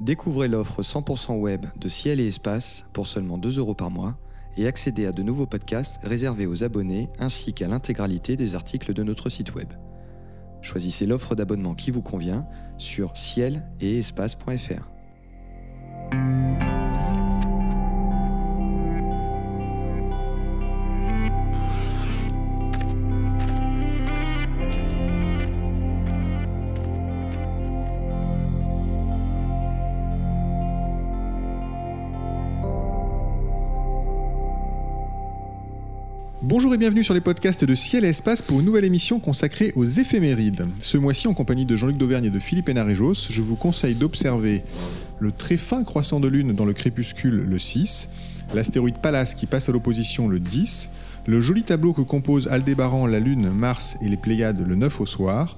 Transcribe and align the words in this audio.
Découvrez 0.00 0.48
l'offre 0.48 0.82
100% 0.82 1.38
web 1.38 1.66
de 1.76 1.88
Ciel 1.90 2.20
et 2.20 2.28
Espace 2.28 2.86
pour 2.94 3.06
seulement 3.06 3.36
2 3.36 3.58
euros 3.58 3.74
par 3.74 3.90
mois 3.90 4.16
et 4.56 4.66
accédez 4.66 5.04
à 5.04 5.12
de 5.12 5.22
nouveaux 5.22 5.44
podcasts 5.44 6.00
réservés 6.02 6.46
aux 6.46 6.64
abonnés 6.64 7.10
ainsi 7.18 7.52
qu'à 7.52 7.68
l'intégralité 7.68 8.34
des 8.34 8.54
articles 8.54 8.94
de 8.94 9.02
notre 9.02 9.28
site 9.28 9.54
web. 9.54 9.68
Choisissez 10.62 11.04
l'offre 11.04 11.34
d'abonnement 11.34 11.74
qui 11.74 11.90
vous 11.90 12.00
convient 12.00 12.46
sur 12.78 13.14
ciel 13.14 13.68
et 13.80 13.98
espace.fr. 13.98 14.99
Bonjour 36.70 36.82
et 36.82 36.86
bienvenue 36.86 37.02
sur 37.02 37.14
les 37.14 37.20
podcasts 37.20 37.64
de 37.64 37.74
Ciel 37.74 38.04
et 38.04 38.10
Espace 38.10 38.42
pour 38.42 38.60
une 38.60 38.66
nouvelle 38.66 38.84
émission 38.84 39.18
consacrée 39.18 39.72
aux 39.74 39.84
éphémérides. 39.84 40.68
Ce 40.82 40.96
mois-ci, 40.96 41.26
en 41.26 41.34
compagnie 41.34 41.66
de 41.66 41.76
Jean-Luc 41.76 41.98
Dauvergne 41.98 42.26
et 42.26 42.30
de 42.30 42.38
Philippe 42.38 42.68
Hénarejos, 42.68 43.26
je 43.28 43.42
vous 43.42 43.56
conseille 43.56 43.96
d'observer 43.96 44.62
le 45.18 45.32
très 45.32 45.56
fin 45.56 45.82
croissant 45.82 46.20
de 46.20 46.28
lune 46.28 46.52
dans 46.52 46.64
le 46.64 46.72
crépuscule 46.72 47.44
le 47.44 47.58
6, 47.58 48.08
l'astéroïde 48.54 48.98
Pallas 48.98 49.34
qui 49.36 49.46
passe 49.46 49.68
à 49.68 49.72
l'opposition 49.72 50.28
le 50.28 50.38
10, 50.38 50.90
le 51.26 51.40
joli 51.40 51.64
tableau 51.64 51.92
que 51.92 52.02
composent 52.02 52.46
Aldébaran, 52.46 53.08
la 53.08 53.18
Lune, 53.18 53.50
Mars 53.50 53.96
et 54.00 54.08
les 54.08 54.16
Pléiades 54.16 54.64
le 54.64 54.76
9 54.76 55.00
au 55.00 55.06
soir, 55.06 55.56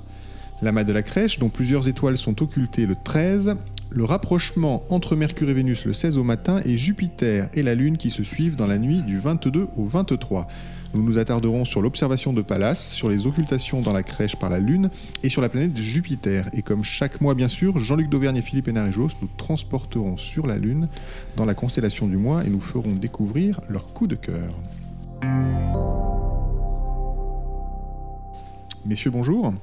l'amas 0.63 0.85
de 0.85 0.95
la 0.95 1.03
crèche 1.03 1.39
dont 1.39 1.51
plusieurs 1.51 1.89
étoiles 1.89 2.17
sont 2.17 2.43
occultées 2.43 2.87
le 2.87 2.97
13, 3.05 3.57
le 3.91 4.05
rapprochement 4.05 4.83
entre 4.89 5.15
Mercure 5.15 5.51
et 5.51 5.55
Vénus 5.55 5.85
le 5.85 5.93
16 5.93 6.17
au 6.17 6.25
matin 6.25 6.61
et 6.65 6.79
Jupiter 6.79 7.51
et 7.53 7.63
la 7.63 7.75
Lune 7.75 7.99
qui 7.99 8.11
se 8.11 8.25
suivent 8.25 8.57
dans 8.57 8.67
la 8.67 8.79
nuit 8.79 9.03
du 9.03 9.19
22 9.19 9.69
au 9.77 9.85
23. 9.85 10.49
Nous 10.95 11.03
nous 11.03 11.17
attarderons 11.17 11.65
sur 11.65 11.81
l'observation 11.81 12.35
de 12.35 12.43
Pallas, 12.43 12.75
sur 12.75 13.09
les 13.09 13.27
occultations 13.27 13.81
dans 13.81 13.95
la 13.95 14.03
crèche 14.03 14.37
par 14.37 14.51
la 14.51 14.59
Lune 14.59 14.91
et 15.23 15.31
sur 15.31 15.41
la 15.41 15.49
planète 15.49 15.77
Jupiter. 15.79 16.47
Et 16.53 16.61
comme 16.61 16.85
chaque 16.85 17.23
mois, 17.23 17.35
bien 17.35 17.49
sûr, 17.49 17.79
Jean-Luc 17.79 18.11
Dauvergne 18.11 18.37
et 18.37 18.43
Philippe 18.43 18.69
Hénarejos 18.69 19.09
nous 19.23 19.29
transporteront 19.39 20.19
sur 20.19 20.47
la 20.47 20.59
Lune 20.59 20.89
dans 21.37 21.47
la 21.47 21.55
constellation 21.55 22.07
du 22.07 22.19
mois 22.19 22.45
et 22.45 22.51
nous 22.51 22.61
ferons 22.61 22.93
découvrir 22.93 23.61
leur 23.71 23.87
coup 23.95 24.07
de 24.07 24.17
cœur. 24.17 24.55
Messieurs, 28.85 29.11
bonjour. 29.11 29.55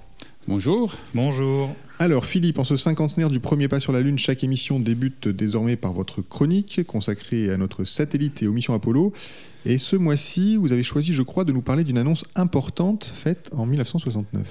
Bonjour. 0.47 0.95
Bonjour. 1.13 1.69
Alors 2.01 2.25
Philippe, 2.25 2.59
en 2.59 2.63
ce 2.63 2.77
cinquantenaire 2.77 3.29
du 3.29 3.41
premier 3.41 3.67
pas 3.67 3.81
sur 3.81 3.91
la 3.91 3.99
Lune, 3.99 4.17
chaque 4.17 4.45
émission 4.45 4.79
débute 4.79 5.27
désormais 5.27 5.75
par 5.75 5.91
votre 5.91 6.21
chronique 6.21 6.79
consacrée 6.87 7.49
à 7.49 7.57
notre 7.57 7.83
satellite 7.83 8.41
et 8.41 8.47
aux 8.47 8.53
missions 8.53 8.73
Apollo. 8.73 9.11
Et 9.65 9.77
ce 9.77 9.97
mois-ci, 9.97 10.55
vous 10.55 10.71
avez 10.71 10.81
choisi, 10.81 11.11
je 11.13 11.23
crois, 11.23 11.43
de 11.43 11.51
nous 11.51 11.61
parler 11.61 11.83
d'une 11.83 11.97
annonce 11.97 12.23
importante 12.35 13.11
faite 13.13 13.49
en 13.51 13.65
1969. 13.65 14.47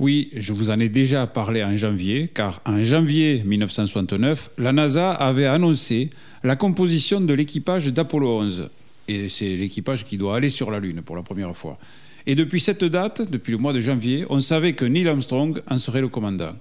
Oui, 0.00 0.30
je 0.34 0.52
vous 0.52 0.70
en 0.70 0.80
ai 0.80 0.88
déjà 0.88 1.28
parlé 1.28 1.62
en 1.62 1.76
janvier, 1.76 2.26
car 2.26 2.60
en 2.66 2.82
janvier 2.82 3.44
1969, 3.46 4.50
la 4.58 4.72
NASA 4.72 5.12
avait 5.12 5.46
annoncé 5.46 6.10
la 6.42 6.56
composition 6.56 7.20
de 7.20 7.32
l'équipage 7.32 7.86
d'Apollo 7.92 8.40
11. 8.40 8.70
Et 9.06 9.28
c'est 9.28 9.54
l'équipage 9.54 10.04
qui 10.04 10.18
doit 10.18 10.34
aller 10.34 10.48
sur 10.48 10.72
la 10.72 10.80
Lune 10.80 11.02
pour 11.02 11.14
la 11.14 11.22
première 11.22 11.54
fois. 11.54 11.78
Et 12.26 12.34
depuis 12.34 12.60
cette 12.60 12.84
date, 12.84 13.30
depuis 13.30 13.52
le 13.52 13.58
mois 13.58 13.72
de 13.72 13.80
janvier, 13.80 14.26
on 14.30 14.40
savait 14.40 14.74
que 14.74 14.84
Neil 14.84 15.08
Armstrong 15.08 15.60
en 15.68 15.78
serait 15.78 16.00
le 16.00 16.08
commandant. 16.08 16.54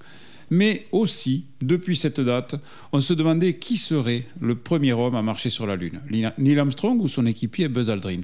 Mais 0.49 0.85
aussi, 0.91 1.45
depuis 1.61 1.95
cette 1.95 2.19
date, 2.19 2.55
on 2.91 2.99
se 2.99 3.13
demandait 3.13 3.53
qui 3.53 3.77
serait 3.77 4.25
le 4.41 4.55
premier 4.55 4.91
homme 4.91 5.15
à 5.15 5.21
marcher 5.21 5.49
sur 5.49 5.65
la 5.65 5.77
Lune, 5.77 6.01
Neil 6.09 6.59
Armstrong 6.59 7.01
ou 7.01 7.07
son 7.07 7.25
équipier 7.25 7.69
Buzz 7.69 7.89
Aldrin. 7.89 8.21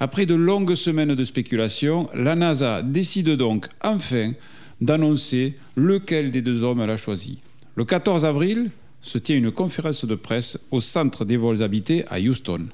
Après 0.00 0.24
de 0.24 0.34
longues 0.34 0.74
semaines 0.74 1.14
de 1.14 1.24
spéculation, 1.24 2.08
la 2.14 2.34
NASA 2.34 2.82
décide 2.82 3.30
donc 3.30 3.66
enfin 3.84 4.32
d'annoncer 4.80 5.54
lequel 5.76 6.30
des 6.30 6.40
deux 6.40 6.62
hommes 6.62 6.80
elle 6.80 6.90
a 6.90 6.96
choisi. 6.96 7.38
Le 7.74 7.84
14 7.84 8.24
avril 8.24 8.70
se 9.02 9.18
tient 9.18 9.36
une 9.36 9.52
conférence 9.52 10.06
de 10.06 10.14
presse 10.14 10.58
au 10.70 10.80
centre 10.80 11.26
des 11.26 11.36
vols 11.36 11.62
habités 11.62 12.06
à 12.08 12.18
Houston. 12.18 12.68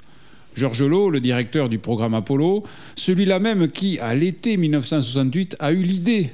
Georges 0.55 0.83
Lowe, 0.83 1.11
le 1.11 1.21
directeur 1.21 1.69
du 1.69 1.79
programme 1.79 2.15
Apollo, 2.15 2.65
celui-là 2.97 3.39
même 3.39 3.69
qui, 3.69 3.99
à 3.99 4.15
l'été 4.15 4.57
1968, 4.57 5.57
a 5.59 5.73
eu 5.73 5.83
l'idée 5.83 6.31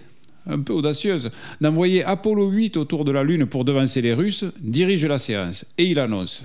un 0.48 0.60
peu 0.60 0.72
audacieuse, 0.72 1.30
d'envoyer 1.60 2.02
Apollo 2.04 2.48
8 2.50 2.76
autour 2.76 3.04
de 3.04 3.12
la 3.12 3.22
Lune 3.22 3.46
pour 3.46 3.64
devancer 3.64 4.00
les 4.00 4.14
Russes, 4.14 4.44
dirige 4.60 5.04
la 5.06 5.18
séance 5.18 5.66
et 5.76 5.84
il 5.84 5.98
annonce 5.98 6.42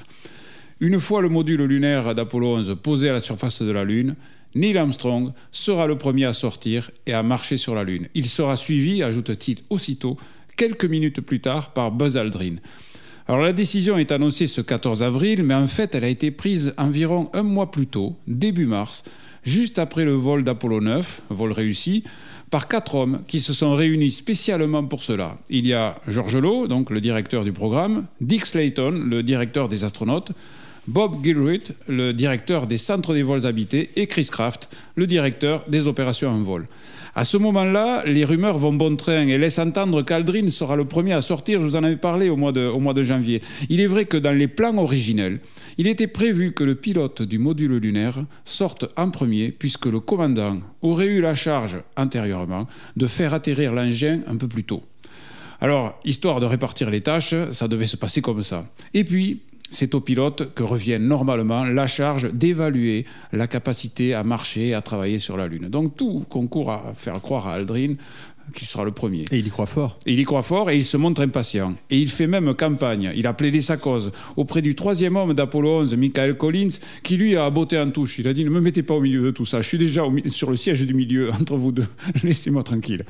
Une 0.79 0.99
fois 0.99 1.21
le 1.21 1.29
module 1.29 1.63
lunaire 1.63 2.13
d'Apollo 2.13 2.57
11 2.57 2.77
posé 2.83 3.09
à 3.09 3.13
la 3.13 3.19
surface 3.19 3.61
de 3.61 3.71
la 3.71 3.85
Lune, 3.85 4.15
Neil 4.55 4.77
Armstrong 4.77 5.31
sera 5.51 5.87
le 5.87 5.97
premier 5.97 6.25
à 6.25 6.33
sortir 6.33 6.91
et 7.07 7.13
à 7.13 7.23
marcher 7.23 7.57
sur 7.57 7.73
la 7.73 7.83
Lune. 7.83 8.07
Il 8.13 8.27
sera 8.27 8.55
suivi, 8.55 9.01
ajoute-t-il 9.01 9.59
aussitôt, 9.69 10.17
quelques 10.57 10.85
minutes 10.85 11.21
plus 11.21 11.39
tard, 11.39 11.73
par 11.73 11.91
Buzz 11.91 12.17
Aldrin. 12.17 12.55
Alors 13.25 13.41
la 13.41 13.53
décision 13.53 13.97
est 13.97 14.11
annoncée 14.11 14.47
ce 14.47 14.59
14 14.59 15.01
avril, 15.01 15.43
mais 15.43 15.53
en 15.53 15.67
fait 15.67 15.95
elle 15.95 16.03
a 16.03 16.09
été 16.09 16.29
prise 16.29 16.73
environ 16.77 17.29
un 17.33 17.43
mois 17.43 17.71
plus 17.71 17.87
tôt, 17.87 18.17
début 18.27 18.65
mars, 18.65 19.05
juste 19.43 19.79
après 19.79 20.03
le 20.03 20.11
vol 20.11 20.43
d'Apollo 20.43 20.81
9, 20.81 21.21
vol 21.29 21.53
réussi, 21.53 22.03
par 22.49 22.67
quatre 22.67 22.95
hommes 22.95 23.23
qui 23.25 23.39
se 23.39 23.53
sont 23.53 23.75
réunis 23.75 24.11
spécialement 24.11 24.83
pour 24.83 25.03
cela. 25.03 25.37
Il 25.49 25.65
y 25.65 25.73
a 25.73 25.95
George 26.09 26.35
Lowe, 26.35 26.67
donc 26.67 26.89
le 26.89 26.99
directeur 26.99 27.45
du 27.45 27.53
programme, 27.53 28.05
Dick 28.19 28.45
Slayton, 28.45 28.91
le 28.91 29.23
directeur 29.23 29.69
des 29.69 29.85
astronautes, 29.85 30.33
Bob 30.87 31.23
Gilruth, 31.23 31.71
le 31.87 32.11
directeur 32.11 32.67
des 32.67 32.77
centres 32.77 33.13
des 33.13 33.23
vols 33.23 33.45
habités, 33.45 33.89
et 33.95 34.05
Chris 34.05 34.27
Kraft, 34.29 34.69
le 34.95 35.07
directeur 35.07 35.63
des 35.69 35.87
opérations 35.87 36.29
en 36.29 36.43
vol. 36.43 36.67
À 37.15 37.25
ce 37.25 37.37
moment-là, 37.37 38.03
les 38.07 38.25
rumeurs 38.25 38.57
vont 38.57 38.73
bon 38.73 38.95
train 38.95 39.27
et 39.27 39.37
laissent 39.37 39.59
entendre 39.59 40.01
qu'Aldrin 40.01 40.49
sera 40.49 40.75
le 40.75 40.85
premier 40.85 41.13
à 41.13 41.21
sortir. 41.21 41.61
Je 41.61 41.67
vous 41.67 41.75
en 41.75 41.83
avais 41.83 41.95
parlé 41.95 42.29
au 42.29 42.37
mois, 42.37 42.51
de, 42.51 43.03
janvier. 43.03 43.43
Il 43.69 43.81
est 43.81 43.85
vrai 43.85 44.05
que 44.05 44.17
dans 44.17 44.35
les 44.35 44.47
plans 44.47 44.75
originels, 44.79 45.39
il 45.77 45.85
était 45.85 46.07
prévu 46.07 46.53
que 46.53 46.63
le 46.63 46.73
pilote 46.73 47.21
du 47.21 47.37
module 47.37 47.77
lunaire 47.77 48.25
sorte 48.45 48.85
en 48.97 49.11
premier, 49.11 49.51
puisque 49.51 49.85
le 49.85 49.99
commandant 49.99 50.59
aurait 50.81 51.05
eu 51.05 51.21
la 51.21 51.35
charge 51.35 51.77
antérieurement 51.97 52.67
de 52.97 53.05
faire 53.05 53.35
atterrir 53.35 53.73
l'engin 53.73 54.21
un 54.27 54.37
peu 54.37 54.47
plus 54.47 54.63
tôt. 54.63 54.81
Alors, 55.61 55.99
histoire 56.03 56.39
de 56.39 56.47
répartir 56.47 56.89
les 56.89 57.01
tâches, 57.01 57.35
ça 57.51 57.67
devait 57.67 57.85
se 57.85 57.95
passer 57.95 58.21
comme 58.21 58.41
ça. 58.41 58.65
Et 58.95 59.03
puis, 59.03 59.43
c'est 59.73 59.95
au 59.95 60.01
pilote 60.01 60.53
que 60.53 60.63
revient 60.63 60.99
normalement 60.99 61.65
la 61.65 61.87
charge 61.87 62.31
d'évaluer 62.31 63.05
la 63.31 63.47
capacité 63.47 64.13
à 64.13 64.23
marcher, 64.23 64.73
à 64.73 64.81
travailler 64.81 65.19
sur 65.19 65.35
la 65.35 65.47
Lune. 65.47 65.67
Donc 65.67 65.97
tout 65.97 66.23
concourt 66.29 66.71
à 66.71 66.93
faire 66.95 67.19
croire 67.21 67.47
à 67.47 67.53
Aldrin 67.53 67.95
qu'il 68.53 68.67
sera 68.67 68.83
le 68.83 68.91
premier. 68.91 69.25
Et 69.31 69.39
il 69.39 69.47
y 69.47 69.49
croit 69.49 69.65
fort. 69.65 69.97
Et 70.05 70.13
il 70.13 70.19
y 70.19 70.23
croit 70.23 70.43
fort 70.43 70.69
et 70.69 70.75
il 70.75 70.85
se 70.85 70.97
montre 70.97 71.21
impatient. 71.21 71.73
Et 71.89 71.99
il 71.99 72.09
fait 72.09 72.27
même 72.27 72.53
campagne. 72.53 73.11
Il 73.15 73.27
a 73.27 73.33
plaidé 73.33 73.61
sa 73.61 73.77
cause 73.77 74.11
auprès 74.35 74.61
du 74.61 74.75
troisième 74.75 75.15
homme 75.15 75.33
d'Apollo 75.33 75.81
11, 75.81 75.95
Michael 75.95 76.37
Collins, 76.37 76.79
qui 77.03 77.17
lui 77.17 77.35
a 77.35 77.49
botté 77.49 77.79
en 77.79 77.89
touche. 77.91 78.19
Il 78.19 78.27
a 78.27 78.33
dit 78.33 78.43
Ne 78.43 78.49
me 78.49 78.61
mettez 78.61 78.83
pas 78.83 78.93
au 78.93 79.01
milieu 79.01 79.21
de 79.21 79.31
tout 79.31 79.45
ça. 79.45 79.61
Je 79.61 79.67
suis 79.67 79.77
déjà 79.77 80.03
sur 80.27 80.51
le 80.51 80.57
siège 80.57 80.85
du 80.85 80.93
milieu 80.93 81.31
entre 81.39 81.55
vous 81.55 81.71
deux. 81.71 81.87
Laissez-moi 82.23 82.63
tranquille. 82.63 83.05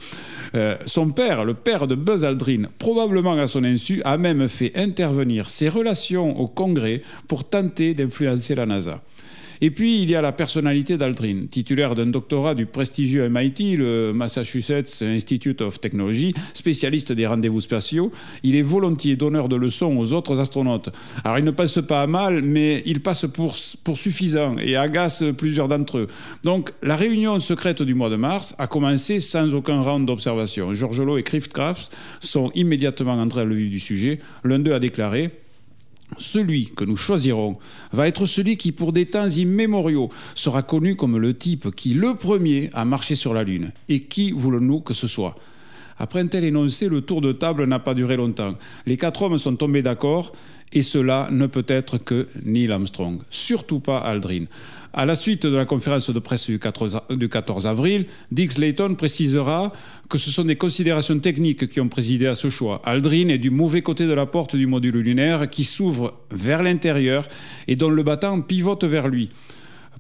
Euh, 0.56 0.76
son 0.86 1.10
père, 1.10 1.46
le 1.46 1.54
père 1.54 1.88
de 1.88 1.96
Buzz 1.96 2.26
Aldrin, 2.26 2.64
probablement 2.80 3.34
à 3.34 3.48
son 3.48 3.64
insu, 3.64 4.02
a 4.06 4.18
même 4.18 4.48
fait 4.48 4.72
intervenir 4.76 5.50
ses 5.50 5.70
relations 5.70 6.40
au 6.40 6.48
Congrès 6.48 7.02
pour 7.28 7.48
tenter 7.48 7.94
d'influencer 7.94 8.56
la 8.56 8.66
NASA. 8.66 9.02
Et 9.66 9.72
puis, 9.72 10.02
il 10.02 10.10
y 10.10 10.16
a 10.16 10.22
la 10.22 10.34
personnalité 10.34 10.98
d'Aldrin, 10.98 11.46
titulaire 11.50 11.96
d'un 11.96 12.08
doctorat 12.08 12.54
du 12.54 12.66
prestigieux 12.66 13.30
MIT, 13.30 13.78
le 13.78 14.12
Massachusetts 14.12 15.02
Institute 15.02 15.62
of 15.62 15.80
Technology, 15.80 16.34
spécialiste 16.54 17.14
des 17.14 17.26
rendez-vous 17.26 17.62
spatiaux. 17.62 18.12
Il 18.44 18.58
est 18.58 18.62
volontiers 18.62 19.16
donneur 19.16 19.48
de 19.48 19.56
leçons 19.56 19.96
aux 19.98 20.12
autres 20.12 20.42
astronautes. 20.42 20.90
Alors, 21.24 21.40
il 21.40 21.46
ne 21.46 21.52
passe 21.52 21.80
pas 21.88 22.02
à 22.02 22.08
mal, 22.08 22.42
mais 22.42 22.84
il 22.86 23.00
passe 23.00 23.26
pour, 23.34 23.56
pour 23.86 23.98
suffisant 23.98 24.58
et 24.58 24.76
agace 24.76 25.24
plusieurs 25.38 25.70
d'entre 25.70 26.00
eux. 26.00 26.08
Donc, 26.44 26.74
la 26.82 26.98
réunion 26.98 27.40
secrète 27.40 27.82
du 27.82 27.94
mois 27.94 28.10
de 28.10 28.18
mars 28.18 28.56
a 28.58 28.68
commencé 28.68 29.22
sans 29.22 29.54
aucun 29.54 29.80
round 29.80 30.06
d'observation. 30.06 30.74
George 30.74 31.00
Lowe 31.00 31.20
et 31.20 31.24
Kraft 31.24 31.90
sont 32.20 32.52
immédiatement 32.54 33.14
entrés 33.14 33.40
à 33.40 33.46
le 33.46 33.56
vif 33.56 33.70
du 33.70 33.80
sujet. 33.80 34.20
L'un 34.44 34.60
d'eux 34.60 34.74
a 34.74 34.80
déclaré 34.80 35.32
celui 36.20 36.72
que 36.76 36.86
nous 36.86 36.98
choisirons 36.98 37.58
va 37.92 38.08
être 38.08 38.26
celui 38.26 38.58
qui, 38.58 38.72
pour 38.72 38.94
des 38.94 39.06
temps 39.06 39.30
immémoriaux, 39.30 40.10
sera 40.36 40.62
connu 40.62 40.96
comme 40.96 41.18
le 41.18 41.34
type 41.34 41.74
qui, 41.76 41.94
le 41.94 42.16
premier, 42.16 42.70
a 42.74 42.86
marché 42.86 43.16
sur 43.16 43.34
la 43.34 43.44
Lune. 43.44 43.72
Et 43.90 44.02
qui 44.02 44.32
voulons-nous 44.32 44.82
que 44.82 44.94
ce 44.94 45.08
soit? 45.08 45.36
Après 45.98 46.20
un 46.20 46.28
tel 46.28 46.44
énoncé, 46.44 46.90
le 46.90 47.02
tour 47.02 47.22
de 47.22 47.32
table 47.32 47.66
n'a 47.66 47.80
pas 47.80 47.94
duré 47.94 48.18
longtemps. 48.18 48.56
Les 48.86 48.98
quatre 48.98 49.22
hommes 49.22 49.38
sont 49.38 49.56
tombés 49.56 49.82
d'accord 49.82 50.34
et 50.72 50.82
cela 50.82 51.30
ne 51.32 51.46
peut 51.46 51.66
être 51.68 51.98
que 51.98 52.28
Neil 52.44 52.72
Armstrong, 52.72 53.20
surtout 53.30 53.80
pas 53.80 54.00
Aldrin. 54.00 54.46
À 54.96 55.08
la 55.08 55.16
suite 55.16 55.48
de 55.48 55.56
la 55.56 55.66
conférence 55.66 56.12
de 56.12 56.20
presse 56.20 56.48
du 56.48 56.60
14 56.60 57.66
avril, 57.66 58.06
Dick 58.32 58.60
Layton 58.60 58.94
précisera 58.94 59.74
que 60.08 60.20
ce 60.20 60.30
sont 60.30 60.46
des 60.46 60.56
considérations 60.56 61.18
techniques 61.18 61.68
qui 61.68 61.82
ont 61.82 61.88
présidé 61.88 62.28
à 62.28 62.36
ce 62.36 62.52
choix. 62.52 62.80
Aldrin 62.86 63.30
est 63.30 63.40
du 63.40 63.50
mauvais 63.50 63.82
côté 63.82 64.06
de 64.06 64.14
la 64.14 64.28
porte 64.28 64.56
du 64.56 64.68
module 64.68 64.98
lunaire 64.98 65.50
qui 65.50 65.64
s'ouvre 65.64 66.14
vers 66.30 66.62
l'intérieur 66.62 67.28
et 67.68 67.76
dont 67.76 67.90
le 67.90 68.04
battant 68.04 68.40
pivote 68.42 68.84
vers 68.84 69.08
lui. 69.08 69.32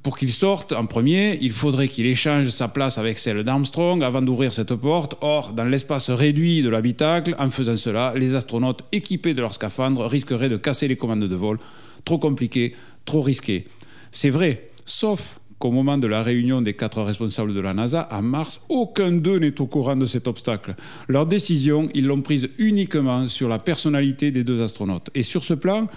Pour 0.04 0.16
qu'il 0.16 0.32
sorte 0.32 0.74
en 0.74 0.86
premier, 0.86 1.40
il 1.42 1.54
faudrait 1.54 1.88
qu'il 1.88 2.06
échange 2.06 2.50
sa 2.50 2.68
place 2.68 3.00
avec 3.00 3.18
celle 3.18 3.44
d'Armstrong 3.44 4.04
avant 4.04 4.22
d'ouvrir 4.22 4.54
cette 4.54 4.76
porte. 4.76 5.16
Or, 5.22 5.54
dans 5.54 5.66
l'espace 5.66 6.12
réduit 6.12 6.62
de 6.62 6.70
l'habitacle, 6.70 7.36
en 7.40 7.50
faisant 7.50 7.78
cela, 7.78 8.14
les 8.16 8.36
astronautes 8.36 8.84
équipés 8.92 9.34
de 9.34 9.42
leur 9.42 9.56
scaphandre 9.56 10.06
risqueraient 10.06 10.50
de 10.50 10.58
casser 10.58 10.88
les 10.88 10.98
commandes 10.98 11.24
de 11.28 11.36
vol. 11.36 11.58
Trop 12.06 12.20
compliqué, 12.20 12.76
trop 13.06 13.24
risqué. 13.24 13.66
C'est 14.12 14.30
vrai, 14.30 14.70
sauf 14.86 15.40
qu'au 15.60 15.72
moment 15.72 15.98
de 15.98 16.08
la 16.08 16.24
réunion 16.24 16.62
des 16.62 16.74
quatre 16.74 17.02
responsables 17.02 17.54
de 17.54 17.60
la 17.60 17.74
NASA, 17.74 18.02
à 18.02 18.22
Mars, 18.22 18.62
aucun 18.70 19.12
d'eux 19.12 19.40
n'est 19.40 19.62
au 19.62 19.66
courant 19.66 19.96
de 19.96 20.06
cet 20.06 20.28
obstacle. 20.28 20.76
Leur 21.08 21.26
décision, 21.26 21.90
ils 21.94 22.06
l'ont 22.06 22.22
prise 22.22 22.50
uniquement 22.58 23.28
sur 23.28 23.48
la 23.48 23.60
personnalité 23.60 24.32
des 24.32 24.44
deux 24.44 24.62
astronautes. 24.62 25.10
Et 25.16 25.24
sur 25.24 25.44
ce 25.44 25.54
plan, 25.54 25.88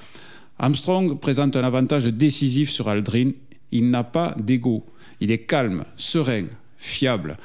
Armstrong 0.58 1.18
présente 1.18 1.56
un 1.56 1.64
avantage 1.64 2.06
décisif 2.06 2.70
sur 2.70 2.88
Aldrin 2.88 3.32
il 3.72 3.90
n'a 3.90 4.04
pas 4.04 4.34
d'ego. 4.38 4.84
Il 5.20 5.30
est 5.30 5.46
calme, 5.46 5.84
serein, 5.96 6.44
fiable. 6.78 7.36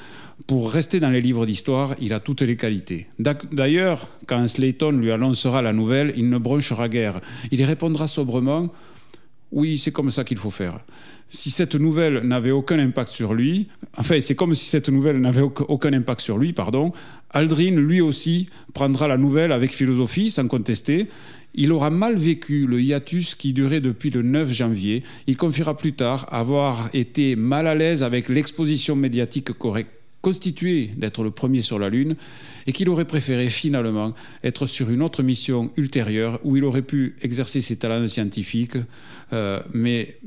Pour 0.47 0.71
rester 0.71 0.99
dans 0.99 1.09
les 1.09 1.21
livres 1.21 1.45
d'histoire, 1.45 1.95
il 2.01 2.13
a 2.13 2.19
toutes 2.19 2.41
les 2.41 2.57
qualités. 2.57 3.07
D'ailleurs, 3.19 4.07
quand 4.27 4.47
Slayton 4.47 4.91
lui 4.91 5.11
annoncera 5.11 5.61
la 5.61 5.71
nouvelle, 5.71 6.13
il 6.17 6.29
ne 6.29 6.37
bronchera 6.37 6.89
guère. 6.89 7.21
Il 7.51 7.63
répondra 7.63 8.07
sobrement 8.07 8.69
Oui, 9.51 9.77
c'est 9.77 9.91
comme 9.91 10.11
ça 10.11 10.23
qu'il 10.23 10.37
faut 10.37 10.49
faire. 10.49 10.79
Si 11.27 11.49
cette 11.49 11.75
nouvelle 11.75 12.19
n'avait 12.19 12.51
aucun 12.51 12.79
impact 12.79 13.09
sur 13.09 13.33
lui, 13.33 13.67
enfin, 13.97 14.19
c'est 14.21 14.35
comme 14.35 14.55
si 14.55 14.69
cette 14.69 14.89
nouvelle 14.89 15.19
n'avait 15.19 15.41
aucun 15.41 15.93
impact 15.93 16.21
sur 16.21 16.37
lui, 16.37 16.53
pardon, 16.53 16.91
Aldrin, 17.29 17.75
lui 17.75 18.01
aussi, 18.01 18.47
prendra 18.73 19.07
la 19.07 19.17
nouvelle 19.17 19.51
avec 19.51 19.73
philosophie, 19.73 20.29
sans 20.29 20.47
contester, 20.47 21.07
il 21.53 21.71
aura 21.71 21.89
mal 21.89 22.15
vécu 22.15 22.65
le 22.65 22.81
hiatus 22.81 23.35
qui 23.35 23.51
durait 23.53 23.81
depuis 23.81 24.09
le 24.09 24.21
9 24.21 24.51
janvier. 24.53 25.03
Il 25.27 25.35
confiera 25.35 25.75
plus 25.75 25.93
tard 25.93 26.27
avoir 26.31 26.89
été 26.93 27.35
mal 27.35 27.67
à 27.67 27.75
l'aise 27.75 28.03
avec 28.03 28.29
l'exposition 28.29 28.95
médiatique 28.95 29.49
constituée 30.21 30.91
d'être 30.95 31.23
le 31.23 31.31
premier 31.31 31.61
sur 31.61 31.77
la 31.77 31.89
Lune 31.89 32.15
et 32.67 32.73
qu'il 32.73 32.89
aurait 32.89 33.05
préféré 33.05 33.49
finalement 33.49 34.13
être 34.43 34.65
sur 34.65 34.89
une 34.89 35.01
autre 35.01 35.23
mission 35.23 35.71
ultérieure 35.77 36.39
où 36.43 36.57
il 36.57 36.63
aurait 36.63 36.81
pu 36.81 37.15
exercer 37.21 37.61
ses 37.61 37.77
talents 37.77 38.07
scientifiques. 38.07 38.77
Euh, 39.33 39.59
mais 39.73 40.17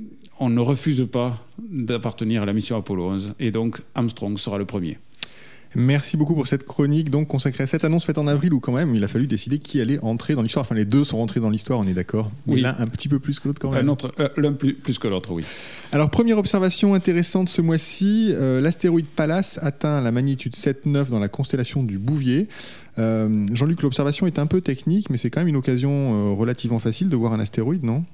on 0.41 0.51
ne 0.51 0.61
refuse 0.61 1.07
pas 1.11 1.45
d'appartenir 1.59 2.43
à 2.43 2.47
la 2.47 2.53
mission 2.53 2.77
Apollo 2.77 3.11
11 3.11 3.35
et 3.39 3.51
donc 3.51 3.81
Armstrong 3.95 4.39
sera 4.39 4.59
le 4.59 4.65
premier. 4.65 4.99
Merci 5.77 6.17
beaucoup 6.17 6.35
pour 6.35 6.47
cette 6.47 6.65
chronique 6.65 7.11
donc 7.11 7.29
consacrée 7.29 7.65
à 7.65 7.67
cette 7.67 7.85
annonce 7.85 8.05
faite 8.05 8.19
en 8.19 8.27
avril 8.27 8.53
où 8.55 8.61
quand 8.61 8.73
même 8.73 8.95
il 8.95 9.03
a 9.03 9.09
fallu 9.09 9.27
décider 9.27 9.59
qui 9.59 9.81
allait 9.81 9.99
entrer 10.01 10.35
dans 10.35 10.43
l'histoire. 10.43 10.65
Enfin 10.65 10.75
les 10.75 10.85
deux 10.85 11.05
sont 11.05 11.19
rentrés 11.19 11.41
dans 11.41 11.51
l'histoire, 11.51 11.79
on 11.81 11.87
est 11.87 11.95
d'accord. 11.95 12.31
Oui. 12.47 12.61
L'un 12.61 12.77
un 12.79 12.87
petit 12.87 13.09
peu 13.09 13.19
plus 13.19 13.41
que 13.41 13.49
l'autre 13.49 13.61
quand 13.61 13.71
même. 13.71 13.89
Euh, 14.21 14.29
l'un 14.37 14.53
plus, 14.53 14.99
que 14.99 15.09
l'autre, 15.09 15.33
oui. 15.33 15.45
Alors 15.93 16.11
première 16.11 16.39
observation 16.39 16.95
intéressante 16.95 17.49
ce 17.49 17.61
mois-ci, 17.61 18.31
euh, 18.33 18.61
l'astéroïde 18.61 19.09
Pallas 19.09 19.59
atteint 19.63 20.01
la 20.01 20.13
magnitude 20.13 20.55
7,9 20.55 21.09
dans 21.09 21.19
la 21.19 21.29
constellation 21.29 21.83
du 21.83 21.99
Bouvier. 21.99 22.49
Euh, 22.99 23.47
Jean-Luc, 23.53 23.83
l'observation 23.83 24.27
est 24.27 24.39
un 24.39 24.47
peu 24.47 24.61
technique, 24.61 25.11
mais 25.11 25.19
c'est 25.19 25.31
quand 25.31 25.41
même 25.41 25.49
une 25.49 25.57
occasion 25.57 26.37
relativement 26.37 26.79
facile 26.79 27.09
de 27.09 27.17
voir 27.17 27.33
un 27.33 27.41
astéroïde, 27.41 27.85
non? 27.85 28.05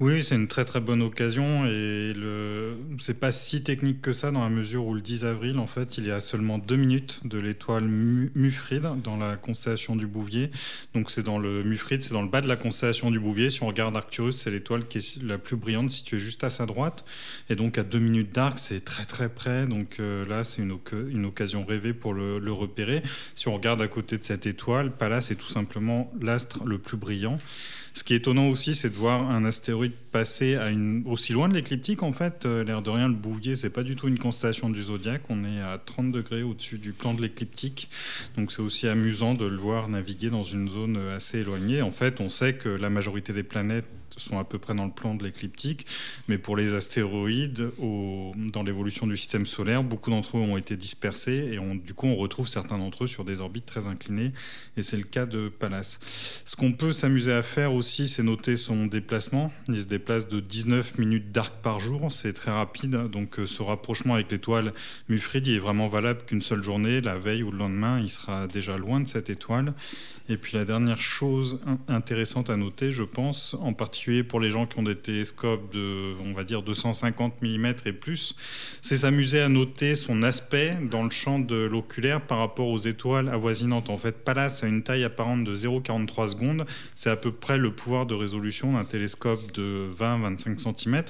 Oui, 0.00 0.24
c'est 0.24 0.34
une 0.34 0.48
très 0.48 0.64
très 0.64 0.80
bonne 0.80 1.02
occasion 1.02 1.66
et 1.66 2.12
le 2.12 2.76
c'est 2.98 3.18
pas 3.18 3.30
si 3.30 3.62
technique 3.62 4.00
que 4.00 4.12
ça 4.12 4.32
dans 4.32 4.42
la 4.42 4.48
mesure 4.48 4.86
où 4.86 4.94
le 4.94 5.00
10 5.00 5.24
avril, 5.24 5.58
en 5.58 5.68
fait, 5.68 5.98
il 5.98 6.06
y 6.06 6.10
a 6.10 6.18
seulement 6.18 6.58
deux 6.58 6.76
minutes 6.76 7.20
de 7.24 7.38
l'étoile 7.38 7.84
Mufride 7.84 8.88
dans 9.02 9.16
la 9.16 9.36
constellation 9.36 9.94
du 9.94 10.06
Bouvier. 10.06 10.50
Donc 10.94 11.10
c'est 11.10 11.22
dans 11.22 11.38
le 11.38 11.62
Mufride, 11.62 12.02
c'est 12.02 12.12
dans 12.12 12.22
le 12.22 12.28
bas 12.28 12.40
de 12.40 12.48
la 12.48 12.56
constellation 12.56 13.12
du 13.12 13.20
Bouvier. 13.20 13.50
Si 13.50 13.62
on 13.62 13.68
regarde 13.68 13.96
Arcturus, 13.96 14.36
c'est 14.36 14.50
l'étoile 14.50 14.86
qui 14.86 14.98
est 14.98 15.22
la 15.22 15.38
plus 15.38 15.56
brillante 15.56 15.90
située 15.90 16.18
juste 16.18 16.42
à 16.42 16.50
sa 16.50 16.66
droite. 16.66 17.04
Et 17.48 17.54
donc 17.54 17.78
à 17.78 17.84
deux 17.84 18.00
minutes 18.00 18.34
d'arc, 18.34 18.58
c'est 18.58 18.84
très 18.84 19.04
très 19.04 19.28
près. 19.28 19.66
Donc 19.66 19.96
euh, 20.00 20.26
là, 20.26 20.42
c'est 20.42 20.62
une, 20.62 21.24
occasion 21.24 21.64
rêvée 21.64 21.94
pour 21.94 22.14
le, 22.14 22.40
le 22.40 22.52
repérer. 22.52 23.02
Si 23.36 23.46
on 23.46 23.54
regarde 23.54 23.80
à 23.80 23.88
côté 23.88 24.18
de 24.18 24.24
cette 24.24 24.46
étoile, 24.46 24.90
Pallas 24.90 25.28
est 25.30 25.36
tout 25.36 25.48
simplement 25.48 26.12
l'astre 26.20 26.64
le 26.64 26.78
plus 26.78 26.96
brillant. 26.96 27.38
Ce 27.94 28.02
qui 28.02 28.12
est 28.12 28.16
étonnant 28.16 28.48
aussi, 28.48 28.74
c'est 28.74 28.90
de 28.90 28.96
voir 28.96 29.30
un 29.30 29.44
astéroïde 29.44 29.92
passer 30.10 30.58
aussi 31.06 31.32
loin 31.32 31.48
de 31.48 31.54
l'écliptique. 31.54 32.02
En 32.02 32.12
fait, 32.12 32.44
euh, 32.44 32.64
l'air 32.64 32.82
de 32.82 32.90
rien, 32.90 33.06
le 33.06 33.14
Bouvier, 33.14 33.54
c'est 33.54 33.70
pas 33.70 33.84
du 33.84 33.94
tout 33.94 34.08
une 34.08 34.18
constellation 34.18 34.68
du 34.68 34.82
zodiaque. 34.82 35.22
On 35.28 35.44
est 35.44 35.60
à 35.60 35.78
30 35.78 36.10
degrés 36.10 36.42
au-dessus 36.42 36.78
du 36.78 36.92
plan 36.92 37.14
de 37.14 37.22
l'écliptique. 37.22 37.88
Donc 38.36 38.50
c'est 38.50 38.62
aussi 38.62 38.88
amusant 38.88 39.34
de 39.34 39.46
le 39.46 39.56
voir 39.56 39.88
naviguer 39.88 40.28
dans 40.28 40.42
une 40.42 40.68
zone 40.68 40.96
assez 41.14 41.38
éloignée. 41.38 41.82
En 41.82 41.92
fait, 41.92 42.20
on 42.20 42.30
sait 42.30 42.54
que 42.54 42.68
la 42.68 42.90
majorité 42.90 43.32
des 43.32 43.44
planètes 43.44 43.86
sont 44.20 44.38
à 44.38 44.44
peu 44.44 44.58
près 44.58 44.74
dans 44.74 44.84
le 44.84 44.90
plan 44.90 45.14
de 45.14 45.24
l'écliptique. 45.24 45.86
Mais 46.28 46.38
pour 46.38 46.56
les 46.56 46.74
astéroïdes, 46.74 47.70
dans 47.78 48.62
l'évolution 48.62 49.06
du 49.06 49.16
système 49.16 49.46
solaire, 49.46 49.82
beaucoup 49.82 50.10
d'entre 50.10 50.38
eux 50.38 50.40
ont 50.40 50.56
été 50.56 50.76
dispersés 50.76 51.50
et 51.52 51.58
on, 51.58 51.74
du 51.74 51.94
coup, 51.94 52.06
on 52.06 52.16
retrouve 52.16 52.48
certains 52.48 52.78
d'entre 52.78 53.04
eux 53.04 53.06
sur 53.06 53.24
des 53.24 53.40
orbites 53.40 53.66
très 53.66 53.88
inclinées. 53.88 54.32
Et 54.76 54.82
c'est 54.82 54.96
le 54.96 55.04
cas 55.04 55.26
de 55.26 55.48
Pallas. 55.48 55.98
Ce 56.44 56.56
qu'on 56.56 56.72
peut 56.72 56.92
s'amuser 56.92 57.32
à 57.32 57.42
faire 57.42 57.74
aussi, 57.74 58.08
c'est 58.08 58.22
noter 58.22 58.56
son 58.56 58.86
déplacement. 58.86 59.52
Il 59.68 59.78
se 59.78 59.86
déplace 59.86 60.28
de 60.28 60.40
19 60.40 60.98
minutes 60.98 61.32
d'arc 61.32 61.54
par 61.62 61.80
jour. 61.80 62.10
C'est 62.10 62.32
très 62.32 62.50
rapide. 62.50 63.08
Donc 63.10 63.38
euh, 63.38 63.46
ce 63.46 63.62
rapprochement 63.62 64.14
avec 64.14 64.30
l'étoile 64.30 64.72
Mufrid, 65.08 65.46
est 65.48 65.58
vraiment 65.58 65.88
valable 65.88 66.22
qu'une 66.26 66.40
seule 66.40 66.62
journée. 66.62 67.00
La 67.00 67.18
veille 67.18 67.42
ou 67.42 67.50
le 67.50 67.58
lendemain, 67.58 68.00
il 68.00 68.08
sera 68.08 68.46
déjà 68.46 68.76
loin 68.76 69.00
de 69.00 69.08
cette 69.08 69.30
étoile. 69.30 69.74
Et 70.28 70.38
puis 70.38 70.56
la 70.56 70.64
dernière 70.64 71.00
chose 71.00 71.60
intéressante 71.86 72.48
à 72.48 72.56
noter, 72.56 72.90
je 72.90 73.02
pense, 73.02 73.54
en 73.60 73.74
particulier 73.74 74.22
pour 74.22 74.40
les 74.40 74.48
gens 74.48 74.66
qui 74.66 74.78
ont 74.78 74.82
des 74.82 74.96
télescopes 74.96 75.70
de, 75.74 76.14
on 76.24 76.32
va 76.32 76.44
dire, 76.44 76.62
250 76.62 77.42
mm 77.42 77.66
et 77.84 77.92
plus, 77.92 78.34
c'est 78.80 78.96
s'amuser 78.96 79.42
à 79.42 79.50
noter 79.50 79.94
son 79.94 80.22
aspect 80.22 80.78
dans 80.90 81.02
le 81.02 81.10
champ 81.10 81.38
de 81.38 81.56
l'oculaire 81.56 82.22
par 82.22 82.38
rapport 82.38 82.68
aux 82.68 82.78
étoiles 82.78 83.28
avoisinantes. 83.28 83.90
En 83.90 83.98
fait, 83.98 84.24
Pallas 84.24 84.60
a 84.62 84.66
une 84.66 84.82
taille 84.82 85.04
apparente 85.04 85.44
de 85.44 85.54
0,43 85.54 86.28
secondes. 86.28 86.64
C'est 86.94 87.10
à 87.10 87.16
peu 87.16 87.30
près 87.30 87.58
le 87.58 87.74
pouvoir 87.74 88.06
de 88.06 88.14
résolution 88.14 88.72
d'un 88.72 88.84
télescope 88.84 89.52
de 89.52 89.90
20-25 89.98 90.74
cm. 90.74 91.02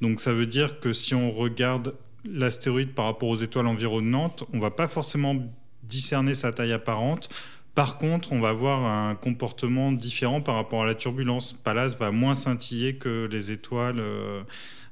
Donc 0.00 0.20
ça 0.20 0.32
veut 0.32 0.46
dire 0.46 0.80
que 0.80 0.94
si 0.94 1.14
on 1.14 1.30
regarde 1.32 1.94
l'astéroïde 2.24 2.94
par 2.94 3.04
rapport 3.04 3.28
aux 3.28 3.36
étoiles 3.36 3.66
environnantes, 3.66 4.44
on 4.54 4.58
va 4.58 4.70
pas 4.70 4.88
forcément 4.88 5.36
discerner 5.82 6.32
sa 6.32 6.52
taille 6.52 6.72
apparente. 6.72 7.28
Par 7.74 7.98
contre, 7.98 8.32
on 8.32 8.40
va 8.40 8.50
avoir 8.50 8.84
un 8.84 9.16
comportement 9.16 9.90
différent 9.90 10.40
par 10.40 10.54
rapport 10.54 10.82
à 10.82 10.86
la 10.86 10.94
turbulence. 10.94 11.52
Pallas 11.52 11.96
va 11.98 12.12
moins 12.12 12.34
scintiller 12.34 12.96
que 12.96 13.28
les 13.30 13.50
étoiles 13.50 13.98
euh, 13.98 14.42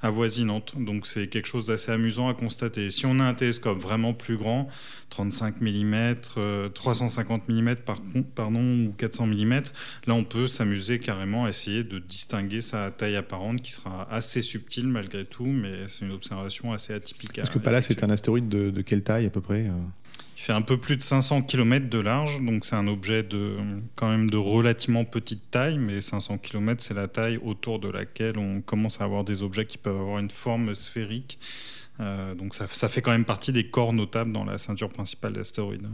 avoisinantes. 0.03 0.75
Donc 0.77 1.07
c'est 1.07 1.29
quelque 1.29 1.47
chose 1.47 1.69
d'assez 1.69 1.93
amusant 1.93 2.29
à 2.29 2.35
constater. 2.35 2.91
Si 2.91 3.07
on 3.07 3.21
a 3.21 3.25
un 3.25 3.35
télescope 3.35 3.79
vraiment 3.79 4.15
plus 4.15 4.37
grand, 4.37 4.69
35 5.11 5.61
mm, 5.61 6.15
350 6.75 7.49
mm 7.49 7.77
pardon, 8.35 8.87
ou 8.87 8.93
400 8.97 9.27
mm, 9.29 9.53
là 10.07 10.15
on 10.15 10.25
peut 10.25 10.47
s'amuser 10.47 10.99
carrément 10.99 11.45
à 11.45 11.51
essayer 11.51 11.85
de 11.85 11.99
distinguer 11.99 12.61
sa 12.61 12.91
taille 12.91 13.17
apparente 13.17 13.61
qui 13.61 13.73
sera 13.73 14.09
assez 14.11 14.43
subtile 14.43 14.89
malgré 14.89 15.25
tout, 15.25 15.47
mais 15.47 15.87
c'est 15.87 16.05
une 16.05 16.13
observation 16.13 16.73
assez 16.73 16.93
atypique. 16.93 17.39
Est-ce 17.39 17.51
que 17.51 17.59
Pallas 17.59 17.87
est 17.91 18.03
un 18.03 18.11
astéroïde 18.11 18.49
de, 18.49 18.71
de 18.71 18.83
quelle 18.83 19.03
taille 19.03 19.27
à 19.27 19.31
peu 19.31 19.41
près 19.41 19.71
il 20.43 20.47
fait 20.47 20.53
un 20.53 20.63
peu 20.63 20.77
plus 20.77 20.97
de 20.97 21.03
500 21.03 21.43
km 21.43 21.89
de 21.89 22.01
large, 22.01 22.43
donc 22.43 22.67
c'est 22.67 22.75
un 22.75 22.89
objet 22.89 23.23
de 23.23 23.59
quand 23.95 24.09
même 24.09 24.29
de 24.29 24.37
relativement 24.37 25.05
petite 25.05 25.53
taille, 25.53 25.79
mais 25.79 26.01
500 26.01 26.39
km 26.39 26.83
c'est 26.83 26.95
la 26.95 27.07
taille 27.07 27.37
autour 27.37 27.79
de 27.79 27.89
laquelle 27.89 28.39
on 28.39 28.61
commence 28.61 29.01
à 29.01 29.05
avoir 29.05 29.23
des 29.23 29.45
objets 29.45 29.67
qui 29.67 29.79
peuvent 29.79 30.01
avoir 30.01 30.19
une 30.19 30.31
forme 30.31 30.75
sphérique. 30.75 31.39
Euh, 32.01 32.35
donc 32.35 32.57
ça, 32.57 32.67
ça, 32.69 32.89
fait 32.89 33.03
quand 33.03 33.13
même 33.13 33.25
partie 33.25 33.53
des 33.53 33.71
corps 33.71 33.93
notables 33.93 34.33
dans 34.33 34.45
la 34.45 34.59
ceinture 34.59 34.89
principale 34.89 35.35
d'astéroïdes. 35.35 35.87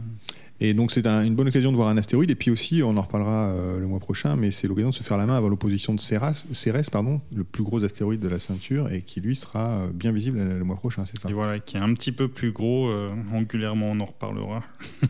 Et 0.61 0.73
donc 0.73 0.91
c'est 0.91 1.07
une 1.07 1.35
bonne 1.35 1.47
occasion 1.47 1.71
de 1.71 1.77
voir 1.77 1.87
un 1.87 1.97
astéroïde. 1.97 2.31
Et 2.31 2.35
puis 2.35 2.51
aussi, 2.51 2.83
on 2.83 2.97
en 2.97 3.01
reparlera 3.01 3.51
euh, 3.51 3.79
le 3.79 3.87
mois 3.87 3.99
prochain, 3.99 4.35
mais 4.35 4.51
c'est 4.51 4.67
l'occasion 4.67 4.89
de 4.89 4.95
se 4.95 5.03
faire 5.03 5.17
la 5.17 5.25
main 5.25 5.37
avant 5.37 5.47
l'opposition 5.47 5.93
de 5.93 5.99
Cérès, 5.99 6.47
Cérès 6.51 6.89
pardon, 6.89 7.21
le 7.33 7.43
plus 7.43 7.63
gros 7.63 7.83
astéroïde 7.83 8.19
de 8.19 8.27
la 8.27 8.39
ceinture, 8.39 8.91
et 8.91 9.01
qui 9.01 9.21
lui 9.21 9.35
sera 9.35 9.79
euh, 9.79 9.87
bien 9.93 10.11
visible 10.11 10.39
le 10.39 10.63
mois 10.63 10.75
prochain, 10.75 11.05
c'est 11.05 11.19
ça 11.19 11.29
Et 11.29 11.33
voilà, 11.33 11.59
qui 11.59 11.77
est 11.77 11.79
un 11.79 11.93
petit 11.93 12.11
peu 12.11 12.27
plus 12.27 12.51
gros, 12.51 12.89
euh, 12.89 13.11
angulairement, 13.33 13.91
on 13.91 13.99
en 13.99 14.05
reparlera. 14.05 14.63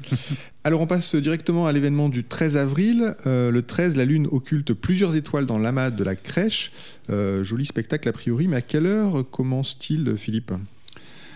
Alors 0.64 0.82
on 0.82 0.88
passe 0.88 1.16
directement 1.16 1.66
à 1.66 1.72
l'événement 1.72 2.10
du 2.10 2.24
13 2.24 2.58
avril. 2.58 3.16
le 3.26 3.62
13, 3.62 3.98
la 3.98 4.06
Lune 4.06 4.28
occulte 4.32 4.74
plusieurs 4.74 5.16
étoiles 5.16 5.46
dans 5.46 5.58
l'amas 5.58 5.90
de 5.90 6.04
la 6.04 6.16
crèche. 6.16 6.72
joli 7.10 7.66
spectacle 7.66 8.08
a 8.08 8.12
priori, 8.12 8.48
mais 8.48 8.58
à 8.58 8.62
quelle 8.62 8.86
heure 8.86 9.24
commence-t-il, 9.32 10.16
Philippe? 10.18 10.52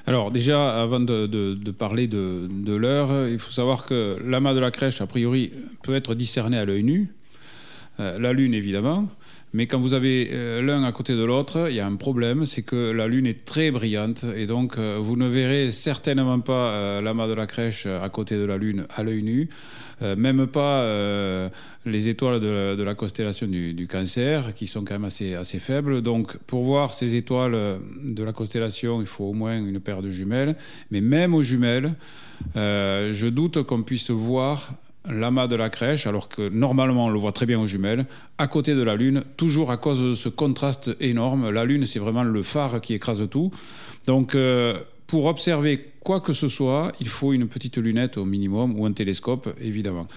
Alors 0.06 0.32
déjà, 0.32 0.82
avant 0.82 1.00
de, 1.00 1.72
parler 1.72 2.08
de, 2.08 2.76
l'heure, 2.76 3.28
il 3.30 3.40
faut 3.40 3.52
savoir 3.52 3.86
que 3.86 4.18
l'amas 4.26 4.54
de 4.54 4.60
la 4.60 4.72
crèche, 4.72 5.02
a 5.02 5.08
priori, 5.08 5.52
peut 5.84 5.96
être 5.96 6.14
discerné 6.16 6.58
à 6.58 6.66
l'œil 6.66 6.84
nu. 6.84 7.08
la 8.00 8.34
Lune, 8.34 8.54
évidemment. 8.54 9.08
Mais 9.56 9.68
quand 9.68 9.80
vous 9.80 9.94
avez 9.94 10.30
euh, 10.32 10.64
l'un 10.64 10.84
à 10.84 10.92
côté 10.92 11.16
de 11.16 11.24
l'autre, 11.24 11.68
il 11.70 11.76
y 11.76 11.80
a 11.80 11.86
un 11.86 11.96
problème, 11.96 12.48
c'est 12.48 12.64
que 12.64 12.90
la 12.90 13.08
Lune 13.08 13.28
est 13.28 13.46
très 13.46 13.70
brillante 13.70 14.26
et 14.36 14.48
donc 14.48 14.80
euh, 14.80 14.98
vous 15.00 15.16
ne 15.16 15.28
verrez 15.28 15.72
certainement 15.72 16.40
pas 16.40 16.72
euh, 16.72 17.02
l'amas 17.02 17.28
de 17.28 17.36
la 17.36 17.46
crèche 17.46 17.86
à 17.86 18.10
côté 18.10 18.36
de 18.36 18.46
la 18.46 18.58
Lune 18.58 18.88
à 18.96 19.04
l'œil 19.04 19.22
nu, 19.22 19.50
même 20.18 20.48
pas 20.48 20.86
les 21.86 22.10
étoiles 22.10 22.40
de, 22.40 22.84
la 22.84 22.96
constellation 22.96 23.48
du, 23.48 23.88
Cancer, 23.90 24.54
qui 24.54 24.68
sont 24.68 24.84
quand 24.84 24.96
même 24.96 25.06
assez, 25.06 25.60
faibles. 25.60 26.02
Donc 26.02 26.38
pour 26.48 26.64
voir 26.64 26.94
ces 26.94 27.16
étoiles 27.16 27.80
de 28.04 28.24
la 28.24 28.34
constellation, 28.34 29.02
il 29.02 29.08
faut 29.08 29.26
au 29.26 29.34
moins 29.34 29.58
une 29.58 29.80
paire 29.80 30.02
de 30.02 30.10
jumelles. 30.10 30.56
Mais 30.92 31.02
même 31.02 31.34
aux 31.34 31.44
jumelles, 31.44 31.94
je 32.56 33.28
doute 33.28 33.64
qu'on 33.64 33.84
puisse 33.84 34.10
voir 34.10 34.74
l'amas 35.10 35.48
de 35.48 35.56
la 35.56 35.70
crèche, 35.70 36.08
alors 36.08 36.30
que 36.30 36.50
normalement 36.50 37.06
on 37.06 37.10
le 37.10 37.20
voit 37.20 37.32
très 37.32 37.46
bien 37.46 37.60
aux 37.60 37.68
jumelles, 37.68 38.06
à 38.38 38.48
côté 38.48 38.74
de 38.74 38.84
la 38.84 38.96
Lune, 38.96 39.24
toujours 39.38 39.72
à 39.72 39.78
cause 39.78 40.02
de 40.02 40.14
ce 40.14 40.30
contraste 40.30 40.96
énorme. 41.00 41.50
La 41.50 41.66
Lune, 41.66 41.86
c'est 41.86 42.00
vraiment 42.00 42.24
le 42.24 42.44
phare 42.44 42.82
qui 42.82 42.94
écrase 42.94 43.28
tout. 43.30 43.52
Donc, 44.08 44.36
euh, 44.36 44.80
pour 45.08 45.26
observer 45.26 45.90
quoi 46.04 46.22
que 46.22 46.34
ce 46.34 46.48
soit, 46.48 46.92
il 47.00 47.08
faut 47.08 47.34
une 47.34 47.48
petite 47.48 47.78
lunette 47.78 48.18
au 48.18 48.26
minimum 48.26 48.80
ou 48.80 48.86
un 48.86 48.92
télescope, 48.92 49.54
évidemment. 49.62 50.08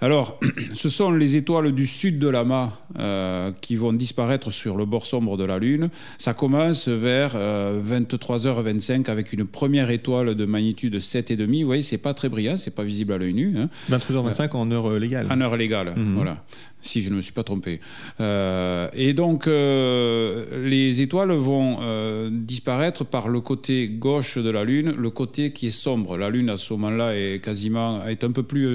Alors, 0.00 0.38
ce 0.74 0.88
sont 0.88 1.10
les 1.10 1.36
étoiles 1.36 1.72
du 1.72 1.86
sud 1.86 2.18
de 2.18 2.28
l'amas 2.28 2.72
euh, 2.98 3.52
qui 3.60 3.76
vont 3.76 3.92
disparaître 3.92 4.50
sur 4.50 4.76
le 4.76 4.84
bord 4.84 5.06
sombre 5.06 5.36
de 5.36 5.44
la 5.44 5.58
Lune. 5.58 5.90
Ça 6.18 6.34
commence 6.34 6.88
vers 6.88 7.34
23h25 7.34 9.08
euh, 9.08 9.12
avec 9.12 9.32
une 9.32 9.44
première 9.44 9.90
étoile 9.90 10.34
de 10.34 10.44
magnitude 10.44 10.96
7,5. 10.96 11.60
Vous 11.60 11.66
voyez, 11.66 11.82
c'est 11.82 11.98
pas 11.98 12.14
très 12.14 12.28
brillant, 12.28 12.56
c'est 12.56 12.74
pas 12.74 12.84
visible 12.84 13.12
à 13.12 13.18
l'œil 13.18 13.34
nu. 13.34 13.54
23h25 13.90 14.42
hein. 14.42 14.48
en 14.52 14.70
heure 14.70 14.98
légale. 14.98 15.26
En 15.30 15.40
heure 15.40 15.56
légale, 15.56 15.94
mhm. 15.96 16.14
voilà 16.14 16.44
si 16.80 17.02
je 17.02 17.10
ne 17.10 17.16
me 17.16 17.20
suis 17.20 17.32
pas 17.32 17.42
trompé. 17.42 17.80
Euh, 18.20 18.88
et 18.94 19.12
donc, 19.12 19.46
euh, 19.46 20.68
les 20.68 21.02
étoiles 21.02 21.32
vont 21.32 21.78
euh, 21.80 22.30
disparaître 22.32 23.04
par 23.04 23.28
le 23.28 23.40
côté 23.40 23.88
gauche 23.88 24.38
de 24.38 24.50
la 24.50 24.64
Lune, 24.64 24.94
le 24.96 25.10
côté 25.10 25.52
qui 25.52 25.68
est 25.68 25.70
sombre. 25.70 26.16
La 26.16 26.30
Lune, 26.30 26.50
à 26.50 26.56
ce 26.56 26.72
moment-là, 26.74 27.16
est 27.16 27.42
quasiment 27.42 28.06
est 28.06 28.24
un 28.24 28.30
peu 28.30 28.42
plus 28.42 28.68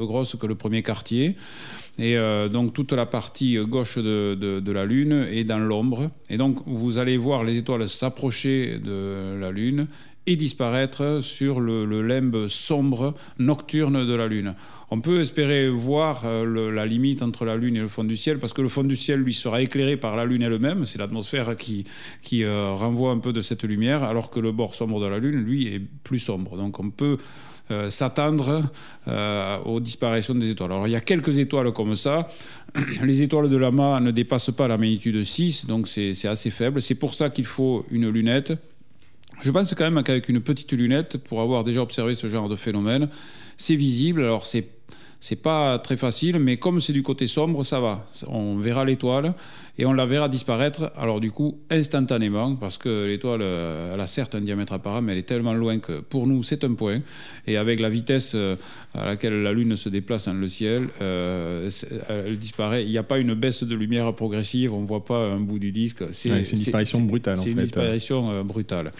grosse 0.00 0.36
que 0.36 0.46
le 0.46 0.54
premier 0.64 0.82
quartier. 0.82 1.36
Et 1.98 2.16
donc, 2.50 2.72
toute 2.72 2.92
la 2.92 3.06
partie 3.06 3.56
gauche 3.56 3.98
de, 3.98 4.34
de 4.34 4.72
la 4.72 4.84
Lune 4.84 5.26
est 5.30 5.44
dans 5.44 5.60
l'ombre. 5.60 6.10
Et 6.28 6.36
donc, 6.36 6.58
vous 6.66 6.98
allez 6.98 7.16
voir 7.16 7.44
les 7.44 7.56
étoiles 7.58 7.88
s'approcher 7.88 8.78
de 8.78 9.38
la 9.38 9.52
Lune 9.52 9.86
et 10.26 10.36
disparaître 10.36 11.20
sur 11.22 11.60
le, 11.60 12.02
limbe 12.02 12.48
sombre 12.48 13.14
nocturne 13.38 14.06
de 14.06 14.14
la 14.14 14.26
Lune. 14.26 14.54
On 14.90 15.00
peut 15.00 15.20
espérer 15.20 15.68
voir 15.68 16.22
euh, 16.24 16.70
la 16.72 16.86
limite 16.86 17.22
entre 17.22 17.44
la 17.44 17.56
Lune 17.56 17.76
et 17.76 17.80
le 17.80 17.88
fond 17.88 18.04
du 18.04 18.16
ciel, 18.16 18.38
parce 18.38 18.52
que 18.52 18.62
le 18.62 18.68
fond 18.68 18.84
du 18.84 18.96
ciel, 18.96 19.20
lui, 19.20 19.34
sera 19.34 19.60
éclairé 19.60 19.96
par 19.96 20.16
la 20.16 20.24
Lune 20.24 20.42
elle-même. 20.42 20.86
C'est 20.86 20.98
l'atmosphère 20.98 21.56
qui, 21.56 21.84
qui 22.22 22.44
euh, 22.44 22.70
renvoie 22.70 23.10
un 23.10 23.18
peu 23.18 23.32
de 23.32 23.42
cette 23.42 23.64
lumière, 23.64 24.02
alors 24.02 24.30
que 24.30 24.40
le 24.40 24.52
bord 24.52 24.74
sombre 24.74 25.00
de 25.00 25.06
la 25.06 25.18
Lune, 25.18 25.42
lui, 25.42 25.66
est 25.66 25.80
plus 25.80 26.20
sombre. 26.20 26.56
Donc 26.56 26.80
on 26.80 26.90
peut 26.90 27.18
euh, 27.70 27.90
s'attendre 27.90 28.70
aux 29.64 29.80
disparitions 29.80 30.34
des 30.34 30.50
étoiles. 30.50 30.72
Alors 30.72 30.86
il 30.88 30.90
y 30.90 30.96
a 30.96 31.00
quelques 31.00 31.38
étoiles 31.38 31.72
comme 31.72 31.96
ça. 31.96 32.26
Les 33.02 33.22
étoiles 33.22 33.50
de 33.50 33.56
l'amas 33.56 34.00
ne 34.00 34.10
dépassent 34.10 34.50
pas 34.50 34.66
la 34.66 34.78
magnitude 34.78 35.22
6, 35.22 35.66
donc 35.66 35.88
c'est 35.88 36.26
assez 36.26 36.50
faible. 36.50 36.80
C'est 36.80 36.94
pour 36.94 37.14
ça 37.14 37.30
qu'il 37.30 37.44
faut 37.44 37.84
une 37.90 38.08
lunette 38.08 38.54
je 39.42 39.50
pense 39.50 39.74
quand 39.74 39.90
même 39.90 40.02
qu'avec 40.02 40.28
une 40.28 40.40
petite 40.40 40.72
lunette, 40.72 41.18
pour 41.18 41.40
avoir 41.40 41.64
déjà 41.64 41.82
observé 41.82 42.14
ce 42.14 42.28
genre 42.28 42.48
de 42.48 42.56
phénomène, 42.56 43.08
c'est 43.56 43.74
visible. 43.74 44.22
Alors 44.22 44.46
c'est 44.46 44.66
c'est 45.20 45.42
pas 45.42 45.78
très 45.78 45.96
facile, 45.96 46.38
mais 46.38 46.56
comme 46.56 46.80
c'est 46.80 46.92
du 46.92 47.02
côté 47.02 47.26
sombre, 47.26 47.64
ça 47.64 47.80
va. 47.80 48.06
On 48.28 48.56
verra 48.56 48.84
l'étoile 48.84 49.34
et 49.78 49.86
on 49.86 49.92
la 49.92 50.06
verra 50.06 50.28
disparaître. 50.28 50.92
Alors 50.96 51.20
du 51.20 51.30
coup, 51.30 51.58
instantanément, 51.70 52.54
parce 52.56 52.78
que 52.78 53.06
l'étoile, 53.06 53.42
elle 53.42 54.00
a 54.00 54.06
certes 54.06 54.34
un 54.34 54.40
diamètre 54.40 54.72
apparent, 54.72 55.02
mais 55.02 55.12
elle 55.12 55.18
est 55.18 55.22
tellement 55.22 55.54
loin 55.54 55.78
que 55.78 56.00
pour 56.00 56.26
nous, 56.26 56.42
c'est 56.42 56.64
un 56.64 56.74
point. 56.74 57.00
Et 57.46 57.56
avec 57.56 57.80
la 57.80 57.88
vitesse 57.88 58.32
euh, 58.34 58.56
à 58.94 59.06
laquelle 59.06 59.42
la 59.42 59.52
Lune 59.52 59.76
se 59.76 59.88
déplace 59.88 60.26
dans 60.26 60.34
le 60.34 60.48
ciel, 60.48 60.88
euh, 61.00 61.70
elle 62.08 62.38
disparaît. 62.38 62.84
Il 62.84 62.90
n'y 62.90 62.98
a 62.98 63.02
pas 63.02 63.18
une 63.18 63.34
baisse 63.34 63.64
de 63.64 63.74
lumière 63.74 64.12
progressive. 64.14 64.72
On 64.72 64.80
ne 64.80 64.86
voit 64.86 65.04
pas 65.04 65.18
un 65.18 65.40
bout 65.40 65.58
du 65.58 65.72
disque. 65.72 66.04
C'est 66.12 66.28
une 66.28 66.42
disparition 66.42 67.00
brutale. 67.00 67.38
C'est 67.38 67.50
une 67.50 67.62
disparition 67.62 68.30
euh, 68.30 68.42
brutale. 68.42 68.92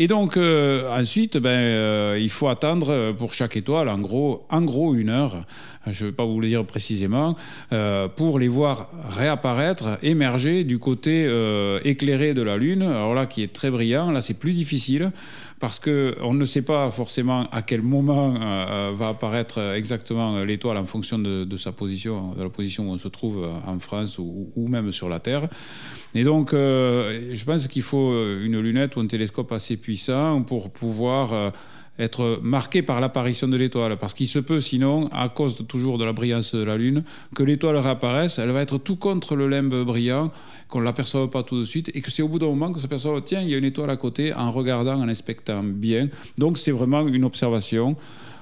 Et 0.00 0.06
donc, 0.06 0.36
euh, 0.36 0.88
ensuite, 0.96 1.38
ben, 1.38 1.48
euh, 1.50 2.18
il 2.20 2.30
faut 2.30 2.46
attendre 2.46 2.90
euh, 2.90 3.12
pour 3.12 3.32
chaque 3.32 3.56
étoile, 3.56 3.88
en 3.88 3.98
gros, 3.98 4.46
en 4.48 4.62
gros 4.62 4.94
une 4.94 5.08
heure, 5.08 5.44
je 5.88 6.04
ne 6.04 6.10
vais 6.10 6.14
pas 6.14 6.24
vous 6.24 6.40
le 6.40 6.46
dire 6.46 6.64
précisément, 6.64 7.34
pour 8.16 8.38
les 8.38 8.48
voir 8.48 8.90
réapparaître, 9.08 9.98
émerger 10.02 10.64
du 10.64 10.78
côté 10.78 11.26
éclairé 11.82 12.34
de 12.34 12.42
la 12.42 12.58
Lune. 12.58 12.82
Alors 12.82 13.14
là, 13.14 13.24
qui 13.24 13.42
est 13.42 13.54
très 13.54 13.70
brillant, 13.70 14.10
là, 14.10 14.20
c'est 14.20 14.38
plus 14.38 14.52
difficile 14.52 15.12
parce 15.60 15.80
qu'on 15.80 16.34
ne 16.34 16.44
sait 16.44 16.62
pas 16.62 16.90
forcément 16.90 17.48
à 17.50 17.62
quel 17.62 17.82
moment 17.82 18.34
va 18.94 19.08
apparaître 19.08 19.74
exactement 19.74 20.44
l'étoile 20.44 20.76
en 20.76 20.84
fonction 20.84 21.18
de, 21.18 21.56
sa 21.56 21.72
position, 21.72 22.34
de 22.34 22.42
la 22.42 22.48
position 22.48 22.88
où 22.88 22.92
on 22.92 22.98
se 22.98 23.08
trouve 23.08 23.48
en 23.66 23.78
France 23.78 24.18
ou, 24.18 24.68
même 24.68 24.92
sur 24.92 25.08
la 25.08 25.20
Terre. 25.20 25.48
Et 26.14 26.24
donc, 26.24 26.52
euh, 26.52 27.30
je 27.32 27.44
pense 27.44 27.68
qu'il 27.68 27.82
faut 27.82 28.12
euh, 28.12 28.44
une 28.44 28.60
lunette 28.60 28.96
ou 28.96 29.00
un 29.00 29.06
télescope 29.06 29.52
assez 29.52 29.76
puissant 29.76 30.42
pour 30.42 30.70
pouvoir 30.70 31.32
euh, 31.32 31.50
être 31.98 32.40
marqué 32.42 32.82
par 32.82 33.00
l'apparition 33.00 33.48
de 33.48 33.56
l'étoile. 33.56 33.96
Parce 33.96 34.14
qu'il 34.14 34.28
se 34.28 34.38
peut, 34.38 34.60
sinon, 34.60 35.08
à 35.12 35.28
cause 35.28 35.64
toujours 35.66 35.98
de 35.98 36.04
la 36.04 36.12
brillance 36.12 36.54
de 36.54 36.62
la 36.62 36.76
Lune, 36.76 37.02
que 37.34 37.42
l'étoile 37.42 37.76
réapparaisse, 37.76 38.38
elle 38.38 38.50
va 38.50 38.62
être 38.62 38.78
tout 38.78 38.96
contre 38.96 39.36
le 39.36 39.48
limbe 39.48 39.84
brillant, 39.84 40.30
qu'on 40.68 40.80
ne 40.80 40.84
l'aperçoive 40.84 41.28
pas 41.28 41.42
tout 41.42 41.58
de 41.58 41.64
suite, 41.64 41.90
et 41.94 42.00
que 42.00 42.10
c'est 42.10 42.22
au 42.22 42.28
bout 42.28 42.38
d'un 42.38 42.46
moment 42.46 42.72
qu'on 42.72 42.78
s'aperçoit, 42.78 43.20
tiens, 43.22 43.40
il 43.40 43.50
y 43.50 43.54
a 43.54 43.58
une 43.58 43.64
étoile 43.64 43.90
à 43.90 43.96
côté, 43.96 44.32
en 44.34 44.52
regardant, 44.52 45.00
en 45.00 45.08
inspectant 45.08 45.62
bien. 45.62 46.08
Donc, 46.36 46.58
c'est 46.58 46.72
vraiment 46.72 47.06
une 47.06 47.24
observation 47.24 47.96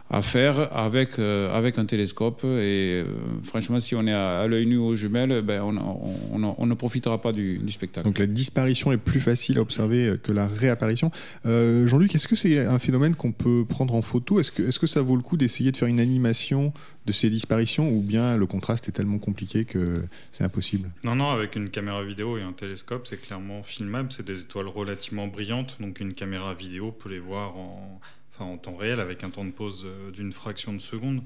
à 0.08 0.22
faire 0.22 0.76
avec, 0.76 1.18
euh, 1.18 1.56
avec 1.56 1.78
un 1.78 1.84
télescope. 1.84 2.44
Et 2.44 3.02
euh, 3.02 3.04
franchement, 3.42 3.80
si 3.80 3.94
on 3.94 4.06
est 4.06 4.12
à, 4.12 4.46
l'œil 4.46 4.66
nu 4.66 4.76
aux 4.76 4.94
jumelles, 4.94 5.42
ben, 5.42 5.62
on, 5.62 6.54
on, 6.58 6.66
ne 6.66 6.74
profitera 6.74 7.20
pas 7.20 7.32
du, 7.32 7.60
spectacle. 7.68 8.06
Donc 8.06 8.18
la 8.18 8.26
disparition 8.26 8.92
est 8.92 8.98
plus 8.98 9.20
facile 9.20 9.58
à 9.58 9.62
observer 9.62 10.14
que 10.22 10.32
la 10.32 10.46
réapparition. 10.46 11.10
Euh, 11.44 11.86
Jean-Luc, 11.86 12.14
est-ce 12.14 12.28
que 12.28 12.36
c'est 12.36 12.64
un 12.64 12.78
phénomène 12.78 13.14
qu'on 13.14 13.32
peut 13.32 13.64
prendre 13.68 13.94
en 13.94 14.02
photo? 14.02 14.38
Est-ce 14.38 14.52
que, 14.52 14.62
est 14.62 14.70
-ce 14.70 14.78
que 14.78 14.86
ça 14.86 15.02
vaut 15.02 15.16
le 15.16 15.22
coup 15.22 15.36
d'essayer 15.36 15.72
de 15.72 15.76
faire 15.76 15.88
une 15.88 16.00
animation 16.00 16.72
de 17.06 17.12
ces 17.12 17.30
disparitions 17.30 17.88
ou 17.90 18.00
bien 18.00 18.36
le 18.36 18.46
contraste 18.46 18.88
est 18.88 18.92
tellement 18.92 19.18
compliqué 19.18 19.64
que 19.64 20.02
c'est 20.32 20.44
impossible? 20.44 20.90
Non, 21.04 21.16
non, 21.16 21.30
avec 21.30 21.56
une 21.56 21.70
caméra 21.70 22.04
vidéo 22.04 22.38
et 22.38 22.42
un 22.42 22.52
télescope, 22.52 23.06
c'est 23.06 23.20
clairement 23.20 23.62
filmable. 23.62 24.10
C'est 24.12 24.26
des 24.26 24.42
étoiles 24.42 24.68
relativement 24.68 25.26
brillantes, 25.26 25.76
donc 25.80 26.00
une 26.00 26.14
caméra 26.14 26.54
vidéo 26.54 26.92
peut 26.92 27.10
les 27.10 27.20
voir 27.20 27.56
en 27.56 28.00
en 28.44 28.58
temps 28.58 28.76
réel 28.76 29.00
avec 29.00 29.24
un 29.24 29.30
temps 29.30 29.44
de 29.44 29.50
pause 29.50 29.86
euh, 29.86 30.10
d'une 30.10 30.32
fraction 30.32 30.72
de 30.72 30.78
seconde. 30.78 31.22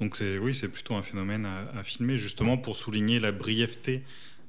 Donc 0.00 0.20
oui, 0.40 0.54
c'est 0.54 0.68
plutôt 0.68 0.94
un 0.94 1.02
phénomène 1.02 1.46
à, 1.46 1.84
filmer 1.84 2.16
justement 2.16 2.56
pour 2.56 2.74
souligner 2.74 3.20
la 3.20 3.30
brièveté 3.30 4.02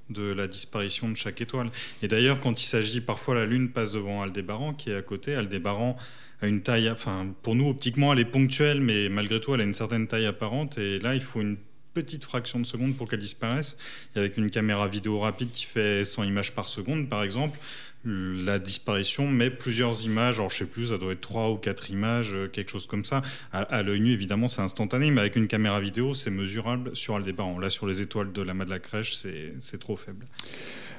de 0.10 0.24
la 0.24 0.48
disparition 0.48 1.08
de 1.08 1.16
chaque 1.16 1.40
étoile. 1.40 1.70
Et 2.02 2.08
d'ailleurs, 2.08 2.40
quand 2.40 2.62
il 2.62 2.66
s'agit, 2.66 3.00
parfois 3.00 3.36
la 3.36 3.46
Lune 3.46 3.70
passe 3.70 3.92
devant 3.92 4.24
Aldébaran 4.24 4.74
qui 4.74 4.90
est 4.90 4.96
à 4.96 5.04
côté. 5.04 5.36
Aldébaran 5.36 5.96
a 6.42 6.48
une 6.48 6.62
taille, 6.62 6.90
enfin 6.90 7.28
pour 7.44 7.54
nous 7.54 7.70
optiquement 7.70 8.12
elle 8.14 8.20
est 8.20 8.26
ponctuelle, 8.26 8.82
mais 8.82 9.08
malgré 9.10 9.40
tout 9.40 9.54
elle 9.54 9.62
a 9.62 9.66
une 9.66 9.76
certaine 9.76 10.08
taille 10.08 10.26
apparente. 10.26 10.80
Et 10.80 11.00
là, 11.00 11.14
il 11.14 11.22
faut 11.22 11.42
une 11.42 11.58
petite 11.96 12.26
fraction 12.26 12.60
de 12.60 12.66
seconde 12.66 12.96
pour 12.96 13.08
qu'elle 13.08 13.20
disparaisse. 13.20 13.78
Et 14.16 14.20
avec 14.20 14.38
une 14.38 14.52
caméra 14.52 14.88
vidéo 14.88 15.20
rapide 15.20 15.50
qui 15.52 15.66
fait 15.66 16.06
100 16.06 16.26
images 16.26 16.52
par 16.52 16.68
seconde, 16.68 17.10
par 17.10 17.24
exemple, 17.24 17.58
la 18.06 18.60
disparition 18.60 19.28
met 19.28 19.50
plusieurs 19.50 20.06
images, 20.06 20.40
alors 20.40 20.52
je 20.52 20.58
sais 20.58 20.66
plus, 20.66 20.88
ça 20.88 20.98
doit 20.98 21.14
être 21.14 21.22
trois 21.22 21.50
ou 21.50 21.58
quatre 21.58 21.90
images, 21.90 22.34
euh, 22.34 22.48
quelque 22.48 22.70
chose 22.70 22.86
comme 22.86 23.04
ça. 23.04 23.22
À, 23.52 23.82
l'œil 23.82 24.00
nu, 24.00 24.12
évidemment, 24.12 24.48
c'est 24.48 24.62
instantané, 24.62 25.10
mais 25.10 25.22
avec 25.22 25.36
une 25.36 25.48
caméra 25.48 25.80
vidéo, 25.80 26.14
c'est 26.14 26.30
mesurable 26.30 26.96
sur 26.96 27.16
Aldébaran. 27.16 27.58
Là, 27.60 27.70
sur 27.70 27.88
les 27.88 28.02
étoiles 28.02 28.32
de 28.32 28.42
l'amas 28.42 28.66
de 28.66 28.70
la 28.70 28.80
crèche, 28.80 29.16
c'est 29.16 29.78
trop 29.80 29.96
faible. 29.96 30.26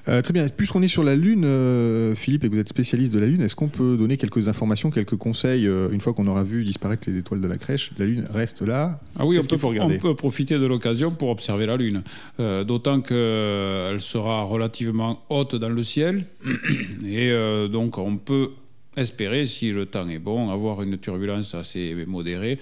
Euh, 0.09 0.23
très 0.23 0.33
bien. 0.33 0.49
Puisqu'on 0.49 0.83
est 0.83 0.89
sur 0.89 1.03
la 1.03 1.17
Lune, 1.17 1.45
euh, 1.45 2.15
Philippe, 2.15 2.45
et 2.45 2.49
que 2.49 2.55
vous 2.55 2.61
êtes 2.61 2.69
spécialiste 2.69 3.13
de 3.13 3.19
la 3.19 3.27
Lune, 3.27 3.43
est-ce 3.43 3.57
qu'on 3.57 3.69
peut 3.69 3.97
donner 3.97 4.17
quelques 4.17 4.49
informations, 4.49 4.91
quelques 4.91 5.17
conseils 5.17 5.67
une 5.67 6.01
fois 6.01 6.13
qu'on 6.13 6.27
aura 6.27 6.43
vu 6.43 6.65
disparaître 6.65 7.09
les 7.09 7.19
étoiles 7.19 7.41
de 7.41 7.49
la 7.49 7.57
crèche 7.57 7.91
La 7.99 8.07
Lune 8.07 8.27
reste 8.33 8.63
là. 8.63 9.01
Ah 9.19 9.27
oui, 9.27 9.39
on 9.39 9.45
peut, 9.45 9.81
on 9.81 9.99
peut, 9.99 10.15
profiter 10.15 10.59
de 10.59 10.67
l'occasion 10.67 11.11
pour 11.11 11.31
observer 11.31 11.67
la 11.67 11.77
Lune. 11.77 12.03
D'autant 12.39 13.01
qu'elle 13.01 14.01
sera 14.01 14.43
relativement 14.43 15.25
haute 15.29 15.57
dans 15.57 15.69
le 15.69 15.83
ciel. 15.83 16.25
Et 17.05 17.31
euh, 17.31 17.69
donc 17.69 17.99
on 17.99 18.17
peut 18.17 18.51
espérer, 18.97 19.45
si 19.47 19.71
le 19.73 19.87
temps 19.87 20.09
est 20.09 20.19
bon, 20.19 20.51
avoir 20.51 20.83
une 20.83 20.99
turbulence 20.99 21.55
assez 21.55 21.95
modérée 22.07 22.59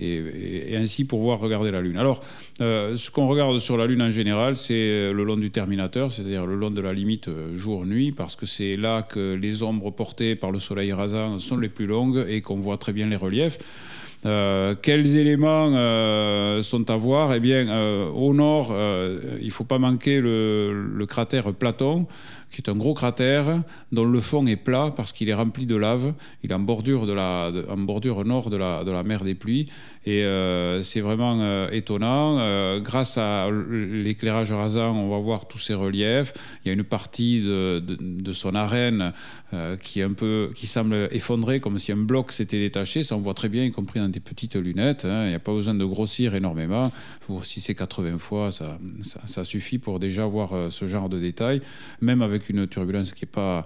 et, 0.00 0.76
ainsi 0.76 1.04
pouvoir 1.04 1.38
regarder 1.40 1.70
la 1.70 1.80
Lune. 1.80 1.96
Alors, 1.96 2.20
euh, 2.60 2.96
ce 2.96 3.10
qu'on 3.10 3.28
regarde 3.28 3.58
sur 3.58 3.76
la 3.76 3.86
Lune 3.86 4.02
en 4.02 4.10
général, 4.10 4.56
c'est 4.56 5.12
le 5.12 5.24
long 5.24 5.36
du 5.36 5.50
terminateur, 5.50 6.12
c'est-à-dire 6.12 6.46
le 6.46 6.56
long 6.56 6.70
de 6.70 6.80
la 6.80 6.92
limite 6.92 7.28
euh, 7.28 7.56
jour-nuit, 7.56 8.12
parce 8.12 8.36
que 8.36 8.46
c'est 8.46 8.76
là 8.76 9.02
que 9.02 9.34
les 9.34 9.62
ombres 9.62 9.90
portées 9.90 10.36
par 10.36 10.50
le 10.50 10.58
soleil 10.58 10.92
rasant 10.92 11.38
sont 11.38 11.56
les 11.56 11.68
plus 11.68 11.86
longues 11.86 12.24
et 12.28 12.40
qu'on 12.40 12.56
voit 12.56 12.78
très 12.78 12.92
bien 12.92 13.06
les 13.06 13.16
reliefs. 13.16 13.58
Euh, 14.26 14.74
quels 14.80 15.16
éléments 15.16 15.70
sont 16.62 16.90
à 16.90 16.96
voir? 16.96 17.34
Eh 17.34 17.40
bien, 17.40 17.66
au 18.10 18.34
nord, 18.34 18.74
il 19.40 19.46
ne 19.46 19.50
faut 19.50 19.64
pas 19.64 19.78
manquer 19.78 20.20
le 20.20 21.04
cratère 21.08 21.54
Platon, 21.54 22.06
qui 22.50 22.60
est 22.60 22.68
un 22.68 22.76
gros 22.76 22.94
cratère 22.94 23.62
dont 23.92 24.04
le 24.04 24.20
fond 24.20 24.46
est 24.46 24.56
plat 24.56 24.92
parce 24.94 25.12
qu'il 25.12 25.28
est 25.28 25.34
rempli 25.34 25.66
de 25.66 25.76
lave. 25.76 26.14
Il 26.42 26.50
est 26.50 26.54
en 26.54 26.58
bordure, 26.58 27.06
de 27.06 27.14
nord 28.24 28.50
de 28.50 28.56
la, 28.56 29.02
mer 29.02 29.24
des 29.24 29.34
pluies. 29.34 29.68
Et 30.06 30.24
euh, 30.24 30.82
c'est 30.82 31.00
vraiment 31.00 31.38
euh, 31.40 31.70
étonnant. 31.70 32.38
Euh, 32.38 32.80
grâce 32.80 33.18
à 33.18 33.48
l'éclairage 33.50 34.52
rasant, 34.52 34.94
on 34.94 35.10
va 35.10 35.18
voir 35.18 35.46
tous 35.46 35.58
ces 35.58 35.74
reliefs. 35.74 36.32
Il 36.64 36.68
y 36.68 36.70
a 36.70 36.74
une 36.74 36.84
partie 36.84 37.40
de, 37.40 38.32
son 38.32 38.54
arène 38.54 39.12
qui, 39.80 40.66
semble 40.66 41.08
effondrée, 41.12 41.60
comme 41.60 41.78
si 41.78 41.92
un 41.92 41.96
bloc 41.96 42.32
s'était 42.32 42.58
détaché. 42.58 43.02
Ça, 43.02 43.16
on 43.16 43.20
voit 43.20 43.34
très 43.34 43.48
bien, 43.48 43.64
y 43.64 43.70
compris 43.70 44.00
dans 44.00 44.08
des 44.08 44.20
petites 44.20 44.56
lunettes. 44.56 45.04
Hein. 45.04 45.26
Il 45.26 45.28
n'y 45.30 45.34
a 45.34 45.40
pas 45.40 45.52
besoin 45.52 45.74
de 45.74 45.84
grossir 45.84 46.34
énormément. 46.34 46.90
Si 47.42 47.60
c'est 47.60 47.74
80 47.74 48.18
fois, 48.18 48.50
ça, 48.50 48.78
ça, 49.02 49.20
ça, 49.26 49.44
suffit 49.44 49.78
pour 49.78 50.00
déjà 50.00 50.26
voir 50.26 50.72
ce 50.72 50.86
genre 50.86 51.08
de 51.08 51.18
détails. 51.18 51.60
Même 52.00 52.22
avec 52.22 52.39
une 52.48 52.66
turbulence 52.66 53.12
qui 53.12 53.24
n'est 53.24 53.30
pas, 53.30 53.64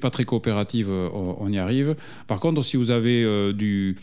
pas 0.00 0.10
très 0.10 0.24
coopérative, 0.24 0.88
euh, 0.90 1.08
on, 1.12 1.50
y 1.50 1.58
arrive. 1.58 1.96
Par 2.26 2.40
contre, 2.40 2.62
si 2.62 2.76
vous 2.76 2.90
avez 2.90 3.24
euh, 3.24 3.52
du, 3.52 3.96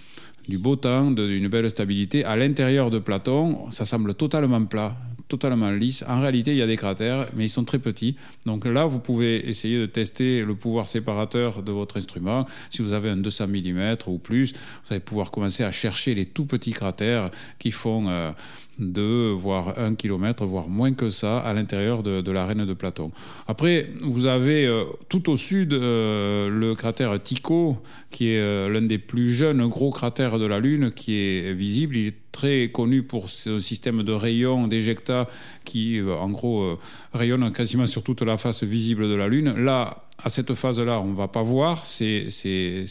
du 0.47 0.57
beau 0.57 0.75
temps, 0.75 1.11
d'une 1.11 1.47
belle 1.47 1.69
stabilité, 1.69 2.23
à 2.23 2.35
l'intérieur 2.35 2.89
de 2.89 2.99
Platon, 2.99 3.69
ça 3.71 3.85
semble 3.85 4.13
totalement 4.13 4.63
plat 4.65 4.95
totalement 5.27 5.71
lisse. 5.71 6.03
En 6.07 6.21
réalité, 6.21 6.51
il 6.51 6.57
y 6.57 6.61
a 6.61 6.67
des 6.67 6.77
cratères, 6.77 7.27
mais 7.35 7.45
ils 7.45 7.49
sont 7.49 7.63
très 7.63 7.79
petits. 7.79 8.15
Donc 8.45 8.65
là, 8.65 8.85
vous 8.85 8.99
pouvez 8.99 9.47
essayer 9.47 9.79
de 9.79 9.85
tester 9.85 10.43
le 10.43 10.55
pouvoir 10.55 10.87
séparateur 10.87 11.63
de 11.63 11.71
votre 11.71 11.97
instrument. 11.97 12.45
Si 12.69 12.81
vous 12.81 12.93
avez 12.93 13.09
un 13.09 13.17
200 13.17 13.47
mm 13.47 13.95
ou 14.07 14.17
plus, 14.17 14.53
vous 14.53 14.91
allez 14.93 14.99
pouvoir 14.99 15.31
commencer 15.31 15.63
à 15.63 15.71
chercher 15.71 16.15
les 16.15 16.25
tout 16.25 16.45
petits 16.45 16.73
cratères 16.73 17.31
qui 17.59 17.71
font... 17.71 18.09
Euh, 18.09 18.31
2, 18.79 19.31
voire 19.31 19.79
1 19.79 19.95
km, 19.95 20.45
voire 20.45 20.67
moins 20.67 20.93
que 20.93 21.09
ça, 21.09 21.39
à 21.39 21.53
l'intérieur 21.53 22.03
de, 22.03 22.21
de 22.21 22.31
l'arène 22.31 22.65
de 22.65 22.73
Platon. 22.73 23.11
Après, 23.47 23.89
vous 24.01 24.25
avez 24.25 24.65
euh, 24.65 24.83
tout 25.09 25.29
au 25.29 25.37
sud 25.37 25.73
euh, 25.73 26.49
le 26.49 26.75
cratère 26.75 27.21
Tycho, 27.21 27.77
qui 28.11 28.29
est 28.29 28.39
euh, 28.39 28.69
l'un 28.69 28.81
des 28.81 28.97
plus 28.97 29.29
jeunes 29.29 29.67
gros 29.67 29.91
cratères 29.91 30.39
de 30.39 30.45
la 30.45 30.59
Lune, 30.59 30.91
qui 30.91 31.15
est 31.15 31.53
visible. 31.53 31.97
Il 31.97 32.07
est 32.07 32.26
très 32.37 32.69
connu 32.69 33.01
pour 33.01 33.29
ce 33.29 33.59
système 33.59 34.03
de 34.03 34.11
rayons, 34.11 34.67
d'éjecta, 34.67 35.27
qui, 35.65 35.99
en 36.01 36.29
gros, 36.29 36.77
rayonne 37.13 37.51
quasiment 37.51 37.87
sur 37.87 38.03
toute 38.03 38.21
la 38.21 38.37
face 38.37 38.61
visible 38.61 39.09
de 39.09 39.15
la 39.15 39.27
Lune. 39.27 39.55
Là, 39.57 40.05
à 40.23 40.29
cette 40.29 40.53
phase-là, 40.53 40.99
on 41.01 41.07
ne 41.07 41.15
va 41.15 41.27
pas 41.27 41.41
voir 41.41 41.87
ces, 41.87 42.27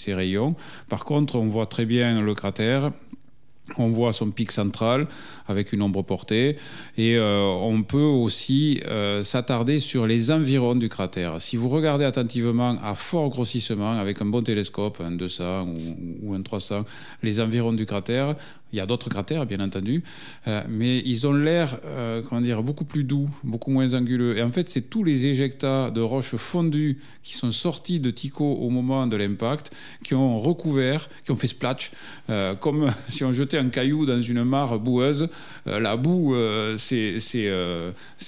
rayons. 0.09 0.57
Par 0.89 1.05
contre, 1.05 1.37
on 1.37 1.47
voit 1.47 1.67
très 1.67 1.85
bien 1.85 2.21
le 2.21 2.35
cratère 2.35 2.91
on 3.79 3.89
voit 3.89 4.13
son 4.13 4.31
pic 4.31 4.53
central 4.53 5.09
avec 5.49 5.73
une 5.73 5.83
ombre 5.83 6.03
portée 6.03 6.57
et 6.97 7.17
euh, 7.17 7.43
on 7.43 7.83
peut 7.83 7.99
aussi 7.99 8.81
euh, 8.87 9.25
s'attarder 9.25 9.81
sur 9.81 10.07
les 10.07 10.31
environs 10.31 10.77
du 10.77 10.89
cratère. 10.89 11.41
Si 11.41 11.57
vous 11.57 11.69
regardez 11.69 12.05
attentivement 12.05 12.79
à 12.83 12.95
fort 12.95 13.29
grossissement 13.29 13.99
avec 13.99 14.23
un 14.23 14.27
bon 14.27 14.43
télescope, 14.43 15.01
un 15.01 15.11
200 15.11 15.67
ou, 15.67 16.29
ou 16.29 16.35
un 16.35 16.43
300, 16.43 16.85
les 17.25 17.41
environs 17.41 17.73
du 17.73 17.87
cratère, 17.87 18.37
il 18.77 18.81
y 18.81 18.83
a 18.83 18.87
d'autres 18.87 19.09
cratères, 19.09 19.47
bien 19.47 19.61
entendu, 19.61 20.05
euh, 20.47 20.63
mais 20.69 20.99
ils 20.99 21.27
ont 21.27 21.33
l'air, 21.33 21.79
euh, 21.87 22.21
comment 22.21 22.43
dire, 22.43 22.63
beaucoup 22.63 22.85
plus 22.85 23.05
doux, 23.05 23.27
beaucoup 23.43 23.71
moins 23.71 23.95
anguleux. 23.95 24.37
Et 24.37 24.43
en 24.43 24.51
fait, 24.51 24.69
c'est 24.69 24.83
tous 24.83 25.03
les 25.03 25.25
éjectats 25.25 25.91
de 25.91 26.03
roches 26.03 26.37
fondues 26.37 26.99
qui 27.23 27.35
sont 27.35 27.53
sortis 27.53 28.01
de 28.01 28.11
Tycho 28.11 28.45
au 28.45 28.69
moment 28.69 29.07
de 29.07 29.17
l'impact, 29.17 29.75
qui 30.05 30.15
ont 30.15 30.39
recouvert, 30.41 31.09
qui 31.25 31.31
ont 31.31 31.37
fait 31.37 31.47
splash, 31.47 31.91
euh, 32.29 32.55
comme 32.55 32.91
si 33.09 33.25
on 33.25 33.33
jetait 33.33 33.57
un 33.57 33.71
caillou 33.71 34.05
dans 34.05 34.21
une 34.21 34.45
mare 34.45 34.79
boueuse. 34.79 35.29
la 35.65 35.97
boue 35.97 36.37
s'est 36.77 37.17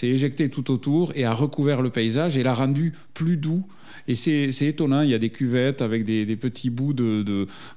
éjectée 0.02 0.48
tout 0.48 0.70
autour 0.70 1.12
et 1.14 1.26
a 1.26 1.34
recouvert 1.34 1.82
le 1.82 1.90
paysage 1.90 2.38
et 2.38 2.42
l'a 2.42 2.54
rendu 2.54 2.94
plus 3.12 3.36
doux 3.36 3.64
et 4.06 4.14
c'est 4.14 4.66
étonnant, 4.66 5.02
il 5.02 5.10
y 5.10 5.14
a 5.14 5.18
des 5.18 5.30
cuvettes 5.30 5.82
avec 5.82 6.04
des, 6.04 6.36
petits 6.36 6.70
bouts 6.70 6.92
de, 6.92 7.22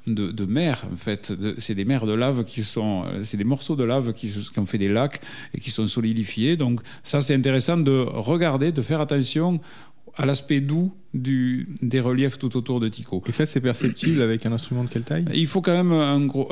de, 0.07 0.45
mer, 0.45 0.83
en 0.91 0.95
fait. 0.95 1.33
C'est 1.57 1.75
des 1.75 1.85
mers 1.85 2.05
de 2.05 2.13
lave 2.13 2.43
qui 2.43 2.63
sont. 2.63 3.03
C'est 3.23 3.37
des 3.37 3.43
morceaux 3.43 3.75
de 3.75 3.83
lave 3.83 4.13
qui, 4.13 4.29
qui, 4.29 4.59
ont 4.59 4.65
fait 4.65 4.77
des 4.77 4.89
lacs 4.89 5.21
et 5.53 5.59
qui 5.59 5.71
sont 5.71 5.87
solidifiés. 5.87 6.57
Donc, 6.57 6.81
ça, 7.03 7.21
c'est 7.21 7.35
intéressant 7.35 7.77
de 7.77 8.05
regarder, 8.07 8.71
de 8.71 8.81
faire 8.81 9.01
attention 9.01 9.59
à 10.17 10.25
l'aspect 10.25 10.61
doux 10.61 10.93
du, 11.13 11.67
des 11.81 11.99
reliefs 11.99 12.39
tout 12.39 12.55
autour 12.55 12.79
de 12.79 12.87
Tycho. 12.87 13.21
Et 13.27 13.31
ça, 13.31 13.45
c'est 13.45 13.59
perceptible 13.59 14.21
avec 14.21 14.45
un 14.45 14.53
instrument 14.53 14.83
de 14.83 14.89
quelle 14.89 15.03
taille? 15.03 15.25
Il 15.33 15.47
faut 15.47 15.61
quand 15.61 15.74
même 15.74 15.91
un 15.91 16.25
gros, 16.25 16.47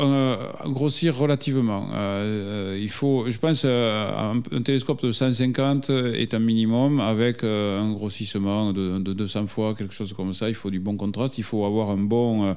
grossir 0.65 1.15
relativement. 1.15 1.88
Euh, 1.93 2.74
euh, 2.74 2.80
il 2.80 2.89
faut, 2.89 3.30
je 3.30 3.39
pense, 3.39 3.63
euh, 3.65 4.34
un, 4.52 4.62
télescope 4.62 5.04
de 5.04 5.12
150 5.12 5.89
est 5.89 6.34
un 6.34 6.39
minimum 6.39 7.00
avec 7.00 7.43
un 7.43 7.91
grossissement 7.91 8.74
de, 8.74 9.00
200 9.00 9.48
fois, 9.48 9.76
quelque 9.76 9.93
chose 9.93 10.13
comme 10.13 10.34
ça. 10.34 10.50
Il 10.50 10.56
faut 10.56 10.72
du 10.72 10.80
bon 10.80 10.98
contraste. 10.98 11.38
Il 11.38 11.43
faut 11.43 11.65
avoir 11.65 11.89
un 11.89 11.98
bon, 11.98 12.56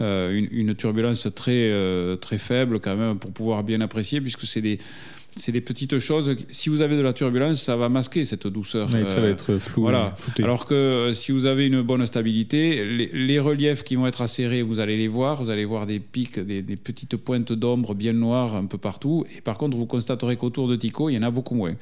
une, 0.00 0.48
une, 0.50 0.74
turbulence 0.74 1.28
très, 1.34 1.72
très 2.20 2.38
faible 2.38 2.80
quand 2.80 2.96
même 2.96 3.18
pour 3.18 3.32
pouvoir 3.32 3.64
bien 3.64 3.80
apprécier, 3.80 4.20
puisque 4.20 4.42
c'est 4.42 4.60
des 4.62 4.78
c'est 5.38 5.52
des 5.52 5.60
petites 5.60 5.98
choses. 5.98 6.36
Si 6.50 6.68
vous 6.68 6.82
avez 6.82 6.96
de 6.96 7.02
la 7.02 7.12
turbulence, 7.12 7.62
ça 7.62 7.76
va 7.76 7.88
masquer 7.88 8.24
cette 8.24 8.46
douceur. 8.46 8.90
ça 8.90 8.98
va 8.98 9.26
euh, 9.26 9.32
être 9.32 9.58
flou. 9.58 9.82
Voilà. 9.82 10.14
Alors 10.42 10.66
que 10.66 10.74
euh, 10.74 11.12
si 11.12 11.32
vous 11.32 11.46
avez 11.46 11.66
une 11.66 11.82
bonne 11.82 12.04
stabilité, 12.06 12.84
les, 12.84 13.38
reliefs 13.38 13.84
qui 13.84 13.96
vont 13.96 14.06
être 14.06 14.20
acérés, 14.20 14.62
vous 14.62 14.80
allez 14.80 14.96
les 14.96 15.08
voir. 15.08 15.42
Vous 15.42 15.50
allez 15.50 15.64
voir 15.64 15.86
des 15.86 16.00
pics, 16.00 16.38
des, 16.38 16.62
petites 16.76 17.16
pointes 17.16 17.52
d'ombre 17.52 17.94
bien 17.94 18.12
noires 18.12 18.54
un 18.54 18.66
peu 18.66 18.78
partout. 18.78 19.24
Et 19.36 19.40
par 19.40 19.56
contre, 19.56 19.76
vous 19.76 19.86
constaterez 19.86 20.36
qu'autour 20.36 20.68
de 20.68 20.76
Tycho, 20.76 21.08
il 21.08 21.14
y 21.14 21.18
en 21.18 21.22
a 21.22 21.30
beaucoup 21.30 21.54
moins. 21.54 21.74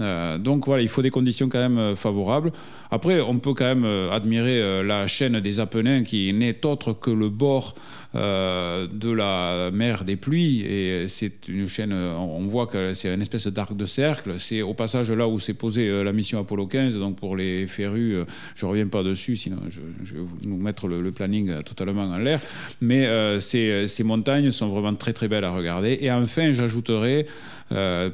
Euh, 0.00 0.38
donc 0.38 0.66
voilà, 0.66 0.82
il 0.82 0.88
faut 0.88 1.02
des 1.02 1.10
conditions 1.10 1.48
quand 1.48 1.68
même 1.68 1.94
favorables. 1.96 2.52
Après, 2.90 3.20
on 3.20 3.38
peut 3.38 3.54
quand 3.54 3.74
même 3.74 3.84
admirer 4.10 4.82
la 4.82 5.06
chaîne 5.06 5.40
des 5.40 5.60
Apennins 5.60 6.02
qui 6.02 6.32
n'est 6.32 6.64
autre 6.64 6.92
que 6.92 7.10
le 7.10 7.28
bord 7.28 7.74
euh, 8.16 8.86
de 8.92 9.10
la 9.10 9.70
mer 9.72 10.04
des 10.04 10.14
pluies. 10.14 10.60
Et 10.60 11.08
c'est 11.08 11.48
une 11.48 11.66
chaîne, 11.66 11.92
on 11.92 12.46
voit 12.46 12.68
que 12.68 12.94
c'est 12.94 13.12
une 13.12 13.20
espèce 13.20 13.48
d'arc 13.48 13.76
de 13.76 13.84
cercle. 13.86 14.34
C'est 14.38 14.62
au 14.62 14.72
passage 14.72 15.10
là 15.10 15.26
où 15.26 15.40
s'est 15.40 15.54
posée 15.54 15.88
euh, 15.88 16.04
la 16.04 16.12
mission 16.12 16.38
Apollo 16.38 16.68
15. 16.68 16.96
Donc 16.98 17.16
pour 17.16 17.34
les 17.34 17.66
férus, 17.66 18.14
euh, 18.14 18.24
je 18.54 18.66
reviens 18.66 18.86
pas 18.86 19.02
dessus, 19.02 19.34
sinon 19.34 19.56
je, 19.68 19.80
vais 20.14 20.22
vous 20.46 20.56
mettre 20.56 20.86
le, 20.86 21.10
planning 21.10 21.60
totalement 21.64 22.04
en 22.04 22.18
l'air. 22.18 22.40
Mais 22.80 23.08
ces, 23.40 23.88
ces, 23.88 24.04
montagnes 24.04 24.50
sont 24.50 24.68
vraiment 24.68 24.94
très 24.94 25.12
très 25.12 25.26
belles 25.26 25.44
à 25.44 25.50
regarder. 25.50 25.98
Et 26.00 26.10
enfin, 26.10 26.52
j'ajouterai 26.52 27.26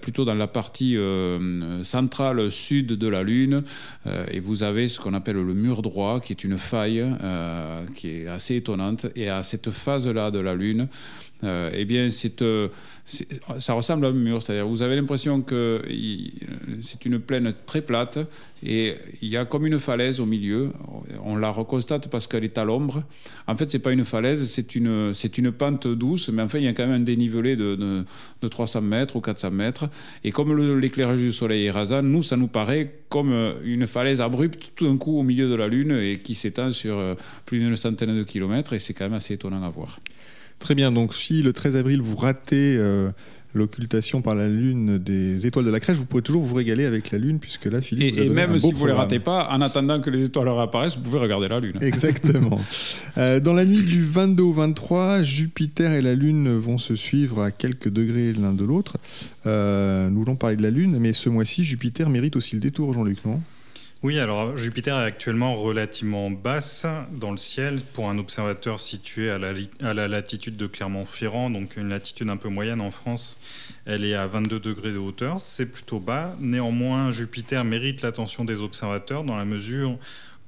plutôt 0.01 0.25
dans 0.25 0.35
la 0.35 0.47
partie 0.47 0.97
centrale 1.83 2.50
sud 2.50 2.88
de 2.88 3.09
la 3.09 3.22
Lune, 3.22 3.62
et 4.30 4.40
vous 4.40 4.62
avez 4.62 4.88
ce 4.88 5.00
qu'on 5.00 5.14
appelle 5.14 5.37
le 5.37 5.54
mur 5.54 5.83
droit, 5.83 6.20
qui 6.20 6.33
est 6.33 6.44
une 6.44 6.59
faille 6.59 7.04
qui 7.94 8.09
est 8.09 8.26
assez 8.26 8.56
étonnante. 8.56 9.06
Et 9.16 9.28
à 9.28 9.42
cette 9.42 9.70
faille 9.70 10.06
là 10.06 10.30
de 10.30 10.38
la 10.38 10.54
Lune, 10.54 10.88
euh, 11.44 11.70
eh 11.74 11.85
bien, 11.85 12.09
euh, 12.09 12.11
c'est, 12.11 12.42
ça 13.59 13.73
ressemble 13.75 14.07
à 14.07 14.09
un 14.09 14.12
mur. 14.12 14.42
C'est-à-dire, 14.42 14.66
vous 14.66 14.83
avez 14.83 14.96
l'impression 14.96 15.42
que 15.42 15.83
c'est 16.81 17.05
une 17.05 17.18
plaine 17.18 17.55
très 17.66 17.83
plate 17.83 18.18
et 18.62 18.94
il 19.23 19.29
y 19.29 19.37
a 19.37 19.44
comme 19.44 19.66
une 19.66 19.79
falaise 19.79 20.20
au 20.20 20.27
milieu. 20.27 20.70
On 21.25 21.37
la 21.37 21.51
reconstate 21.51 22.09
parce 22.09 22.27
qu'elle 22.27 22.44
est 22.44 22.59
à 22.59 22.64
l'ombre. 22.64 23.03
En 23.46 23.57
fait, 23.57 23.70
c'est 23.70 23.79
pas 23.79 23.92
une 23.92 24.05
falaise, 24.05 24.46
c'est 24.46 24.75
une, 24.75 25.12
une 25.38 25.53
pente 25.53 25.88
douce, 25.88 26.29
mais 26.29 26.42
enfin, 26.42 26.59
il 26.59 26.64
y 26.64 26.68
a 26.68 26.73
quand 26.73 26.87
même 26.87 27.01
un 27.01 27.05
dénivelé 27.05 27.57
de, 27.57 27.75
de, 27.75 28.49
300 28.49 28.83
mètres 28.83 29.16
ou 29.16 29.20
400 29.20 29.51
mètres. 29.51 29.88
Et 30.25 30.31
comme 30.31 30.79
l'éclairage 30.79 31.20
du 31.20 31.33
soleil 31.33 31.66
est 31.66 31.70
rasant, 31.70 32.03
nous, 32.03 32.23
ça 32.23 32.37
nous 32.37 32.49
paraît 32.49 32.94
comme 33.09 33.33
une 33.64 33.87
falaise 33.87 34.20
abrupte 34.20 34.73
tout 34.77 34.87
d'un 34.87 34.96
coup 34.96 35.18
au 35.18 35.23
milieu 35.23 35.49
de 35.49 35.55
la 35.55 35.68
Lune 35.68 35.92
et 35.92 36.18
qui 36.18 36.35
s'étend 36.35 36.70
sur 36.70 36.99
euh, 36.99 37.14
plus 37.44 37.59
d'une 37.59 37.77
centaine 37.77 38.16
de 38.16 38.23
kilomètres. 38.23 38.73
Et 38.73 38.79
c'est 38.79 38.94
quand 38.94 39.05
même 39.05 39.14
assez 39.14 39.35
étonnant 39.35 39.62
à 39.62 39.70
voir. 39.70 39.99
Très 40.61 40.75
bien, 40.75 40.92
donc 40.92 41.14
si 41.14 41.42
le 41.42 41.53
13 41.53 41.77
avril 41.77 42.03
vous 42.03 42.16
ratez 42.16 42.77
euh, 42.79 43.11
l'occultation 43.55 44.20
par 44.20 44.35
la 44.35 44.46
Lune 44.46 44.99
des 44.99 45.46
étoiles 45.46 45.64
de 45.64 45.70
la 45.70 45.81
crèche, 45.81 45.96
vous 45.96 46.05
pourrez 46.05 46.23
toujours 46.23 46.42
vous 46.42 46.55
régaler 46.55 46.85
avec 46.85 47.11
la 47.11 47.18
Lune, 47.18 47.38
puisque 47.38 47.64
là, 47.64 47.81
Philippe. 47.81 48.18
Et, 48.18 48.29
même 48.29 48.59
si 48.59 48.70
vous 48.70 48.85
ne 48.85 48.90
les 48.90 48.96
ratez 48.96 49.20
pas, 49.20 49.49
en 49.51 49.62
attendant 49.62 50.01
que 50.01 50.11
les 50.11 50.27
étoiles 50.27 50.49
apparaissent, 50.49 50.96
vous 50.96 51.03
pouvez 51.03 51.18
regarder 51.18 51.49
la 51.49 51.61
Lune. 51.61 51.77
Exactement. 51.81 52.61
Euh, 53.16 53.40
dans 53.40 53.55
la 53.55 53.64
nuit 53.64 53.83
du 53.83 54.05
22 54.05 54.42
au 54.42 54.53
23, 54.53 55.23
Jupiter 55.23 55.92
et 55.92 56.03
la 56.03 56.14
Lune 56.14 56.59
vont 56.59 56.79
se 56.79 56.94
suivre 56.94 57.42
à 57.42 57.51
quelques 57.51 57.88
degrés 57.88 58.35
l'un 58.35 58.53
de 58.53 58.64
l'autre. 58.64 58.99
Euh, 59.46 60.11
nous 60.11 60.20
voulons 60.20 60.37
parler 60.37 60.57
de 60.57 60.62
la 60.62 60.70
Lune, 60.70 60.99
mais 61.01 61.14
ce 61.14 61.31
mois-ci, 61.31 61.64
Jupiter 61.64 62.11
mérite 62.11 62.37
aussi 62.37 62.55
le 62.55 62.61
détour, 62.61 62.92
Jean-Luc, 62.92 63.25
non? 63.25 63.40
Oui, 64.03 64.19
alors 64.19 64.57
Jupiter 64.57 64.99
est 64.99 65.05
actuellement 65.05 65.57
relativement 65.57 66.31
basse 66.31 66.87
dans 67.13 67.33
le 67.33 67.37
ciel 67.37 67.81
pour 67.93 68.09
un 68.09 68.17
observateur 68.17 68.81
situé 68.81 69.31
à 69.31 69.39
la, 69.39 70.09
latitude 70.09 70.57
de 70.57 70.67
Clermont-Ferrand, 70.67 71.51
donc 71.51 71.77
une 71.77 71.91
latitude 71.91 72.31
un 72.31 72.39
peu 72.39 72.49
moyenne 72.49 72.81
en 72.81 72.91
France. 72.91 73.39
Elle 73.85 74.07
est 74.07 74.15
à 74.15 74.27
22 74.27 74.59
degrés 74.59 74.93
de 74.93 74.97
hauteur, 74.97 75.39
c'est 75.39 75.67
plutôt 75.67 76.01
bas. 76.01 76.35
Néanmoins, 76.41 77.11
Jupiter 77.11 77.63
mérite 77.63 78.01
l'attention 78.01 78.47
des 78.47 78.63
observateurs 78.63 79.23
dans 79.23 79.37
la 79.37 79.45
mesure 79.45 79.99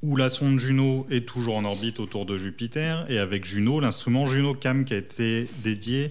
où 0.03 0.17
la 0.17 0.31
sonde 0.31 0.59
Juno 0.59 1.07
est 1.11 1.29
toujours 1.29 1.57
en 1.57 1.67
orbite 1.67 2.01
autour 2.01 2.25
de 2.25 2.38
Jupiter, 2.38 3.05
et 3.11 3.19
avec 3.19 3.45
Juno, 3.45 3.81
l'instrument 3.81 4.25
JunoCam 4.25 4.87
qui 4.87 4.95
a 4.95 4.97
été 4.97 5.47
dédié 5.62 6.11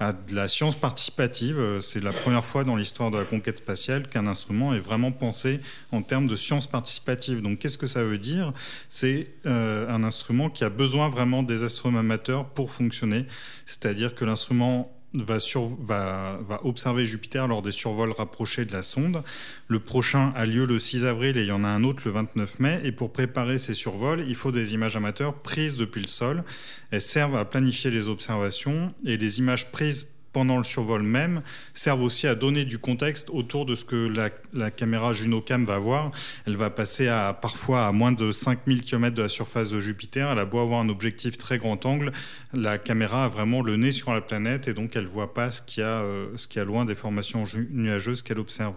à 0.00 0.14
de 0.14 0.34
la 0.34 0.48
science 0.48 0.74
participative. 0.74 1.58
Euh, 1.58 1.78
c'est 1.78 2.00
la 2.00 2.12
première 2.12 2.44
fois 2.44 2.64
dans 2.64 2.74
l'histoire 2.74 3.10
de 3.10 3.18
la 3.18 3.24
conquête 3.24 3.58
spatiale 3.58 4.08
qu'un 4.08 4.26
instrument 4.26 4.74
est 4.74 4.80
vraiment 4.80 5.12
pensé 5.12 5.60
en 5.92 6.02
termes 6.02 6.26
de 6.26 6.34
science 6.34 6.66
participative. 6.66 7.42
Donc 7.42 7.58
qu'est-ce 7.58 7.78
que 7.78 7.86
ça 7.86 8.02
veut 8.02 8.18
dire? 8.18 8.52
C'est 8.88 9.28
euh, 9.46 9.88
un 9.88 10.02
instrument 10.02 10.48
qui 10.48 10.64
a 10.64 10.70
besoin 10.70 11.08
vraiment 11.08 11.42
des 11.42 11.62
astronomes 11.62 11.98
amateurs 11.98 12.46
pour 12.46 12.72
fonctionner. 12.72 13.26
C'est-à-dire 13.66 14.14
que 14.14 14.24
l'instrument 14.24 14.90
Va, 15.12 16.60
observer 16.62 17.04
Jupiter 17.04 17.48
lors 17.48 17.62
des 17.62 17.72
survols 17.72 18.12
rapprochés 18.12 18.64
de 18.64 18.72
la 18.72 18.82
sonde. 18.82 19.22
Le 19.66 19.80
prochain 19.80 20.32
a 20.36 20.46
lieu 20.46 20.64
le 20.64 20.78
6 20.78 21.04
avril 21.04 21.36
et 21.36 21.40
il 21.40 21.48
y 21.48 21.52
en 21.52 21.64
a 21.64 21.68
un 21.68 21.82
autre 21.82 22.02
le 22.06 22.12
29 22.12 22.60
mai. 22.60 22.80
Et 22.84 22.92
pour 22.92 23.12
préparer 23.12 23.58
ces 23.58 23.74
survols, 23.74 24.24
il 24.28 24.36
faut 24.36 24.52
des 24.52 24.72
images 24.74 24.96
amateurs 24.96 25.34
prises 25.34 25.76
depuis 25.76 26.00
le 26.00 26.08
sol. 26.08 26.44
Elles 26.92 27.00
servent 27.00 27.36
à 27.36 27.44
planifier 27.44 27.90
les 27.90 28.08
observations 28.08 28.94
et 29.04 29.16
les 29.16 29.38
images 29.40 29.72
prises 29.72 30.06
pendant 30.32 30.58
le 30.58 30.64
survol 30.64 31.02
même 31.02 31.42
servent 31.74 32.02
aussi 32.02 32.26
à 32.26 32.34
donner 32.34 32.64
du 32.64 32.78
contexte 32.78 33.30
autour 33.30 33.66
de 33.66 33.74
ce 33.74 33.84
que 33.84 34.30
la, 34.52 34.70
caméra 34.70 35.12
JunoCam 35.12 35.64
va 35.64 35.78
voir. 35.78 36.10
Elle 36.46 36.56
va 36.56 36.70
passer 36.70 37.06
parfois 37.40 37.86
à 37.86 37.92
moins 37.92 38.12
de 38.12 38.32
5000 38.32 38.82
km 38.82 39.14
de 39.14 39.22
la 39.22 39.28
surface 39.28 39.70
de 39.70 39.80
Jupiter. 39.80 40.30
Elle 40.30 40.38
a 40.38 40.44
beau 40.44 40.60
avoir 40.60 40.80
un 40.80 40.88
objectif 40.88 41.38
très 41.38 41.58
grand 41.58 41.84
angle, 41.86 42.12
la 42.52 42.78
caméra 42.78 43.24
a 43.24 43.28
vraiment 43.28 43.62
le 43.62 43.76
nez 43.76 43.92
sur 43.92 44.12
la 44.12 44.20
planète 44.20 44.68
et 44.68 44.74
donc 44.74 44.96
elle 44.96 45.04
ne 45.04 45.08
voit 45.08 45.34
pas 45.34 45.50
ce 45.50 45.62
qu'il 45.62 45.82
y, 45.82 45.86
a, 45.86 46.00
euh, 46.00 46.34
a 46.56 46.64
loin 46.64 46.84
des 46.84 46.94
formations 46.94 47.44
nuageuses 47.70 48.22
qu'elle 48.22 48.38
observe. 48.38 48.74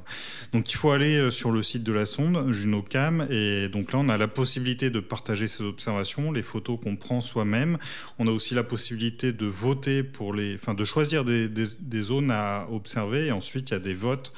Donc 0.51 0.71
il 0.71 0.77
faut 0.77 0.91
aller 0.91 1.15
euh, 1.15 1.29
sur 1.29 1.51
le 1.51 1.61
site 1.61 1.83
de 1.83 1.93
la 1.93 2.05
sonde 2.05 2.51
JunoCam 2.51 3.27
et 3.29 3.69
donc 3.69 3.91
là 3.91 3.99
on 3.99 4.09
a 4.09 4.17
la 4.17 4.27
possibilité 4.27 4.89
de 4.89 4.99
partager 4.99 5.47
ces 5.47 5.63
observations, 5.63 6.31
les 6.31 6.43
photos 6.43 6.79
qu'on 6.81 6.95
prend 6.95 7.21
soi-même. 7.21 7.77
On 8.19 8.27
a 8.27 8.31
aussi 8.31 8.53
la 8.55 8.63
possibilité 8.63 9.33
de 9.33 9.45
voter 9.45 10.03
pour 10.03 10.33
les, 10.33 10.55
enfin 10.55 10.73
de 10.73 10.83
choisir 10.83 11.25
des 11.25 11.42
des, 11.49 12.01
zones 12.01 12.31
à 12.31 12.67
observer 12.71 13.27
et 13.27 13.31
ensuite 13.31 13.69
il 13.69 13.73
y 13.73 13.77
a 13.77 13.79
des 13.79 13.93
votes 13.93 14.33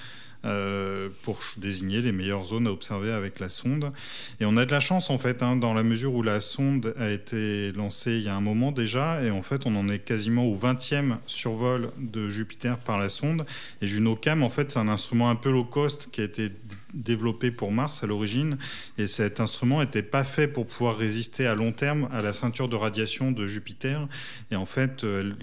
euh, 0.46 1.10
pour 1.24 1.40
désigner 1.58 2.02
les 2.02 2.12
meilleures 2.12 2.44
zones 2.44 2.68
à 2.68 2.72
observer 2.72 3.12
avec 3.12 3.40
la 3.40 3.50
sonde. 3.50 3.92
Et 4.40 4.46
on 4.46 4.58
a 4.58 4.66
de 4.66 4.72
la 4.72 4.80
chance 4.80 5.10
en 5.10 5.18
fait, 5.18 5.42
hein, 5.42 5.56
dans 5.56 5.74
la 5.74 5.82
mesure 5.82 6.14
où 6.14 6.22
la 6.22 6.40
sonde 6.40 6.94
a 7.00 7.10
été 7.10 7.72
lancée 7.72 8.12
il 8.18 8.22
y 8.22 8.30
a 8.30 8.36
un 8.36 8.42
moment 8.42 8.72
déjà, 8.72 9.24
et 9.24 9.32
en 9.32 9.42
fait 9.42 9.66
on 9.66 9.76
en 9.76 9.90
est 9.90 10.00
quasiment 10.00 10.46
au 10.46 10.56
20e 10.56 11.18
survol 11.26 11.90
de 11.98 12.30
Jupiter 12.30 12.78
par 12.78 13.00
la 13.00 13.10
sonde. 13.10 13.46
Et 13.82 13.88
JunoCam, 13.88 14.44
en 14.44 14.50
fait, 14.50 14.70
c'est 14.70 14.80
un 14.80 14.88
instrument 14.88 15.32
un 15.32 15.36
peu 15.36 15.50
low 15.50 15.66
cost 15.66 16.10
qui 16.12 16.22
a 16.22 16.26
été 16.26 16.52
développé 16.96 17.52
pour 17.52 17.72
Mars 17.72 18.04
à 18.04 18.08
l'origine. 18.08 18.58
Et 18.98 19.08
cet 19.08 19.40
instrument 19.40 19.82
n'était 19.82 20.02
pas 20.02 20.24
fait 20.24 20.48
pour 20.48 20.66
pouvoir 20.66 20.98
résister 20.98 21.46
à 21.46 21.54
long 21.54 21.72
terme 21.72 22.08
à 22.12 22.22
la 22.22 22.34
ceinture 22.34 22.70
de 22.70 22.76
radiation 22.76 23.32
de 23.32 23.46
Jupiter. 23.46 24.08
Et 24.52 24.56
en 24.56 24.66
fait, 24.66 25.04
euh, 25.04 25.34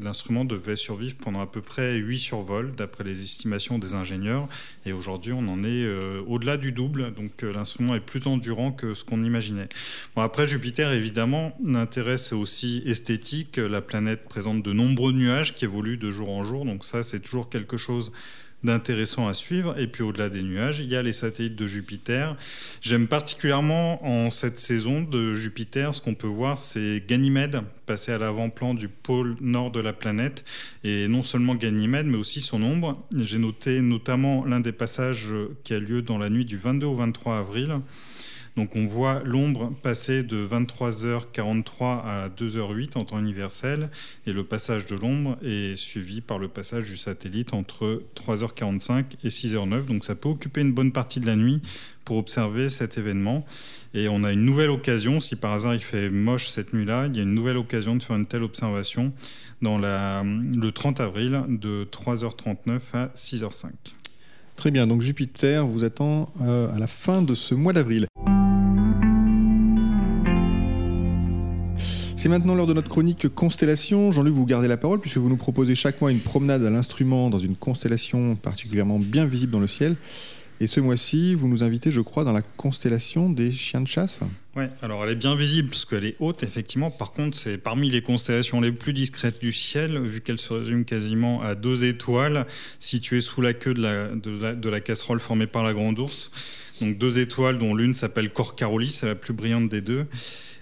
l'instrument 0.00 0.44
devait 0.44 0.76
survivre 0.76 1.16
pendant 1.16 1.40
à 1.40 1.46
peu 1.46 1.62
près 1.62 1.96
8 1.96 2.18
survols, 2.18 2.72
d'après 2.76 3.04
les 3.04 3.22
estimations 3.22 3.78
des 3.78 3.94
ingénieurs. 3.94 4.48
Et 4.84 4.92
aujourd'hui, 4.92 5.32
on 5.32 5.46
en 5.48 5.62
est 5.64 5.84
euh, 5.84 6.22
au-delà 6.26 6.56
du 6.56 6.72
double. 6.72 7.14
Donc 7.14 7.42
euh, 7.42 7.52
l'instrument 7.52 7.94
est 7.94 8.00
plus 8.00 8.26
endurant 8.26 8.72
que 8.72 8.94
ce 8.94 9.04
qu'on 9.04 9.22
imaginait. 9.22 9.68
Bon, 10.16 10.22
après, 10.22 10.46
Jupiter, 10.46 10.92
évidemment, 10.92 11.56
l'intérêt, 11.64 12.18
c'est 12.18 12.34
aussi 12.34 12.82
esthétique. 12.84 13.56
La 13.56 13.80
planète 13.80 14.24
présente 14.24 14.62
de 14.62 14.72
nombreux 14.72 15.12
nuages 15.12 15.54
qui 15.54 15.64
évoluent 15.64 15.98
de 15.98 16.10
jour 16.10 16.30
en 16.30 16.42
jour. 16.42 16.64
Donc 16.64 16.84
ça, 16.84 17.02
c'est 17.02 17.20
toujours 17.20 17.48
quelque 17.48 17.76
chose 17.76 18.12
d'intéressant 18.64 19.28
à 19.28 19.34
suivre. 19.34 19.78
Et 19.78 19.86
puis 19.86 20.02
au-delà 20.02 20.28
des 20.28 20.42
nuages, 20.42 20.80
il 20.80 20.86
y 20.86 20.96
a 20.96 21.02
les 21.02 21.12
satellites 21.12 21.56
de 21.56 21.66
Jupiter. 21.66 22.36
J'aime 22.80 23.06
particulièrement 23.06 24.04
en 24.06 24.30
cette 24.30 24.58
saison 24.58 25.02
de 25.02 25.34
Jupiter, 25.34 25.94
ce 25.94 26.00
qu'on 26.00 26.14
peut 26.14 26.26
voir, 26.26 26.58
c'est 26.58 27.02
Ganymède 27.06 27.62
passer 27.86 28.12
à 28.12 28.18
l'avant-plan 28.18 28.74
du 28.74 28.86
pôle 28.88 29.36
nord 29.40 29.70
de 29.70 29.80
la 29.80 29.94
planète. 29.94 30.44
Et 30.84 31.08
non 31.08 31.22
seulement 31.22 31.54
Ganymède, 31.54 32.06
mais 32.06 32.18
aussi 32.18 32.42
son 32.42 32.62
ombre. 32.62 32.92
J'ai 33.16 33.38
noté 33.38 33.80
notamment 33.80 34.44
l'un 34.44 34.60
des 34.60 34.72
passages 34.72 35.34
qui 35.64 35.72
a 35.72 35.78
lieu 35.78 36.02
dans 36.02 36.18
la 36.18 36.28
nuit 36.28 36.44
du 36.44 36.58
22 36.58 36.86
au 36.86 36.94
23 36.94 37.38
avril. 37.38 37.80
Donc 38.58 38.74
on 38.74 38.86
voit 38.86 39.22
l'ombre 39.24 39.72
passer 39.84 40.24
de 40.24 40.44
23h43 40.44 41.64
à 41.80 42.28
2h08 42.28 42.98
en 42.98 43.04
temps 43.04 43.20
universel 43.20 43.88
et 44.26 44.32
le 44.32 44.42
passage 44.42 44.84
de 44.84 44.96
l'ombre 44.96 45.38
est 45.44 45.76
suivi 45.76 46.20
par 46.20 46.40
le 46.40 46.48
passage 46.48 46.82
du 46.82 46.96
satellite 46.96 47.54
entre 47.54 48.02
3h45 48.16 49.04
et 49.22 49.28
6h09. 49.28 49.84
Donc 49.84 50.04
ça 50.04 50.16
peut 50.16 50.28
occuper 50.28 50.60
une 50.60 50.72
bonne 50.72 50.90
partie 50.90 51.20
de 51.20 51.26
la 51.26 51.36
nuit 51.36 51.62
pour 52.04 52.16
observer 52.16 52.68
cet 52.68 52.98
événement. 52.98 53.46
Et 53.94 54.08
on 54.08 54.24
a 54.24 54.32
une 54.32 54.44
nouvelle 54.44 54.70
occasion, 54.70 55.20
si 55.20 55.36
par 55.36 55.52
hasard 55.52 55.76
il 55.76 55.80
fait 55.80 56.10
moche 56.10 56.48
cette 56.48 56.74
nuit-là, 56.74 57.06
il 57.06 57.14
y 57.16 57.20
a 57.20 57.22
une 57.22 57.34
nouvelle 57.34 57.58
occasion 57.58 57.94
de 57.94 58.02
faire 58.02 58.16
une 58.16 58.26
telle 58.26 58.42
observation 58.42 59.12
dans 59.62 59.78
le 59.78 60.70
30 60.70 60.98
avril 61.00 61.42
de 61.48 61.86
3h39 61.92 62.80
à 62.94 63.06
6h05. 63.14 63.70
Très 64.58 64.72
bien, 64.72 64.88
donc 64.88 65.02
Jupiter 65.02 65.64
vous 65.64 65.84
attend 65.84 66.32
euh, 66.42 66.74
à 66.74 66.80
la 66.80 66.88
fin 66.88 67.22
de 67.22 67.36
ce 67.36 67.54
mois 67.54 67.72
d'avril. 67.72 68.08
C'est 72.18 72.28
maintenant 72.28 72.56
l'heure 72.56 72.66
de 72.66 72.74
notre 72.74 72.88
chronique 72.88 73.28
Constellation. 73.28 74.10
Jean-Luc, 74.10 74.34
vous 74.34 74.44
gardez 74.44 74.66
la 74.66 74.76
parole 74.76 74.98
puisque 74.98 75.18
vous 75.18 75.28
nous 75.28 75.36
proposez 75.36 75.76
chaque 75.76 76.00
mois 76.00 76.10
une 76.10 76.18
promenade 76.18 76.64
à 76.64 76.68
l'instrument 76.68 77.30
dans 77.30 77.38
une 77.38 77.54
constellation 77.54 78.34
particulièrement 78.34 78.98
bien 78.98 79.24
visible 79.24 79.52
dans 79.52 79.60
le 79.60 79.68
ciel. 79.68 79.94
Et 80.60 80.66
ce 80.66 80.80
mois-ci, 80.80 81.36
vous 81.36 81.46
nous 81.46 81.62
invitez, 81.62 81.92
je 81.92 82.00
crois, 82.00 82.24
dans 82.24 82.32
la 82.32 82.42
constellation 82.42 83.30
des 83.30 83.52
chiens 83.52 83.80
de 83.80 83.86
chasse. 83.86 84.22
Oui, 84.56 84.64
alors 84.82 85.04
elle 85.04 85.10
est 85.10 85.14
bien 85.14 85.36
visible 85.36 85.68
parce 85.68 85.84
qu'elle 85.84 86.04
est 86.04 86.16
haute, 86.18 86.42
effectivement. 86.42 86.90
Par 86.90 87.12
contre, 87.12 87.38
c'est 87.38 87.56
parmi 87.56 87.88
les 87.88 88.02
constellations 88.02 88.60
les 88.60 88.72
plus 88.72 88.92
discrètes 88.92 89.40
du 89.40 89.52
ciel, 89.52 90.00
vu 90.00 90.20
qu'elle 90.20 90.40
se 90.40 90.52
résume 90.52 90.84
quasiment 90.84 91.40
à 91.42 91.54
deux 91.54 91.84
étoiles 91.84 92.46
situées 92.80 93.20
sous 93.20 93.42
la 93.42 93.54
queue 93.54 93.74
de 93.74 93.80
la, 93.80 94.08
de 94.56 94.68
la, 94.68 94.80
casserole 94.80 95.20
formée 95.20 95.46
par 95.46 95.62
la 95.62 95.72
Grande 95.72 96.00
Ourse. 96.00 96.32
Donc 96.80 96.98
deux 96.98 97.20
étoiles 97.20 97.58
dont 97.58 97.76
l'une 97.76 97.94
s'appelle 97.94 98.32
Cor 98.32 98.56
Caroli, 98.56 98.90
c'est 98.90 99.06
la 99.06 99.14
plus 99.14 99.34
brillante 99.34 99.68
des 99.68 99.82
deux. 99.82 100.06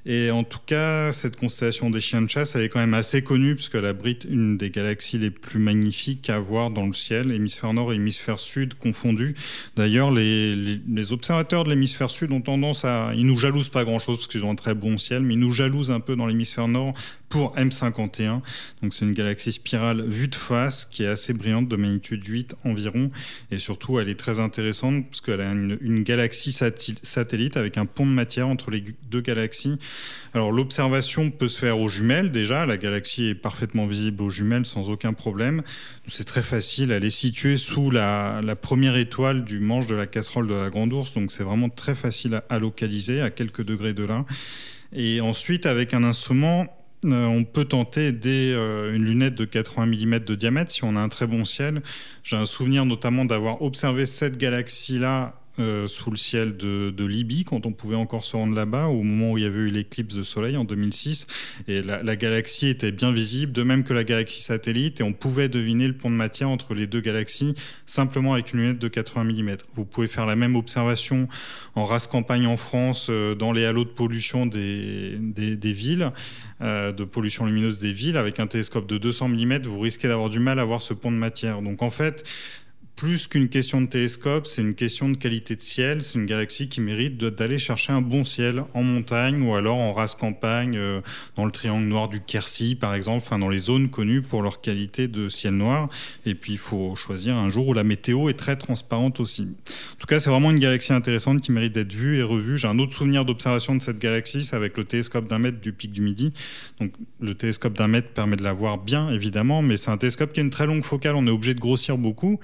Et 0.08 0.30
en 0.30 0.44
tout 0.44 0.60
cas, 0.64 1.10
cette 1.10 1.34
constellation 1.34 1.90
des 1.90 1.98
chiens 1.98 2.22
de 2.22 2.30
chasse, 2.30 2.54
elle 2.54 2.62
est 2.62 2.68
quand 2.68 2.78
même 2.78 2.94
assez 2.94 3.22
connue 3.22 3.56
puisqu'elle 3.56 3.86
abrite 3.86 4.24
une 4.30 4.56
des 4.56 4.70
galaxies 4.70 5.18
les 5.18 5.32
plus 5.32 5.58
magnifiques 5.58 6.30
à 6.30 6.38
voir 6.38 6.70
dans 6.70 6.86
le 6.86 6.92
ciel, 6.92 7.32
hémisphère 7.32 7.72
nord 7.72 7.92
et 7.92 7.96
hémisphère 7.96 8.38
sud 8.38 8.74
confondus. 8.74 9.34
D'ailleurs, 9.74 10.12
les, 10.12 10.54
les, 10.54 11.12
observateurs 11.12 11.64
de 11.64 11.70
l'hémisphère 11.70 12.10
sud 12.10 12.30
ont 12.30 12.40
tendance 12.40 12.84
à... 12.84 13.10
Ils 13.16 13.26
nous 13.26 13.36
jalousent 13.36 13.68
pas 13.68 13.84
grand-chose 13.84 14.18
parce 14.18 14.28
qu'ils 14.28 14.44
ont 14.44 14.52
un 14.52 14.56
très 14.56 14.74
bon 14.74 14.96
ciel, 14.96 15.22
mais 15.22 15.34
ils 15.34 15.40
nous 15.40 15.52
jalousent 15.52 15.90
un 15.90 16.00
peu 16.00 16.14
dans 16.14 16.28
l'hémisphère 16.28 16.68
nord 16.68 16.94
pour 17.28 17.56
M51. 17.56 18.40
Donc 18.82 18.94
c'est 18.94 19.04
une 19.04 19.12
galaxie 19.12 19.52
spirale 19.52 20.02
vue 20.02 20.28
de 20.28 20.34
face 20.34 20.84
qui 20.84 21.04
est 21.04 21.08
assez 21.08 21.32
brillante, 21.32 21.68
de 21.68 21.76
magnitude 21.76 22.24
8 22.24 22.56
environ. 22.64 23.10
Et 23.50 23.58
surtout, 23.58 23.98
elle 23.98 24.08
est 24.08 24.18
très 24.18 24.40
intéressante 24.40 25.06
parce 25.08 25.20
qu'elle 25.20 25.40
a 25.40 25.50
une, 25.52 26.02
galaxie 26.02 26.52
satellite 26.52 27.56
avec 27.56 27.78
un 27.78 27.86
pont 27.86 28.06
de 28.06 28.12
matière 28.12 28.48
entre 28.48 28.70
les 28.70 28.84
deux 29.10 29.20
galaxies. 29.20 29.78
Alors 30.34 30.52
l'observation 30.52 31.30
peut 31.30 31.48
se 31.48 31.58
faire 31.58 31.80
aux 31.80 31.88
jumelles 31.88 32.30
déjà. 32.30 32.66
La 32.66 32.76
galaxie 32.76 33.28
est 33.28 33.34
parfaitement 33.34 33.86
visible 33.86 34.22
aux 34.22 34.30
jumelles 34.30 34.66
sans 34.66 34.90
aucun 34.90 35.12
problème. 35.12 35.62
C'est 36.06 36.26
très 36.26 36.42
facile. 36.42 36.90
Elle 36.90 37.04
est 37.04 37.10
située 37.10 37.56
sous 37.56 37.90
la, 37.90 38.40
première 38.60 38.96
étoile 38.96 39.44
du 39.44 39.60
manche 39.60 39.86
de 39.86 39.94
la 39.94 40.06
casserole 40.06 40.46
de 40.46 40.54
la 40.54 40.70
Grande 40.70 40.92
Ourse. 40.92 41.14
Donc 41.14 41.32
c'est 41.32 41.42
vraiment 41.42 41.70
très 41.70 41.94
facile 41.94 42.42
à 42.48 42.58
localiser 42.58 43.20
à 43.20 43.30
quelques 43.30 43.64
degrés 43.64 43.94
de 43.94 44.04
là. 44.04 44.24
Et 44.92 45.20
ensuite, 45.20 45.66
avec 45.66 45.94
un 45.94 46.04
instrument, 46.04 46.75
on 47.04 47.44
peut 47.44 47.64
tenter 47.64 48.12
dès 48.12 48.52
euh, 48.52 48.94
une 48.94 49.04
lunette 49.04 49.34
de 49.34 49.44
80 49.44 49.86
mm 49.86 50.18
de 50.20 50.34
diamètre 50.34 50.70
si 50.70 50.84
on 50.84 50.96
a 50.96 51.00
un 51.00 51.08
très 51.08 51.26
bon 51.26 51.44
ciel. 51.44 51.82
J'ai 52.22 52.36
un 52.36 52.46
souvenir 52.46 52.84
notamment 52.84 53.24
d'avoir 53.24 53.62
observé 53.62 54.06
cette 54.06 54.36
galaxie-là 54.38 55.34
euh, 55.58 55.86
sous 55.86 56.10
le 56.10 56.16
ciel 56.16 56.56
de, 56.56 57.06
Libye 57.06 57.44
quand 57.44 57.66
on 57.66 57.72
pouvait 57.72 57.96
encore 57.96 58.24
se 58.24 58.36
rendre 58.36 58.54
là-bas 58.54 58.88
au 58.88 59.02
moment 59.02 59.32
où 59.32 59.38
il 59.38 59.44
y 59.44 59.46
avait 59.46 59.60
eu 59.60 59.70
l'éclipse 59.70 60.14
de 60.14 60.22
soleil 60.22 60.56
en 60.56 60.64
2006 60.64 61.26
et 61.68 61.80
la, 61.80 62.16
galaxie 62.16 62.68
était 62.68 62.92
bien 62.92 63.12
visible 63.12 63.52
de 63.52 63.62
même 63.62 63.84
que 63.84 63.94
la 63.94 64.04
galaxie 64.04 64.42
satellite 64.42 65.00
et 65.00 65.04
on 65.04 65.12
pouvait 65.12 65.48
deviner 65.48 65.86
le 65.86 65.96
pont 65.96 66.10
de 66.10 66.16
matière 66.16 66.50
entre 66.50 66.74
les 66.74 66.86
deux 66.86 67.00
galaxies 67.00 67.54
simplement 67.86 68.34
avec 68.34 68.52
une 68.52 68.60
lunette 68.60 68.78
de 68.78 68.88
80 68.88 69.24
mm. 69.24 69.56
Vous 69.74 69.84
pouvez 69.84 70.08
faire 70.08 70.26
la 70.26 70.36
même 70.36 70.56
observation 70.56 71.28
en 71.74 71.84
race 71.84 72.06
campagne 72.06 72.46
en 72.46 72.56
France 72.56 73.06
euh, 73.08 73.34
dans 73.34 73.52
les 73.52 73.64
halos 73.64 73.84
de 73.84 73.90
pollution 73.90 74.46
des, 74.46 75.16
des, 75.18 75.72
villes 75.72 76.10
euh, 76.60 76.92
de 76.92 77.04
pollution 77.04 77.46
lumineuse 77.46 77.78
des 77.78 77.92
villes 77.92 78.16
avec 78.16 78.40
un 78.40 78.46
télescope 78.46 78.86
de 78.86 78.98
200 78.98 79.28
mm 79.28 79.62
vous 79.62 79.80
risquez 79.80 80.08
d'avoir 80.08 80.28
du 80.28 80.40
mal 80.40 80.58
à 80.58 80.64
voir 80.64 80.80
ce 80.80 80.92
pont 80.92 81.12
de 81.12 81.16
matière 81.16 81.62
donc 81.62 81.82
en 81.82 81.90
fait 81.90 82.24
plus 82.96 83.26
qu'une 83.26 83.50
question 83.50 83.82
de 83.82 83.86
télescope, 83.86 84.46
c'est 84.46 84.62
une 84.62 84.74
question 84.74 85.10
de 85.10 85.18
qualité 85.18 85.54
de 85.54 85.60
ciel. 85.60 86.00
C'est 86.00 86.18
une 86.18 86.24
galaxie 86.24 86.70
qui 86.70 86.80
mérite 86.80 87.18
d'aller 87.18 87.58
chercher 87.58 87.92
un 87.92 88.00
bon 88.00 88.24
ciel 88.24 88.64
en 88.72 88.82
montagne 88.82 89.42
ou 89.42 89.54
alors 89.54 89.76
en 89.76 89.92
race 89.92 90.14
campagne, 90.14 90.78
euh, 90.78 91.02
dans 91.36 91.44
le 91.44 91.50
triangle 91.50 91.86
noir 91.86 92.08
du 92.08 92.22
Quercy, 92.22 92.74
par 92.74 92.94
exemple, 92.94 93.22
enfin, 93.24 93.38
dans 93.38 93.50
les 93.50 93.58
zones 93.58 93.90
connues 93.90 94.22
pour 94.22 94.42
leur 94.42 94.62
qualité 94.62 95.08
de 95.08 95.28
ciel 95.28 95.54
noir. 95.54 95.90
Et 96.24 96.34
puis, 96.34 96.52
il 96.54 96.58
faut 96.58 96.96
choisir 96.96 97.36
un 97.36 97.50
jour 97.50 97.68
où 97.68 97.74
la 97.74 97.84
météo 97.84 98.30
est 98.30 98.38
très 98.38 98.56
transparente 98.56 99.20
aussi. 99.20 99.42
En 99.42 99.98
tout 99.98 100.06
cas, 100.06 100.18
c'est 100.18 100.30
vraiment 100.30 100.50
une 100.50 100.58
galaxie 100.58 100.94
intéressante 100.94 101.42
qui 101.42 101.52
mérite 101.52 101.74
d'être 101.74 101.92
vue 101.92 102.18
et 102.18 102.22
revue. 102.22 102.56
J'ai 102.56 102.68
un 102.68 102.78
autre 102.78 102.94
souvenir 102.94 103.26
d'observation 103.26 103.74
de 103.74 103.82
cette 103.82 103.98
galaxie, 103.98 104.42
c'est 104.42 104.56
avec 104.56 104.78
le 104.78 104.84
télescope 104.84 105.28
d'un 105.28 105.38
mètre 105.38 105.60
du 105.60 105.74
pic 105.74 105.92
du 105.92 106.00
Midi. 106.00 106.32
Donc, 106.80 106.92
le 107.20 107.34
télescope 107.34 107.76
d'un 107.76 107.88
mètre 107.88 108.08
permet 108.08 108.36
de 108.36 108.42
la 108.42 108.54
voir 108.54 108.78
bien, 108.78 109.10
évidemment, 109.10 109.60
mais 109.60 109.76
c'est 109.76 109.90
un 109.90 109.98
télescope 109.98 110.32
qui 110.32 110.40
a 110.40 110.42
une 110.42 110.50
très 110.50 110.66
longue 110.66 110.82
focale. 110.82 111.14
On 111.14 111.26
est 111.26 111.30
obligé 111.30 111.52
de 111.52 111.60
grossir 111.60 111.98
beaucoup. 111.98 112.40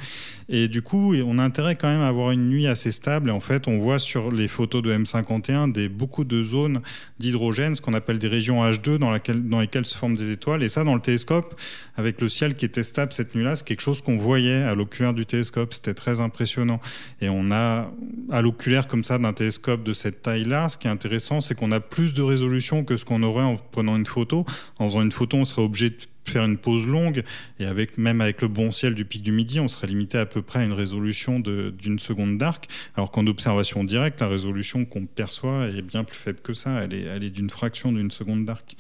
Et 0.49 0.69
du 0.69 0.83
coup, 0.83 1.15
on 1.15 1.39
a 1.39 1.43
intérêt 1.43 1.77
quand 1.77 1.89
même 1.89 2.01
à 2.01 2.09
avoir 2.09 2.31
une 2.31 2.49
nuit 2.49 2.67
assez 2.67 2.93
stable. 2.93 3.29
Et 3.29 3.33
en 3.33 3.41
fait, 3.41 3.69
on 3.69 3.79
voit 3.79 3.99
sur 3.99 4.31
les 4.31 4.49
photos 4.49 4.83
de 4.83 4.97
M51 4.97 5.73
des, 5.73 5.89
beaucoup 5.89 6.25
de 6.25 6.43
zones 6.43 6.81
d'hydrogène, 7.19 7.75
ce 7.75 7.81
qu'on 7.81 7.95
appelle 7.95 8.19
des 8.19 8.29
régions 8.29 8.63
H2 8.65 8.97
dans, 8.97 9.17
dans 9.35 9.61
lesquelles 9.61 9.87
se 9.87 9.97
forment 9.97 10.17
des 10.17 10.31
étoiles. 10.31 10.63
Et 10.63 10.69
ça, 10.69 10.85
dans 10.85 10.95
le 10.95 11.01
télescope, 11.01 11.59
avec 11.97 12.21
le 12.21 12.29
ciel 12.29 12.55
qui 12.55 12.65
était 12.65 12.83
stable 12.83 13.13
cette 13.13 13.35
nuit-là, 13.35 13.57
c'est 13.57 13.67
quelque 13.67 13.81
chose 13.81 14.03
qu'on 14.03 14.17
voyait 14.17 14.63
à 14.63 14.75
l'oculaire 14.75 15.15
du 15.15 15.27
télescope. 15.27 15.75
C'était 15.75 15.95
très 15.95 16.21
impressionnant. 16.21 16.81
Et 17.21 17.29
on 17.29 17.51
a, 17.51 17.91
à 18.31 18.43
l'oculaire 18.43 18.87
comme 18.87 19.05
ça, 19.05 19.19
d'un 19.19 19.33
télescope 19.33 19.83
de 19.83 19.93
cette 19.93 20.23
taille-là, 20.23 20.69
ce 20.69 20.79
qui 20.79 20.87
est 20.87 20.91
intéressant, 20.91 21.41
c'est 21.41 21.55
qu'on 21.55 21.73
a 21.73 21.81
plus 21.81 22.15
de 22.15 22.23
résolution 22.23 22.85
que 22.85 22.97
ce 22.97 23.05
qu'on 23.05 23.23
aurait 23.23 23.45
en 23.45 23.57
prenant 23.57 23.97
une 23.97 24.07
photo. 24.07 24.45
En 24.79 24.89
faisant 24.89 25.03
une 25.03 25.13
photo, 25.13 25.37
on 25.37 25.45
serait 25.45 25.63
obligé 25.63 25.91
de 25.91 25.97
faire 26.25 26.45
une 26.45 26.57
pause 26.57 26.87
longue 26.87 27.23
et 27.59 27.65
avec 27.65 27.99
même 27.99 28.21
avec 28.21 28.43
le 28.43 28.49
bon 28.49 28.71
ciel 28.71 28.95
du 28.95 29.05
pic 29.05 29.23
du 29.23 29.33
midi, 29.33 29.61
on 29.61 29.69
serait 29.69 29.87
limité 29.87 30.19
à 30.19 30.27
peu 30.27 30.43
près 30.43 30.61
à 30.61 30.65
une 30.65 30.73
résolution 30.73 31.41
d'une 31.41 31.99
seconde 31.99 32.39
d'arc, 32.39 32.69
alors 32.97 33.11
qu'en 33.11 33.27
observation 33.27 33.85
directe, 33.85 34.21
la 34.21 34.29
résolution 34.29 34.85
qu'on 34.85 35.07
perçoit 35.07 35.67
est 35.69 35.83
bien 35.83 36.05
plus 36.05 36.17
faible 36.17 36.41
que 36.41 36.53
ça. 36.53 36.83
Elle 36.83 36.95
est, 36.95 37.03
elle 37.03 37.25
est 37.25 37.31
d'une 37.31 37.51
fraction 37.51 37.93
d'une 37.93 38.11
seconde 38.11 38.45
d'arc. 38.45 38.77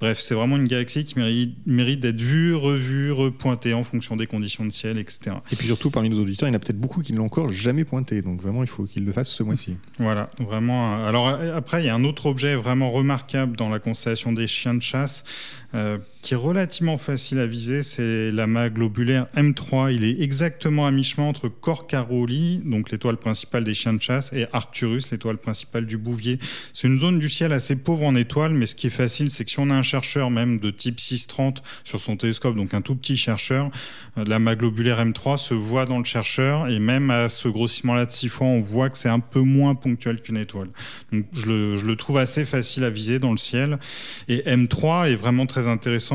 Bref, 0.00 0.18
c'est 0.20 0.34
vraiment 0.34 0.56
une 0.56 0.68
galaxie 0.68 1.04
qui 1.04 1.18
mérite, 1.18 1.56
mérite 1.66 2.00
d'être 2.00 2.20
vue, 2.20 2.54
revue, 2.54 3.12
repointée 3.12 3.74
en 3.74 3.82
fonction 3.82 4.16
des 4.16 4.26
conditions 4.26 4.64
de 4.64 4.70
ciel, 4.70 4.98
etc. 4.98 5.36
Et 5.52 5.56
puis 5.56 5.66
surtout, 5.66 5.90
parmi 5.90 6.10
nos 6.10 6.20
auditeurs, 6.20 6.48
il 6.48 6.52
y 6.52 6.54
en 6.54 6.56
a 6.56 6.60
peut-être 6.60 6.80
beaucoup 6.80 7.02
qui 7.02 7.12
ne 7.12 7.18
l'ont 7.18 7.26
encore 7.26 7.52
jamais 7.52 7.84
pointé. 7.84 8.22
Donc 8.22 8.40
vraiment, 8.40 8.62
il 8.62 8.68
faut 8.68 8.84
qu'ils 8.84 9.04
le 9.04 9.12
fassent 9.12 9.30
ce 9.30 9.42
mois-ci. 9.42 9.76
Voilà, 9.98 10.28
vraiment. 10.38 11.04
Alors 11.04 11.28
après, 11.28 11.82
il 11.82 11.86
y 11.86 11.88
a 11.88 11.94
un 11.94 12.04
autre 12.04 12.26
objet 12.26 12.54
vraiment 12.54 12.90
remarquable 12.90 13.56
dans 13.56 13.68
la 13.68 13.78
constellation 13.78 14.32
des 14.32 14.46
chiens 14.46 14.74
de 14.74 14.82
chasse. 14.82 15.24
Euh, 15.74 15.98
qui 16.24 16.32
est 16.32 16.38
relativement 16.38 16.96
facile 16.96 17.38
à 17.38 17.46
viser, 17.46 17.82
c'est 17.82 18.30
l'amas 18.30 18.70
globulaire 18.70 19.26
M3. 19.36 19.94
Il 19.94 20.04
est 20.04 20.22
exactement 20.22 20.86
à 20.86 20.90
mi-chemin 20.90 21.26
entre 21.26 21.50
Corcaroli, 21.50 22.62
donc 22.64 22.90
l'étoile 22.90 23.18
principale 23.18 23.62
des 23.62 23.74
chiens 23.74 23.92
de 23.92 24.00
chasse, 24.00 24.32
et 24.32 24.46
Arcturus, 24.54 25.10
l'étoile 25.10 25.36
principale 25.36 25.84
du 25.84 25.98
Bouvier. 25.98 26.38
C'est 26.72 26.88
une 26.88 26.98
zone 26.98 27.18
du 27.18 27.28
ciel 27.28 27.52
assez 27.52 27.76
pauvre 27.76 28.04
en 28.04 28.14
étoiles, 28.14 28.54
mais 28.54 28.64
ce 28.64 28.74
qui 28.74 28.86
est 28.86 28.90
facile, 28.90 29.30
c'est 29.30 29.44
que 29.44 29.50
si 29.50 29.58
on 29.58 29.68
a 29.68 29.74
un 29.74 29.82
chercheur 29.82 30.30
même 30.30 30.60
de 30.60 30.70
type 30.70 30.98
630 30.98 31.62
sur 31.84 32.00
son 32.00 32.16
télescope, 32.16 32.56
donc 32.56 32.72
un 32.72 32.80
tout 32.80 32.96
petit 32.96 33.18
chercheur, 33.18 33.70
euh, 34.16 34.24
l'amas 34.26 34.54
globulaire 34.54 35.04
M3 35.04 35.36
se 35.36 35.52
voit 35.52 35.84
dans 35.84 35.98
le 35.98 36.04
chercheur, 36.04 36.68
et 36.68 36.78
même 36.78 37.10
à 37.10 37.28
ce 37.28 37.48
grossissement-là 37.48 38.06
de 38.06 38.12
6 38.12 38.28
fois, 38.30 38.46
on 38.46 38.62
voit 38.62 38.88
que 38.88 38.96
c'est 38.96 39.10
un 39.10 39.20
peu 39.20 39.40
moins 39.40 39.74
ponctuel 39.74 40.22
qu'une 40.22 40.38
étoile. 40.38 40.68
Donc 41.12 41.26
je 41.34 41.44
le, 41.44 41.76
je 41.76 41.84
le 41.84 41.96
trouve 41.96 42.16
assez 42.16 42.46
facile 42.46 42.84
à 42.84 42.90
viser 42.90 43.18
dans 43.18 43.30
le 43.30 43.36
ciel. 43.36 43.78
Et 44.28 44.38
M3 44.38 45.10
est 45.10 45.16
vraiment 45.16 45.44
très 45.44 45.68
intéressant 45.68 46.13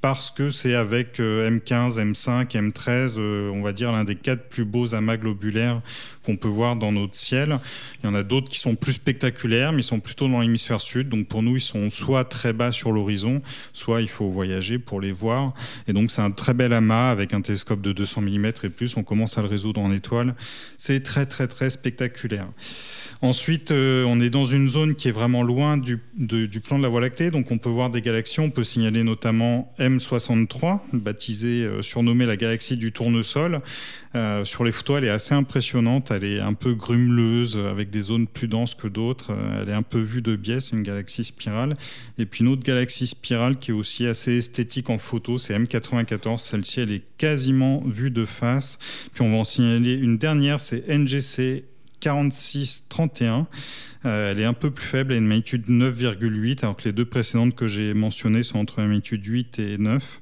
parce 0.00 0.30
que 0.30 0.50
c'est 0.50 0.74
avec 0.74 1.18
M15, 1.18 1.98
M5, 2.12 2.50
M13, 2.52 3.18
on 3.18 3.62
va 3.62 3.72
dire 3.72 3.90
l'un 3.92 4.04
des 4.04 4.14
quatre 4.14 4.48
plus 4.48 4.64
beaux 4.64 4.94
amas 4.94 5.16
globulaires 5.16 5.80
qu'on 6.28 6.36
peut 6.36 6.48
voir 6.48 6.76
dans 6.76 6.92
notre 6.92 7.14
ciel. 7.14 7.58
Il 8.02 8.06
y 8.06 8.08
en 8.10 8.14
a 8.14 8.22
d'autres 8.22 8.50
qui 8.50 8.58
sont 8.58 8.74
plus 8.74 8.92
spectaculaires, 8.92 9.72
mais 9.72 9.80
ils 9.80 9.82
sont 9.82 9.98
plutôt 9.98 10.28
dans 10.28 10.40
l'hémisphère 10.40 10.82
sud. 10.82 11.08
Donc 11.08 11.26
pour 11.26 11.42
nous, 11.42 11.56
ils 11.56 11.62
sont 11.62 11.88
soit 11.88 12.26
très 12.26 12.52
bas 12.52 12.70
sur 12.70 12.92
l'horizon, 12.92 13.40
soit 13.72 14.02
il 14.02 14.10
faut 14.10 14.28
voyager 14.28 14.78
pour 14.78 15.00
les 15.00 15.10
voir. 15.10 15.54
Et 15.86 15.94
donc 15.94 16.10
c'est 16.10 16.20
un 16.20 16.30
très 16.30 16.52
bel 16.52 16.74
amas 16.74 17.10
avec 17.10 17.32
un 17.32 17.40
télescope 17.40 17.80
de 17.80 17.92
200 17.92 18.20
mm 18.20 18.46
et 18.64 18.68
plus. 18.68 18.98
On 18.98 19.04
commence 19.04 19.38
à 19.38 19.40
le 19.40 19.48
résoudre 19.48 19.80
en 19.80 19.90
étoile. 19.90 20.34
C'est 20.76 21.02
très 21.02 21.24
très 21.24 21.48
très 21.48 21.70
spectaculaire. 21.70 22.48
Ensuite, 23.20 23.72
euh, 23.72 24.04
on 24.04 24.20
est 24.20 24.30
dans 24.30 24.44
une 24.44 24.68
zone 24.68 24.94
qui 24.94 25.08
est 25.08 25.12
vraiment 25.12 25.42
loin 25.42 25.76
du, 25.76 25.98
plan 26.60 26.78
de 26.78 26.82
la 26.82 26.88
Voie 26.88 27.00
lactée, 27.00 27.32
donc 27.32 27.50
on 27.50 27.58
peut 27.58 27.68
voir 27.68 27.90
des 27.90 28.00
galaxies. 28.00 28.38
On 28.38 28.50
peut 28.50 28.62
signaler 28.62 29.02
notamment 29.02 29.74
M63, 29.80 30.80
baptisée, 30.92 31.64
euh, 31.64 31.82
surnommée 31.82 32.26
la 32.26 32.36
galaxie 32.36 32.76
du 32.76 32.92
tournesol. 32.92 33.60
Euh, 34.14 34.44
sur 34.44 34.64
les 34.64 34.70
photos, 34.70 34.98
elle 34.98 35.04
est 35.04 35.10
assez 35.10 35.34
impressionnante. 35.34 36.12
Elle 36.18 36.24
est 36.24 36.40
un 36.40 36.54
peu 36.54 36.74
grumeleuse, 36.74 37.58
avec 37.58 37.90
des 37.90 38.00
zones 38.00 38.26
plus 38.26 38.48
denses 38.48 38.74
que 38.74 38.88
d'autres. 38.88 39.32
elle 39.60 39.68
est 39.68 39.74
un 39.74 39.82
peu 39.82 40.00
vue 40.00 40.22
de 40.22 40.34
biais, 40.36 40.60
c'est 40.60 40.72
une 40.72 40.82
galaxie 40.82 41.24
spirale. 41.24 41.76
Et 42.18 42.26
puis 42.26 42.40
une 42.40 42.48
autre 42.48 42.62
galaxie 42.62 43.06
spirale 43.06 43.58
qui 43.58 43.70
est 43.70 43.74
aussi 43.74 44.06
assez 44.06 44.36
esthétique 44.36 44.90
en 44.90 44.98
photo, 44.98 45.38
c'est 45.38 45.56
M94. 45.56 46.38
Celle-ci, 46.38 46.80
elle 46.80 46.90
est 46.90 47.04
quasiment 47.16 47.82
vue 47.86 48.10
de 48.10 48.24
face. 48.24 48.78
Puis 49.14 49.22
on 49.22 49.30
va 49.30 49.38
en 49.38 49.44
signaler 49.44 49.94
une 49.94 50.18
dernière, 50.18 50.58
c'est 50.60 50.88
NGC 50.88 51.64
46-31. 52.00 53.46
Euh, 54.04 54.30
elle 54.30 54.40
est 54.40 54.44
un 54.44 54.52
peu 54.52 54.70
plus 54.70 54.84
faible, 54.84 55.12
elle 55.12 55.16
a 55.16 55.20
une 55.20 55.26
magnitude 55.26 55.68
9,8, 55.68 56.60
alors 56.62 56.76
que 56.76 56.84
les 56.84 56.92
deux 56.92 57.04
précédentes 57.04 57.54
que 57.54 57.66
j'ai 57.66 57.94
mentionnées 57.94 58.42
sont 58.42 58.58
entre 58.58 58.78
une 58.78 58.88
magnitude 58.88 59.24
8 59.24 59.58
et 59.58 59.78
9. 59.78 60.20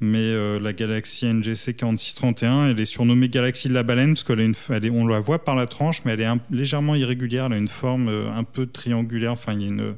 Mais 0.00 0.18
euh, 0.18 0.58
la 0.58 0.72
galaxie 0.72 1.26
NGC 1.26 1.74
4631, 1.74 2.68
elle 2.68 2.80
est 2.80 2.84
surnommée 2.84 3.28
galaxie 3.28 3.68
de 3.68 3.74
la 3.74 3.82
baleine, 3.82 4.14
parce 4.14 4.24
qu'on 4.24 4.92
on 4.92 5.06
la 5.06 5.20
voit 5.20 5.44
par 5.44 5.56
la 5.56 5.66
tranche, 5.66 6.04
mais 6.04 6.12
elle 6.12 6.20
est 6.22 6.28
légèrement 6.50 6.94
irrégulière, 6.94 7.46
elle 7.46 7.52
a 7.52 7.58
une 7.58 7.68
forme 7.68 8.08
euh, 8.08 8.32
un 8.32 8.44
peu 8.44 8.66
triangulaire, 8.66 9.32
enfin 9.32 9.52
il 9.52 9.62
y 9.62 9.64
a 9.64 9.68
une, 9.68 9.94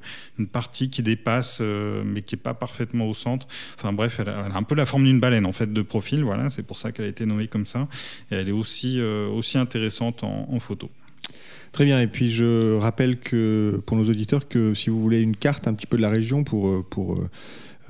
partie 0.52 0.88
qui 0.88 1.02
dépasse, 1.02 1.60
mais 1.60 2.22
qui 2.22 2.34
n'est 2.34 2.40
pas 2.40 2.54
parfaitement 2.54 3.06
au 3.06 3.12
centre. 3.12 3.46
Enfin 3.76 3.92
bref, 3.92 4.16
elle 4.20 4.30
a, 4.30 4.46
un 4.54 4.62
peu 4.62 4.74
la 4.74 4.86
forme 4.86 5.04
d'une 5.04 5.20
baleine, 5.20 5.44
en 5.44 5.52
fait, 5.52 5.70
de 5.70 5.82
profil, 5.82 6.24
voilà, 6.24 6.48
c'est 6.48 6.62
pour 6.62 6.78
ça 6.78 6.92
qu'elle 6.92 7.04
a 7.04 7.08
été 7.08 7.26
nommée 7.26 7.46
comme 7.46 7.66
ça. 7.66 7.88
Et 8.30 8.36
elle 8.36 8.48
est 8.48 8.52
aussi, 8.52 9.00
aussi 9.02 9.58
intéressante 9.58 10.24
en 10.24 10.58
photo. 10.58 10.90
Très 11.72 11.84
bien. 11.84 12.00
Et 12.00 12.06
puis 12.06 12.30
je 12.30 12.76
rappelle 12.76 13.18
que 13.18 13.80
pour 13.86 13.96
nos 13.96 14.08
auditeurs 14.08 14.48
que 14.48 14.74
si 14.74 14.90
vous 14.90 15.00
voulez 15.00 15.20
une 15.20 15.36
carte 15.36 15.68
un 15.68 15.74
petit 15.74 15.86
peu 15.86 15.96
de 15.96 16.02
la 16.02 16.10
région 16.10 16.44
pour, 16.44 16.68
euh, 16.68 16.84
pour 16.88 17.14
euh, 17.14 17.28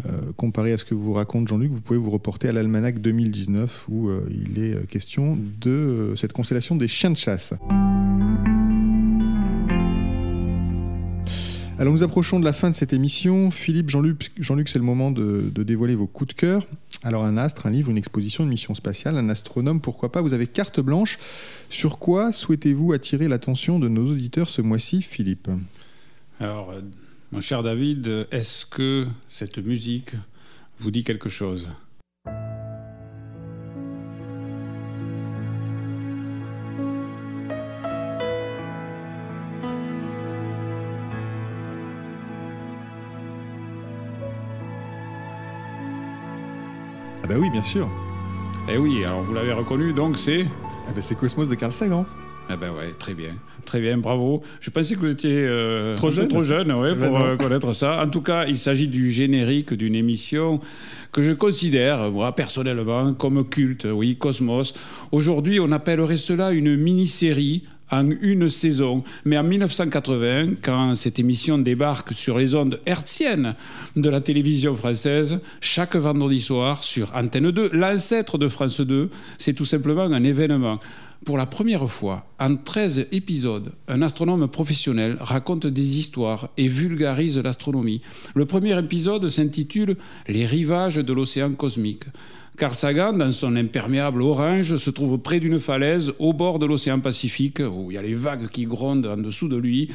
euh, 0.07 0.33
comparer 0.37 0.73
à 0.73 0.79
ce 0.79 0.85
que 0.85 0.95
vous 0.95 1.13
raconte 1.13 1.49
Jean-Luc, 1.49 1.71
vous 1.71 1.81
pouvez 1.81 1.99
vous 1.99 2.11
reporter 2.11 2.49
à 2.49 2.53
l'almanach 2.53 2.99
2019 2.99 3.87
où 3.89 4.11
il 4.31 4.63
est 4.63 4.87
question 4.87 5.39
de 5.61 6.15
cette 6.17 6.33
constellation 6.33 6.77
des 6.77 6.89
chiens 6.89 7.11
de 7.11 7.17
chasse. 7.17 7.55
Alors 11.81 11.95
nous 11.95 12.03
approchons 12.03 12.39
de 12.39 12.45
la 12.45 12.53
fin 12.53 12.69
de 12.69 12.75
cette 12.75 12.93
émission. 12.93 13.51
Philippe, 13.51 13.89
Jean-Luc, 13.89 14.69
c'est 14.69 14.79
le 14.79 14.85
moment 14.85 15.11
de, 15.11 15.51
de, 15.51 15.63
dévoiler 15.63 15.95
vos 15.95 16.07
coups 16.07 16.35
de 16.35 16.39
cœur. 16.39 16.67
Alors 17.05 17.25
un 17.25 17.39
astre, 17.39 17.65
un 17.65 17.71
livre, 17.71 17.91
une 17.91 17.97
exposition, 17.97 18.45
une 18.45 18.51
mission 18.51 18.75
spatiale, 18.75 19.17
un 19.17 19.31
astronome, 19.31 19.81
pourquoi 19.81 20.13
pas? 20.13 20.21
Vous 20.21 20.35
avez 20.35 20.47
carte 20.47 20.79
blanche. 20.79 21.17
Sur 21.71 21.99
quoi 21.99 22.35
souhaitez-vous 22.35 22.93
attirer 22.93 23.29
l'attention 23.29 23.79
de 23.79 23.89
nos 23.89 24.11
auditeurs 24.11 24.51
ce 24.51 24.61
mois-ci, 24.61 25.01
Philippe? 25.01 25.49
Alors, 26.39 26.69
euh, 26.69 26.83
mon 27.33 27.41
cher 27.41 27.63
David, 27.63 28.27
est-ce 28.31 28.67
que 28.67 29.07
cette 29.31 29.57
musique 29.57 30.11
vous 30.77 30.91
dit 30.91 31.03
quelque 31.03 31.31
chose? 31.31 31.71
Bah 47.31 47.37
oui, 47.39 47.49
bien 47.49 47.63
sûr. 47.63 47.89
Eh 48.69 48.77
oui, 48.77 49.05
alors 49.05 49.23
vous 49.23 49.33
l'avez 49.33 49.53
reconnu, 49.53 49.93
donc 49.93 50.19
c'est 50.19 50.41
eh 50.41 50.93
ben, 50.93 51.01
C'est 51.01 51.15
Cosmos 51.15 51.49
de 51.49 51.55
Carl 51.55 51.73
Sagan. 51.73 52.05
Eh 52.53 52.57
ben 52.57 52.73
ouais, 52.73 52.93
très 52.99 53.15
bien, 53.15 53.31
très 53.65 53.81
bien, 53.81 53.99
bravo. 53.99 54.43
Je 54.59 54.71
pensais 54.71 54.97
que 54.97 55.01
vous 55.01 55.13
étiez 55.13 55.45
euh, 55.45 55.95
trop 55.95 56.11
jeune, 56.11 56.27
trop 56.27 56.43
jeune 56.43 56.73
ouais, 56.73 56.97
ben 56.97 57.07
pour 57.07 57.21
euh, 57.21 57.37
connaître 57.37 57.73
ça. 57.73 58.03
En 58.03 58.09
tout 58.09 58.21
cas, 58.21 58.47
il 58.47 58.59
s'agit 58.59 58.89
du 58.89 59.13
générique 59.13 59.73
d'une 59.73 59.95
émission 59.95 60.59
que 61.13 61.23
je 61.23 61.31
considère, 61.31 62.11
moi 62.11 62.35
personnellement, 62.35 63.15
comme 63.15 63.49
culte. 63.49 63.87
Oui, 63.89 64.17
Cosmos. 64.17 64.75
Aujourd'hui, 65.13 65.61
on 65.61 65.71
appellerait 65.71 66.17
cela 66.17 66.51
une 66.51 66.75
mini-série 66.75 67.63
en 67.91 68.11
une 68.11 68.49
saison. 68.49 69.05
Mais 69.25 69.39
en 69.39 69.45
1980, 69.45 70.55
quand 70.63 70.95
cette 70.95 71.19
émission 71.19 71.59
débarque 71.59 72.13
sur 72.13 72.39
les 72.39 72.55
ondes 72.55 72.81
hertziennes 72.87 73.55
de 73.97 74.11
la 74.11 74.21
télévision 74.21 74.75
française, 74.75 75.41
chaque 75.61 75.97
vendredi 75.97 76.41
soir 76.41 76.85
sur 76.85 77.13
Antenne 77.15 77.51
2, 77.51 77.71
l'ancêtre 77.73 78.39
de 78.39 78.49
France 78.49 78.81
2, 78.81 79.11
c'est 79.39 79.55
tout 79.55 79.65
simplement 79.65 80.03
un 80.03 80.25
événement. 80.25 80.81
Pour 81.27 81.37
la 81.37 81.45
première 81.45 81.91
fois, 81.91 82.25
en 82.39 82.57
13 82.57 83.09
épisodes, 83.13 83.73
un 83.89 84.01
astronome 84.01 84.49
professionnel 84.49 85.19
raconte 85.21 85.67
des 85.67 85.99
histoires 85.99 86.49
et 86.57 86.67
vulgarise 86.67 87.37
l'astronomie. 87.37 88.01
Le 88.35 88.47
premier 88.47 88.79
épisode 88.79 89.29
s'intitule 89.29 89.97
Les 90.29 90.47
rivages 90.47 90.97
de 90.97 91.13
l'océan 91.13 91.53
cosmique. 91.53 92.05
Carl 92.57 92.75
Sagan, 92.75 93.15
dans 93.15 93.31
son 93.31 93.57
imperméable 93.57 94.21
orange, 94.21 94.77
se 94.77 94.91
trouve 94.91 95.19
près 95.19 95.41
d'une 95.41 95.59
falaise 95.59 96.13
au 96.19 96.33
bord 96.33 96.59
de 96.59 96.67
l'océan 96.67 97.01
Pacifique, 97.01 97.61
où 97.61 97.91
il 97.91 97.95
y 97.95 97.99
a 97.99 98.03
les 98.03 98.15
vagues 98.15 98.49
qui 98.49 98.65
grondent 98.65 99.07
en 99.07 99.17
dessous 99.17 99.49
de 99.49 99.57
lui, 99.57 99.89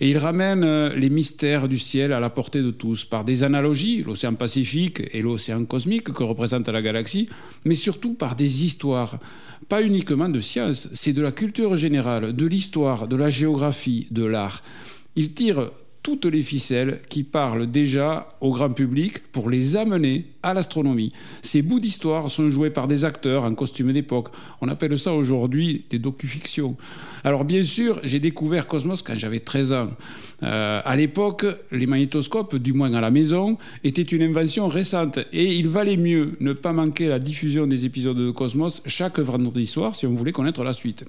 et 0.00 0.10
il 0.10 0.18
ramène 0.18 0.64
euh, 0.64 0.94
les 0.96 1.10
mystères 1.10 1.68
du 1.68 1.78
ciel 1.78 2.12
à 2.12 2.18
la 2.18 2.30
portée 2.30 2.62
de 2.62 2.70
tous, 2.70 3.04
par 3.04 3.24
des 3.24 3.44
analogies, 3.44 4.02
l'océan 4.02 4.34
Pacifique 4.34 5.02
et 5.12 5.22
l'océan 5.22 5.64
cosmique 5.64 6.12
que 6.12 6.24
représente 6.24 6.68
la 6.68 6.82
galaxie, 6.82 7.28
mais 7.64 7.76
surtout 7.76 8.14
par 8.14 8.34
des 8.34 8.64
histoires, 8.64 9.18
pas 9.68 9.82
uniquement 9.82 10.28
de 10.28 10.40
science, 10.40 10.88
c'est 10.92 11.12
de 11.12 11.22
la 11.22 11.30
culture 11.30 11.76
générale, 11.76 12.34
de 12.34 12.46
l'histoire, 12.46 13.06
de 13.06 13.16
la 13.16 13.28
géographie, 13.28 14.08
de 14.10 14.24
l'art. 14.24 14.62
Il 15.14 15.34
tire 15.34 15.70
toutes 16.08 16.24
les 16.24 16.40
ficelles 16.40 17.00
qui 17.10 17.22
parlent 17.22 17.70
déjà 17.70 18.30
au 18.40 18.50
grand 18.54 18.70
public 18.70 19.18
pour 19.30 19.50
les 19.50 19.76
amener 19.76 20.24
à 20.42 20.54
l'astronomie. 20.54 21.12
Ces 21.42 21.60
bouts 21.60 21.80
d'histoire 21.80 22.30
sont 22.30 22.48
joués 22.48 22.70
par 22.70 22.88
des 22.88 23.04
acteurs 23.04 23.44
en 23.44 23.52
costume 23.54 23.92
d'époque. 23.92 24.28
On 24.62 24.68
appelle 24.68 24.98
ça 24.98 25.12
aujourd'hui 25.12 25.84
des 25.90 25.98
docu-fictions. 25.98 26.78
Alors 27.24 27.44
bien 27.44 27.62
sûr, 27.62 28.00
j'ai 28.04 28.20
découvert 28.20 28.66
Cosmos 28.66 29.02
quand 29.02 29.16
j'avais 29.16 29.40
13 29.40 29.72
ans. 29.74 29.90
Euh, 30.44 30.80
à 30.82 30.96
l'époque, 30.96 31.44
les 31.72 31.86
magnétoscopes, 31.86 32.56
du 32.56 32.72
moins 32.72 32.94
à 32.94 33.02
la 33.02 33.10
maison, 33.10 33.58
étaient 33.84 34.00
une 34.00 34.22
invention 34.22 34.66
récente 34.66 35.18
et 35.34 35.56
il 35.56 35.68
valait 35.68 35.98
mieux 35.98 36.38
ne 36.40 36.54
pas 36.54 36.72
manquer 36.72 37.08
la 37.08 37.18
diffusion 37.18 37.66
des 37.66 37.84
épisodes 37.84 38.16
de 38.16 38.30
Cosmos 38.30 38.80
chaque 38.86 39.18
vendredi 39.18 39.66
soir 39.66 39.94
si 39.94 40.06
on 40.06 40.14
voulait 40.14 40.32
connaître 40.32 40.64
la 40.64 40.72
suite. 40.72 41.04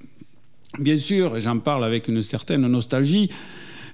Bien 0.77 0.97
sûr, 0.97 1.39
j'en 1.39 1.59
parle 1.59 1.85
avec 1.85 2.09
une 2.09 2.21
certaine 2.21 2.67
nostalgie, 2.67 3.29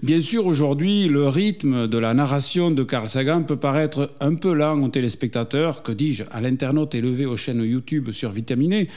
Bien 0.04 0.22
sûr, 0.22 0.46
aujourd'hui, 0.46 1.08
le 1.08 1.28
rythme 1.28 1.88
de 1.88 1.98
la 1.98 2.14
narration 2.14 2.72
de 2.72 2.84
Carl 2.84 3.08
Sagan 3.08 3.44
peut 3.44 3.56
paraître 3.56 4.12
un 4.20 4.36
peu 4.36 4.54
lent 4.54 4.82
aux 4.82 4.90
téléspectateurs, 4.90 5.84
que 5.84 5.92
dis-je, 5.92 6.24
à 6.32 6.42
l'internaute 6.42 6.96
élevé 6.96 7.26
aux 7.26 7.38
chaînes 7.38 7.64
YouTube 7.64 8.12
survitaminées. 8.12 8.90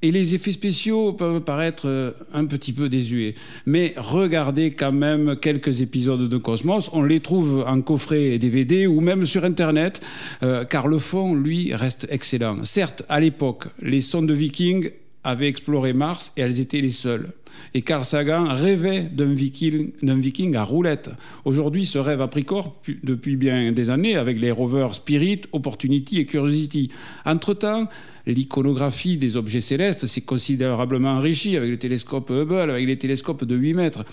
Et 0.00 0.12
les 0.12 0.36
effets 0.36 0.52
spéciaux 0.52 1.12
peuvent 1.12 1.40
paraître 1.40 1.88
euh, 1.88 2.12
un 2.32 2.44
petit 2.44 2.72
peu 2.72 2.88
désuets. 2.88 3.34
Mais 3.66 3.94
regardez 3.96 4.70
quand 4.70 4.92
même 4.92 5.34
quelques 5.34 5.80
épisodes 5.80 6.28
de 6.28 6.36
Cosmos. 6.36 6.88
On 6.92 7.02
les 7.02 7.18
trouve 7.18 7.64
en 7.66 7.80
coffret 7.80 8.26
et 8.26 8.38
DVD 8.38 8.86
ou 8.86 9.00
même 9.00 9.26
sur 9.26 9.44
Internet, 9.44 10.00
euh, 10.44 10.64
car 10.64 10.86
le 10.86 10.98
fond, 10.98 11.34
lui, 11.34 11.74
reste 11.74 12.06
excellent. 12.10 12.62
Certes, 12.62 13.02
à 13.08 13.18
l'époque, 13.18 13.64
les 13.82 14.00
sondes 14.00 14.28
de 14.28 14.34
Vikings 14.34 14.90
avaient 15.24 15.48
exploré 15.48 15.92
Mars 15.92 16.32
et 16.36 16.42
elles 16.42 16.60
étaient 16.60 16.80
les 16.80 16.90
seules. 16.90 17.32
Et 17.74 17.82
Carl 17.82 18.04
Sagan 18.04 18.46
rêvait 18.48 19.02
d'un 19.02 19.32
viking, 19.32 20.56
à 20.56 20.64
roulette. 20.64 21.10
Aujourd'hui, 21.44 21.86
ce 21.86 21.98
rêve 21.98 22.20
a 22.20 22.28
pris 22.28 22.44
corps 22.44 22.76
depuis 23.02 23.36
bien 23.36 23.72
des 23.72 23.90
années 23.90 24.16
avec 24.16 24.38
les 24.40 24.50
rovers 24.50 24.94
Spirit, 24.94 25.42
Opportunity 25.52 26.18
et 26.18 26.26
Curiosity. 26.26 26.90
Entre-temps, 27.24 27.88
l'iconographie 28.26 29.16
des 29.16 29.36
objets 29.36 29.60
célestes 29.60 30.06
s'est 30.06 30.22
considérablement 30.22 31.12
enrichie 31.12 31.56
avec 31.56 31.70
le 31.70 31.78
télescope 31.78 32.30
Hubble, 32.30 32.70
avec 32.70 32.86
les 32.86 32.98
télescopes 32.98 33.44
de 33.44 33.56
8 33.56 33.74
mètres. 33.74 34.04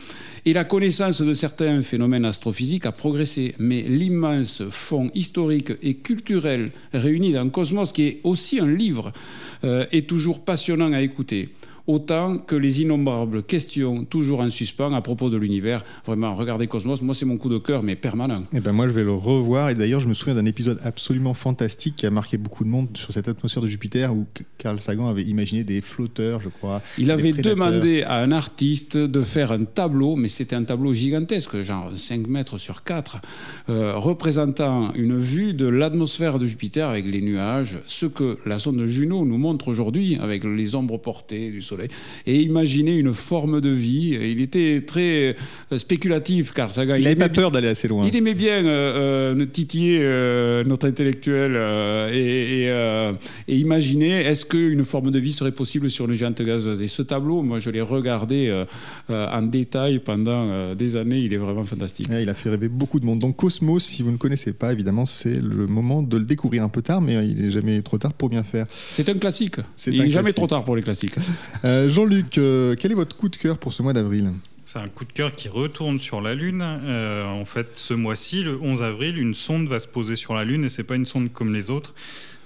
Et 0.45 0.53
la 0.53 0.63
connaissance 0.63 1.21
de 1.21 1.33
certains 1.33 1.81
phénomènes 1.81 2.25
astrophysiques 2.25 2.85
a 2.85 2.91
progressé. 2.91 3.55
Mais 3.59 3.81
l'immense 3.81 4.63
fond 4.69 5.09
historique 5.13 5.71
et 5.81 5.95
culturel 5.95 6.71
réuni 6.93 7.33
dans 7.33 7.49
Cosmos, 7.49 7.91
qui 7.91 8.03
est 8.03 8.19
aussi 8.23 8.59
un 8.59 8.71
livre, 8.71 9.11
euh, 9.63 9.85
est 9.91 10.07
toujours 10.07 10.43
passionnant 10.43 10.93
à 10.93 11.01
écouter 11.01 11.49
autant 11.87 12.37
que 12.37 12.55
les 12.55 12.81
innombrables 12.81 13.43
questions 13.43 14.05
toujours 14.05 14.39
en 14.39 14.49
suspens 14.49 14.93
à 14.93 15.01
propos 15.01 15.29
de 15.29 15.37
l'univers. 15.37 15.83
Vraiment, 16.05 16.33
regardez 16.33 16.67
Cosmos, 16.67 17.01
moi 17.01 17.13
c'est 17.13 17.25
mon 17.25 17.37
coup 17.37 17.49
de 17.49 17.57
cœur, 17.57 17.83
mais 17.83 17.95
permanent. 17.95 18.41
Et 18.53 18.57
eh 18.57 18.59
ben 18.59 18.71
moi 18.71 18.87
je 18.87 18.93
vais 18.93 19.03
le 19.03 19.13
revoir, 19.13 19.69
et 19.69 19.75
d'ailleurs 19.75 19.99
je 19.99 20.07
me 20.07 20.13
souviens 20.13 20.35
d'un 20.35 20.45
épisode 20.45 20.79
absolument 20.83 21.33
fantastique 21.33 21.95
qui 21.97 22.05
a 22.05 22.11
marqué 22.11 22.37
beaucoup 22.37 22.63
de 22.63 22.69
monde 22.69 22.89
sur 22.95 23.13
cette 23.13 23.27
atmosphère 23.27 23.63
de 23.63 23.67
Jupiter 23.67 24.13
où 24.13 24.25
Carl 24.57 24.79
Sagan 24.79 25.07
avait 25.07 25.23
imaginé 25.23 25.63
des 25.63 25.81
flotteurs, 25.81 26.41
je 26.41 26.49
crois. 26.49 26.81
Il 26.97 27.11
avait 27.11 27.33
demandé 27.33 28.03
à 28.03 28.17
un 28.17 28.31
artiste 28.31 28.97
de 28.97 29.21
faire 29.21 29.51
un 29.51 29.65
tableau, 29.65 30.15
mais 30.15 30.27
c'était 30.27 30.55
un 30.55 30.63
tableau 30.63 30.93
gigantesque, 30.93 31.61
genre 31.61 31.91
5 31.95 32.27
mètres 32.27 32.57
sur 32.57 32.83
4, 32.83 33.17
euh, 33.69 33.95
représentant 33.95 34.93
une 34.93 35.17
vue 35.17 35.53
de 35.53 35.67
l'atmosphère 35.67 36.39
de 36.39 36.45
Jupiter 36.45 36.89
avec 36.89 37.05
les 37.05 37.21
nuages, 37.21 37.77
ce 37.85 38.05
que 38.05 38.37
la 38.45 38.59
sonde 38.59 38.85
Juno 38.85 39.25
nous 39.25 39.37
montre 39.37 39.67
aujourd'hui 39.67 40.17
avec 40.21 40.43
les 40.43 40.75
ombres 40.75 40.97
portées 40.97 41.51
du 41.51 41.61
Soleil 41.61 41.74
et 42.25 42.41
imaginer 42.41 42.97
une 42.97 43.13
forme 43.13 43.61
de 43.61 43.69
vie. 43.69 44.17
Il 44.21 44.41
était 44.41 44.83
très 44.85 45.35
euh, 45.71 45.77
spéculatif, 45.77 46.53
Carl 46.53 46.71
Sagan. 46.71 46.95
Il 46.95 47.03
n'avait 47.03 47.15
pas 47.15 47.29
peur 47.29 47.51
d'aller 47.51 47.67
assez 47.67 47.87
loin. 47.87 48.05
Il 48.07 48.15
aimait 48.15 48.33
bien 48.33 48.65
euh, 48.65 49.33
euh 49.35 49.45
titiller 49.45 49.99
euh, 50.01 50.63
notre 50.63 50.87
intellectuel 50.87 51.55
et, 52.13 52.65
et, 53.47 53.55
imaginer 53.55 54.21
est-ce 54.21 54.45
qu'une 54.45 54.83
forme 54.83 55.11
de 55.11 55.19
vie 55.19 55.33
serait 55.33 55.51
possible 55.51 55.89
sur 55.89 56.09
une 56.09 56.15
géante 56.15 56.41
gazeuse? 56.41 56.81
Et 56.81 56.87
ce 56.87 57.01
tableau, 57.01 57.41
moi, 57.41 57.59
je 57.59 57.69
l'ai 57.69 57.81
regardé 57.81 58.65
en 59.09 59.41
détail 59.43 59.99
pendant 59.99 60.73
des 60.73 60.95
années. 60.95 61.19
Il 61.19 61.33
est 61.33 61.37
vraiment 61.37 61.63
fantastique. 61.63 62.07
il 62.09 62.29
a 62.29 62.33
fait 62.33 62.49
rêver 62.49 62.69
beaucoup 62.69 62.99
de 62.99 63.05
monde. 63.05 63.19
Donc 63.19 63.35
Cosmos, 63.35 63.83
si 63.83 64.03
vous 64.03 64.11
ne 64.11 64.17
connaissez 64.17 64.53
pas, 64.53 64.73
évidemment, 64.73 65.05
c'est 65.05 65.39
le 65.41 65.67
moment 65.67 66.01
de 66.01 66.17
le 66.17 66.25
découvrir 66.25 66.63
un 66.63 66.69
peu 66.69 66.81
tard, 66.81 67.01
mais 67.01 67.13
il 67.25 67.41
n'est 67.41 67.49
jamais 67.49 67.81
trop 67.81 67.97
tard 67.97 68.13
pour 68.13 68.29
bien 68.29 68.43
faire. 68.43 68.65
C'est 68.69 69.07
un 69.09 69.13
classique. 69.13 69.57
Il 69.87 70.01
n'est 70.01 70.09
jamais 70.09 70.33
trop 70.33 70.47
tard 70.47 70.63
pour 70.63 70.75
les 70.75 70.81
classiques. 70.81 71.15
Euh, 71.65 71.89
Jean-Luc, 71.89 72.37
euh, 72.37 72.75
quel 72.79 72.91
est 72.91 72.95
votre 72.95 73.15
coup 73.15 73.27
de 73.27 73.35
cœur 73.35 73.57
pour 73.57 73.73
ce 73.73 73.81
mois 73.81 73.93
d'avril 73.93 74.31
c'est 74.67 74.79
un 74.79 74.87
coup 74.87 75.05
de 75.05 75.11
cœur 75.11 75.35
qui 75.35 75.47
retourne 75.47 75.99
sur 75.99 76.21
la 76.21 76.33
Lune. 76.33 76.63
Euh, 76.63 77.27
en 77.27 77.45
fait, 77.45 77.67
ce 77.75 77.93
mois-ci, 77.93 78.41
le 78.41 78.59
11 78.59 78.81
avril, 78.81 79.19
une 79.19 79.35
sonde 79.35 79.67
va 79.67 79.77
se 79.77 79.87
poser 79.87 80.15
sur 80.15 80.33
la 80.33 80.43
Lune 80.43 80.65
et 80.65 80.69
c'est 80.69 80.83
pas 80.83 80.95
une 80.95 81.05
sonde 81.05 81.31
comme 81.31 81.53
les 81.53 81.69
autres. 81.69 81.93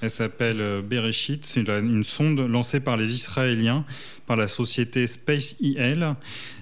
Elle 0.02 0.10
s'appelle 0.10 0.82
Bereshit. 0.82 1.46
C'est 1.46 1.68
une 1.68 2.04
sonde 2.04 2.40
lancée 2.40 2.80
par 2.80 2.96
les 2.96 3.14
Israéliens, 3.14 3.84
par 4.28 4.38
la 4.38 4.48
société 4.48 5.06
Space 5.08 5.56
IL. 5.60 6.16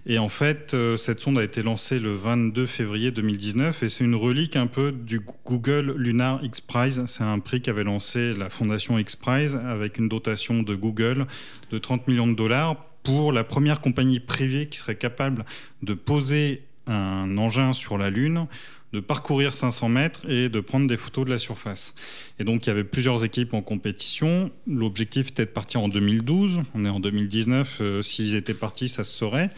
Et 0.05 0.17
en 0.17 0.29
fait, 0.29 0.75
cette 0.97 1.21
sonde 1.21 1.37
a 1.37 1.43
été 1.43 1.61
lancée 1.61 1.99
le 1.99 2.15
22 2.15 2.65
février 2.65 3.11
2019 3.11 3.83
et 3.83 3.89
c'est 3.89 4.03
une 4.03 4.15
relique 4.15 4.55
un 4.55 4.67
peu 4.67 4.91
du 4.91 5.21
Google 5.45 5.93
Lunar 5.97 6.43
X 6.43 6.61
Prize. 6.61 7.03
C'est 7.05 7.23
un 7.23 7.39
prix 7.39 7.61
qu'avait 7.61 7.83
lancé 7.83 8.33
la 8.33 8.49
fondation 8.49 8.97
X 8.97 9.15
Prize 9.15 9.55
avec 9.55 9.97
une 9.97 10.09
dotation 10.09 10.63
de 10.63 10.75
Google 10.75 11.27
de 11.71 11.77
30 11.77 12.07
millions 12.07 12.27
de 12.27 12.35
dollars 12.35 12.77
pour 13.03 13.31
la 13.31 13.43
première 13.43 13.81
compagnie 13.81 14.19
privée 14.19 14.67
qui 14.67 14.77
serait 14.77 14.95
capable 14.95 15.45
de 15.83 15.93
poser 15.93 16.63
un 16.87 17.37
engin 17.37 17.73
sur 17.73 17.97
la 17.97 18.09
Lune, 18.09 18.47
de 18.93 19.01
parcourir 19.01 19.53
500 19.53 19.89
mètres 19.89 20.21
et 20.29 20.47
de 20.47 20.59
prendre 20.61 20.87
des 20.87 20.95
photos 20.95 21.25
de 21.25 21.29
la 21.29 21.37
surface. 21.37 21.93
Et 22.39 22.43
donc 22.43 22.65
il 22.65 22.69
y 22.69 22.71
avait 22.71 22.83
plusieurs 22.83 23.25
équipes 23.25 23.53
en 23.53 23.61
compétition. 23.61 24.49
L'objectif 24.65 25.29
était 25.29 25.45
de 25.45 25.51
partir 25.51 25.81
en 25.81 25.89
2012. 25.89 26.61
On 26.73 26.85
est 26.85 26.89
en 26.89 26.99
2019. 26.99 27.77
Euh, 27.81 28.01
s'ils 28.01 28.35
étaient 28.35 28.53
partis, 28.53 28.87
ça 28.87 29.03
se 29.03 29.11
saurait. 29.11 29.45
Mhm. 29.45 29.51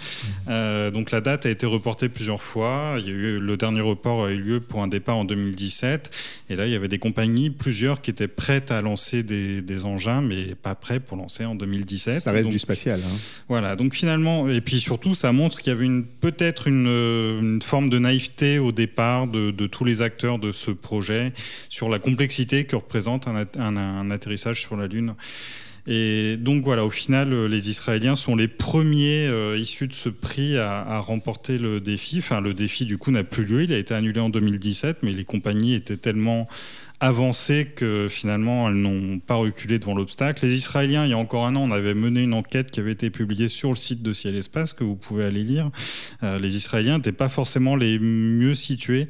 Euh, 0.49 0.91
donc 0.91 1.11
la 1.11 1.21
date 1.21 1.45
a 1.45 1.49
été 1.49 1.65
reportée 1.65 2.09
plusieurs 2.09 2.41
fois. 2.41 2.95
Il 2.99 3.05
y 3.05 3.09
a 3.09 3.13
eu, 3.13 3.39
le 3.39 3.57
dernier 3.57 3.81
report 3.81 4.25
a 4.25 4.31
eu 4.31 4.37
lieu 4.37 4.59
pour 4.61 4.81
un 4.81 4.87
départ 4.87 5.17
en 5.17 5.25
2017. 5.25 6.09
Et 6.49 6.55
là, 6.55 6.65
il 6.65 6.71
y 6.71 6.75
avait 6.75 6.87
des 6.87 6.99
compagnies, 6.99 7.49
plusieurs, 7.49 8.01
qui 8.01 8.09
étaient 8.09 8.27
prêtes 8.27 8.71
à 8.71 8.81
lancer 8.81 9.23
des, 9.23 9.85
engins, 9.85 10.21
mais 10.21 10.55
pas 10.55 10.75
prêts 10.75 10.99
pour 10.99 11.15
lancer 11.15 11.45
en 11.45 11.55
2017. 11.55 12.13
Ça 12.13 12.31
reste 12.31 12.49
du 12.49 12.59
spatial. 12.59 13.01
Hein. 13.05 13.17
Voilà. 13.47 13.75
Donc 13.75 13.93
finalement, 13.93 14.49
et 14.49 14.61
puis 14.61 14.79
surtout, 14.79 15.15
ça 15.15 15.31
montre 15.31 15.59
qu'il 15.59 15.71
y 15.71 15.75
avait 15.75 15.89
peut-être 16.19 16.67
une, 16.67 16.87
une, 16.87 17.61
forme 17.61 17.89
de 17.89 17.99
naïveté 17.99 18.57
au 18.57 18.71
départ 18.71 19.18
de, 19.27 19.67
tous 19.67 19.85
les 19.85 20.01
acteurs 20.01 20.39
de 20.39 20.51
ce 20.51 20.71
projet 20.71 21.33
sur 21.69 21.89
la 21.89 21.99
complexité 21.99 22.65
que 22.65 22.75
représente 22.75 23.27
un, 23.27 24.11
atterrissage 24.11 24.61
sur 24.61 24.77
la 24.77 24.87
Lune. 24.87 25.15
Et 25.87 26.37
donc 26.37 26.63
voilà, 26.63 26.85
au 26.85 26.89
final, 26.89 27.33
euh, 27.33 27.47
les 27.47 27.69
Israéliens 27.69 28.15
sont 28.15 28.35
les 28.35 28.47
premiers 28.47 29.25
euh, 29.25 29.57
issus 29.57 29.87
de 29.87 29.93
ce 29.93 30.09
prix 30.09 30.55
à, 30.57 30.99
remporter 30.99 31.57
le 31.57 31.79
défi. 31.79 32.19
Enfin, 32.19 32.41
le 32.41 32.53
défi, 32.53 32.85
du 32.85 32.97
coup, 32.97 33.09
n'a 33.09 33.23
plus 33.23 33.43
lieu. 33.43 33.63
Il 33.63 33.73
a 33.73 33.77
été 33.77 33.95
annulé 33.95 34.19
en 34.19 34.29
2017, 34.29 34.97
mais 35.01 35.13
les 35.13 35.25
compagnies 35.25 35.73
étaient 35.73 35.97
tellement 35.97 36.47
avancées 37.01 37.65
que 37.75 38.07
finalement 38.09 38.67
elles 38.67 38.75
n'ont 38.75 39.19
pas 39.19 39.35
reculé 39.35 39.79
devant 39.79 39.95
l'obstacle. 39.95 40.45
Les 40.45 40.55
Israéliens, 40.55 41.05
il 41.05 41.11
y 41.11 41.13
a 41.13 41.17
encore 41.17 41.45
un 41.45 41.55
an, 41.55 41.61
on 41.61 41.71
avait 41.71 41.93
mené 41.93 42.23
une 42.23 42.33
enquête 42.33 42.71
qui 42.71 42.79
avait 42.79 42.91
été 42.91 43.09
publiée 43.09 43.47
sur 43.47 43.69
le 43.69 43.75
site 43.75 44.01
de 44.01 44.11
Ciel 44.11 44.35
Espace 44.35 44.73
que 44.73 44.83
vous 44.83 44.95
pouvez 44.95 45.23
aller 45.23 45.43
lire. 45.43 45.69
Euh, 46.23 46.37
les 46.39 46.55
Israéliens 46.55 46.97
n'étaient 46.97 47.11
pas 47.11 47.29
forcément 47.29 47.75
les 47.75 47.99
mieux 47.99 48.53
situés. 48.53 49.07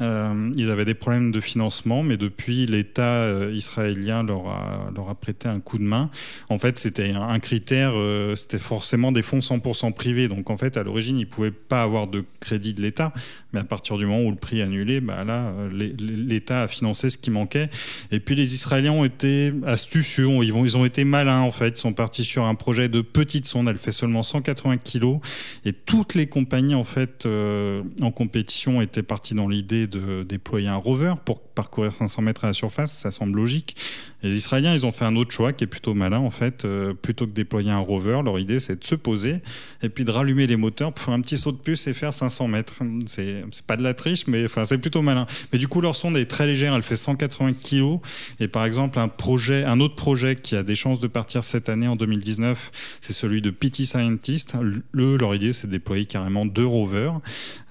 Euh, 0.00 0.50
ils 0.56 0.70
avaient 0.70 0.84
des 0.84 0.94
problèmes 0.94 1.32
de 1.32 1.40
financement, 1.40 2.02
mais 2.02 2.16
depuis, 2.16 2.66
l'État 2.66 3.02
euh, 3.02 3.52
israélien 3.54 4.22
leur 4.22 4.48
a, 4.48 5.14
prêté 5.20 5.48
un 5.48 5.60
coup 5.60 5.78
de 5.78 5.84
main. 5.84 6.10
En 6.48 6.58
fait, 6.58 6.78
c'était 6.78 7.10
un, 7.10 7.38
critère, 7.38 7.92
c'était 8.34 8.58
forcément 8.58 9.12
des 9.12 9.22
fonds 9.22 9.38
100% 9.40 9.92
privés. 9.92 10.26
Donc, 10.26 10.48
en 10.48 10.56
fait, 10.56 10.76
à 10.76 10.82
l'origine, 10.82 11.18
ils 11.18 11.26
ne 11.26 11.30
pouvaient 11.30 11.50
pas 11.50 11.82
avoir 11.82 12.06
de 12.06 12.24
crédit 12.40 12.72
de 12.72 12.80
l'État. 12.80 13.12
Mais 13.52 13.60
à 13.60 13.64
partir 13.64 13.98
du 13.98 14.06
moment 14.06 14.22
où 14.22 14.30
le 14.30 14.36
prix 14.36 14.60
est 14.60 14.62
annulé, 14.62 15.00
bah, 15.00 15.22
là, 15.22 15.52
l'État 15.70 16.62
a 16.62 16.68
financé 16.68 17.10
ce 17.10 17.18
qui 17.18 17.30
manquait. 17.32 17.68
Et 18.10 18.20
puis 18.20 18.34
les 18.34 18.54
Israéliens 18.54 18.92
ont 18.92 19.04
été 19.04 19.52
astucieux, 19.66 20.28
ils, 20.42 20.52
vont, 20.52 20.64
ils 20.64 20.76
ont 20.76 20.84
été 20.84 21.04
malins 21.04 21.40
en 21.40 21.50
fait. 21.50 21.70
Ils 21.70 21.80
sont 21.80 21.92
partis 21.92 22.24
sur 22.24 22.44
un 22.44 22.54
projet 22.54 22.88
de 22.88 23.00
petite 23.00 23.46
sonde. 23.46 23.68
Elle 23.68 23.78
fait 23.78 23.90
seulement 23.90 24.22
180 24.22 24.78
kilos 24.78 25.18
et 25.64 25.72
toutes 25.72 26.14
les 26.14 26.26
compagnies 26.26 26.74
en 26.74 26.84
fait 26.84 27.26
euh, 27.26 27.82
en 28.00 28.10
compétition 28.10 28.80
étaient 28.80 29.02
parties 29.02 29.34
dans 29.34 29.48
l'idée 29.48 29.86
de 29.86 30.22
déployer 30.22 30.68
un 30.68 30.76
rover 30.76 31.14
pour 31.24 31.40
parcourir 31.40 31.92
500 31.92 32.22
mètres 32.22 32.44
à 32.44 32.48
la 32.48 32.52
surface. 32.52 32.92
Ça 32.92 33.10
semble 33.10 33.36
logique. 33.36 33.76
Les 34.22 34.36
Israéliens, 34.36 34.74
ils 34.74 34.86
ont 34.86 34.92
fait 34.92 35.04
un 35.04 35.16
autre 35.16 35.32
choix 35.32 35.52
qui 35.52 35.64
est 35.64 35.66
plutôt 35.66 35.94
malin 35.94 36.18
en 36.18 36.30
fait. 36.30 36.64
Euh, 36.64 36.94
plutôt 36.94 37.26
que 37.26 37.32
déployer 37.32 37.70
un 37.70 37.78
rover, 37.78 38.20
leur 38.24 38.38
idée 38.38 38.60
c'est 38.60 38.78
de 38.78 38.84
se 38.84 38.94
poser 38.94 39.40
et 39.82 39.88
puis 39.88 40.04
de 40.04 40.10
rallumer 40.10 40.46
les 40.46 40.56
moteurs 40.56 40.92
pour 40.92 41.04
faire 41.04 41.14
un 41.14 41.20
petit 41.20 41.36
saut 41.36 41.52
de 41.52 41.56
puce 41.56 41.86
et 41.86 41.94
faire 41.94 42.14
500 42.14 42.48
mètres. 42.48 42.82
C'est 43.06 43.42
pas 43.66 43.76
de 43.76 43.82
la 43.82 43.94
triche, 43.94 44.26
mais 44.28 44.44
enfin 44.44 44.64
c'est 44.64 44.78
plutôt 44.78 45.02
malin. 45.02 45.26
Mais 45.52 45.58
du 45.58 45.68
coup 45.68 45.80
leur 45.80 45.96
sonde 45.96 46.16
est 46.16 46.26
très 46.26 46.46
légère, 46.46 46.74
elle 46.74 46.82
fait 46.82 46.96
180 46.96 47.21
kg 47.28 48.00
et 48.40 48.48
par 48.48 48.64
exemple 48.64 48.98
un 48.98 49.08
projet, 49.08 49.64
un 49.64 49.80
autre 49.80 49.94
projet 49.94 50.36
qui 50.36 50.56
a 50.56 50.62
des 50.62 50.74
chances 50.74 51.00
de 51.00 51.06
partir 51.06 51.44
cette 51.44 51.68
année 51.68 51.88
en 51.88 51.96
2019, 51.96 52.98
c'est 53.00 53.12
celui 53.12 53.42
de 53.42 53.50
PT 53.50 53.84
Scientist. 53.84 54.56
Le, 54.92 55.16
leur 55.16 55.34
idée 55.34 55.52
c'est 55.52 55.66
de 55.66 55.72
déployer 55.72 56.06
carrément 56.06 56.46
deux 56.46 56.66
rovers 56.66 57.20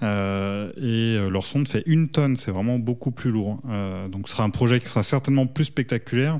euh, 0.02 0.70
et 0.76 1.18
euh, 1.18 1.28
leur 1.28 1.46
sonde 1.46 1.68
fait 1.68 1.82
une 1.86 2.08
tonne, 2.08 2.36
c'est 2.36 2.50
vraiment 2.50 2.78
beaucoup 2.78 3.10
plus 3.10 3.30
lourd. 3.30 3.60
donc 4.10 4.28
ce 4.28 4.32
sera 4.32 4.44
un 4.44 4.50
projet 4.50 4.78
qui 4.78 4.88
sera 4.88 5.02
certainement 5.02 5.46
plus 5.46 5.64
spectaculaire. 5.64 6.38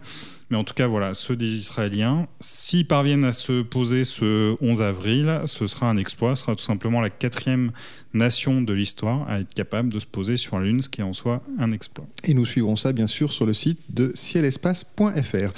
Mais 0.52 0.58
en 0.58 0.64
tout 0.64 0.74
cas, 0.74 0.86
voilà, 0.86 1.14
ceux 1.14 1.34
des 1.34 1.50
Israéliens, 1.54 2.26
s'ils 2.40 2.86
parviennent 2.86 3.24
à 3.24 3.32
se 3.32 3.62
poser 3.62 4.04
ce 4.04 4.54
11 4.62 4.82
avril, 4.82 5.40
ce 5.46 5.66
sera 5.66 5.88
un 5.88 5.96
exploit. 5.96 6.36
Ce 6.36 6.42
sera 6.42 6.54
tout 6.54 6.62
simplement 6.62 7.00
la 7.00 7.08
quatrième 7.08 7.70
nation 8.12 8.60
de 8.60 8.74
l'histoire 8.74 9.26
à 9.30 9.40
être 9.40 9.54
capable 9.54 9.90
de 9.90 9.98
se 9.98 10.04
poser 10.04 10.36
sur 10.36 10.58
la 10.58 10.66
Lune, 10.66 10.82
ce 10.82 10.90
qui 10.90 11.00
est 11.00 11.04
en 11.04 11.14
soi 11.14 11.42
un 11.58 11.72
exploit. 11.72 12.04
Et 12.24 12.34
nous 12.34 12.44
suivrons 12.44 12.76
ça, 12.76 12.92
bien 12.92 13.06
sûr, 13.06 13.32
sur 13.32 13.46
le 13.46 13.54
site 13.54 13.80
de 13.88 14.12
cielespace.fr. 14.14 15.52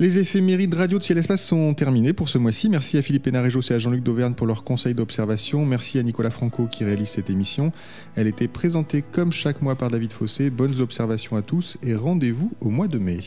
Les 0.00 0.18
éphémérides 0.18 0.74
radio 0.74 0.98
de 0.98 1.04
Ciel 1.04 1.18
Espace 1.18 1.44
sont 1.44 1.72
terminés 1.72 2.12
pour 2.12 2.28
ce 2.28 2.38
mois-ci. 2.38 2.68
Merci 2.68 2.98
à 2.98 3.02
Philippe 3.02 3.28
Hénarejos 3.28 3.70
et 3.70 3.74
à 3.74 3.78
Jean-Luc 3.78 4.02
Dauvergne 4.02 4.34
pour 4.34 4.48
leurs 4.48 4.64
conseils 4.64 4.94
d'observation. 4.94 5.64
Merci 5.64 6.00
à 6.00 6.02
Nicolas 6.02 6.32
Franco 6.32 6.66
qui 6.66 6.82
réalise 6.82 7.10
cette 7.10 7.30
émission. 7.30 7.70
Elle 8.16 8.26
était 8.26 8.48
présentée 8.48 9.04
comme 9.12 9.30
chaque 9.30 9.62
mois 9.62 9.76
par 9.76 9.92
David 9.92 10.12
Fossé. 10.12 10.50
Bonnes 10.50 10.80
observations 10.80 11.36
à 11.36 11.42
tous 11.42 11.78
et 11.84 11.94
rendez-vous 11.94 12.50
au 12.60 12.70
mois 12.70 12.88
de 12.88 12.98
mai. 12.98 13.20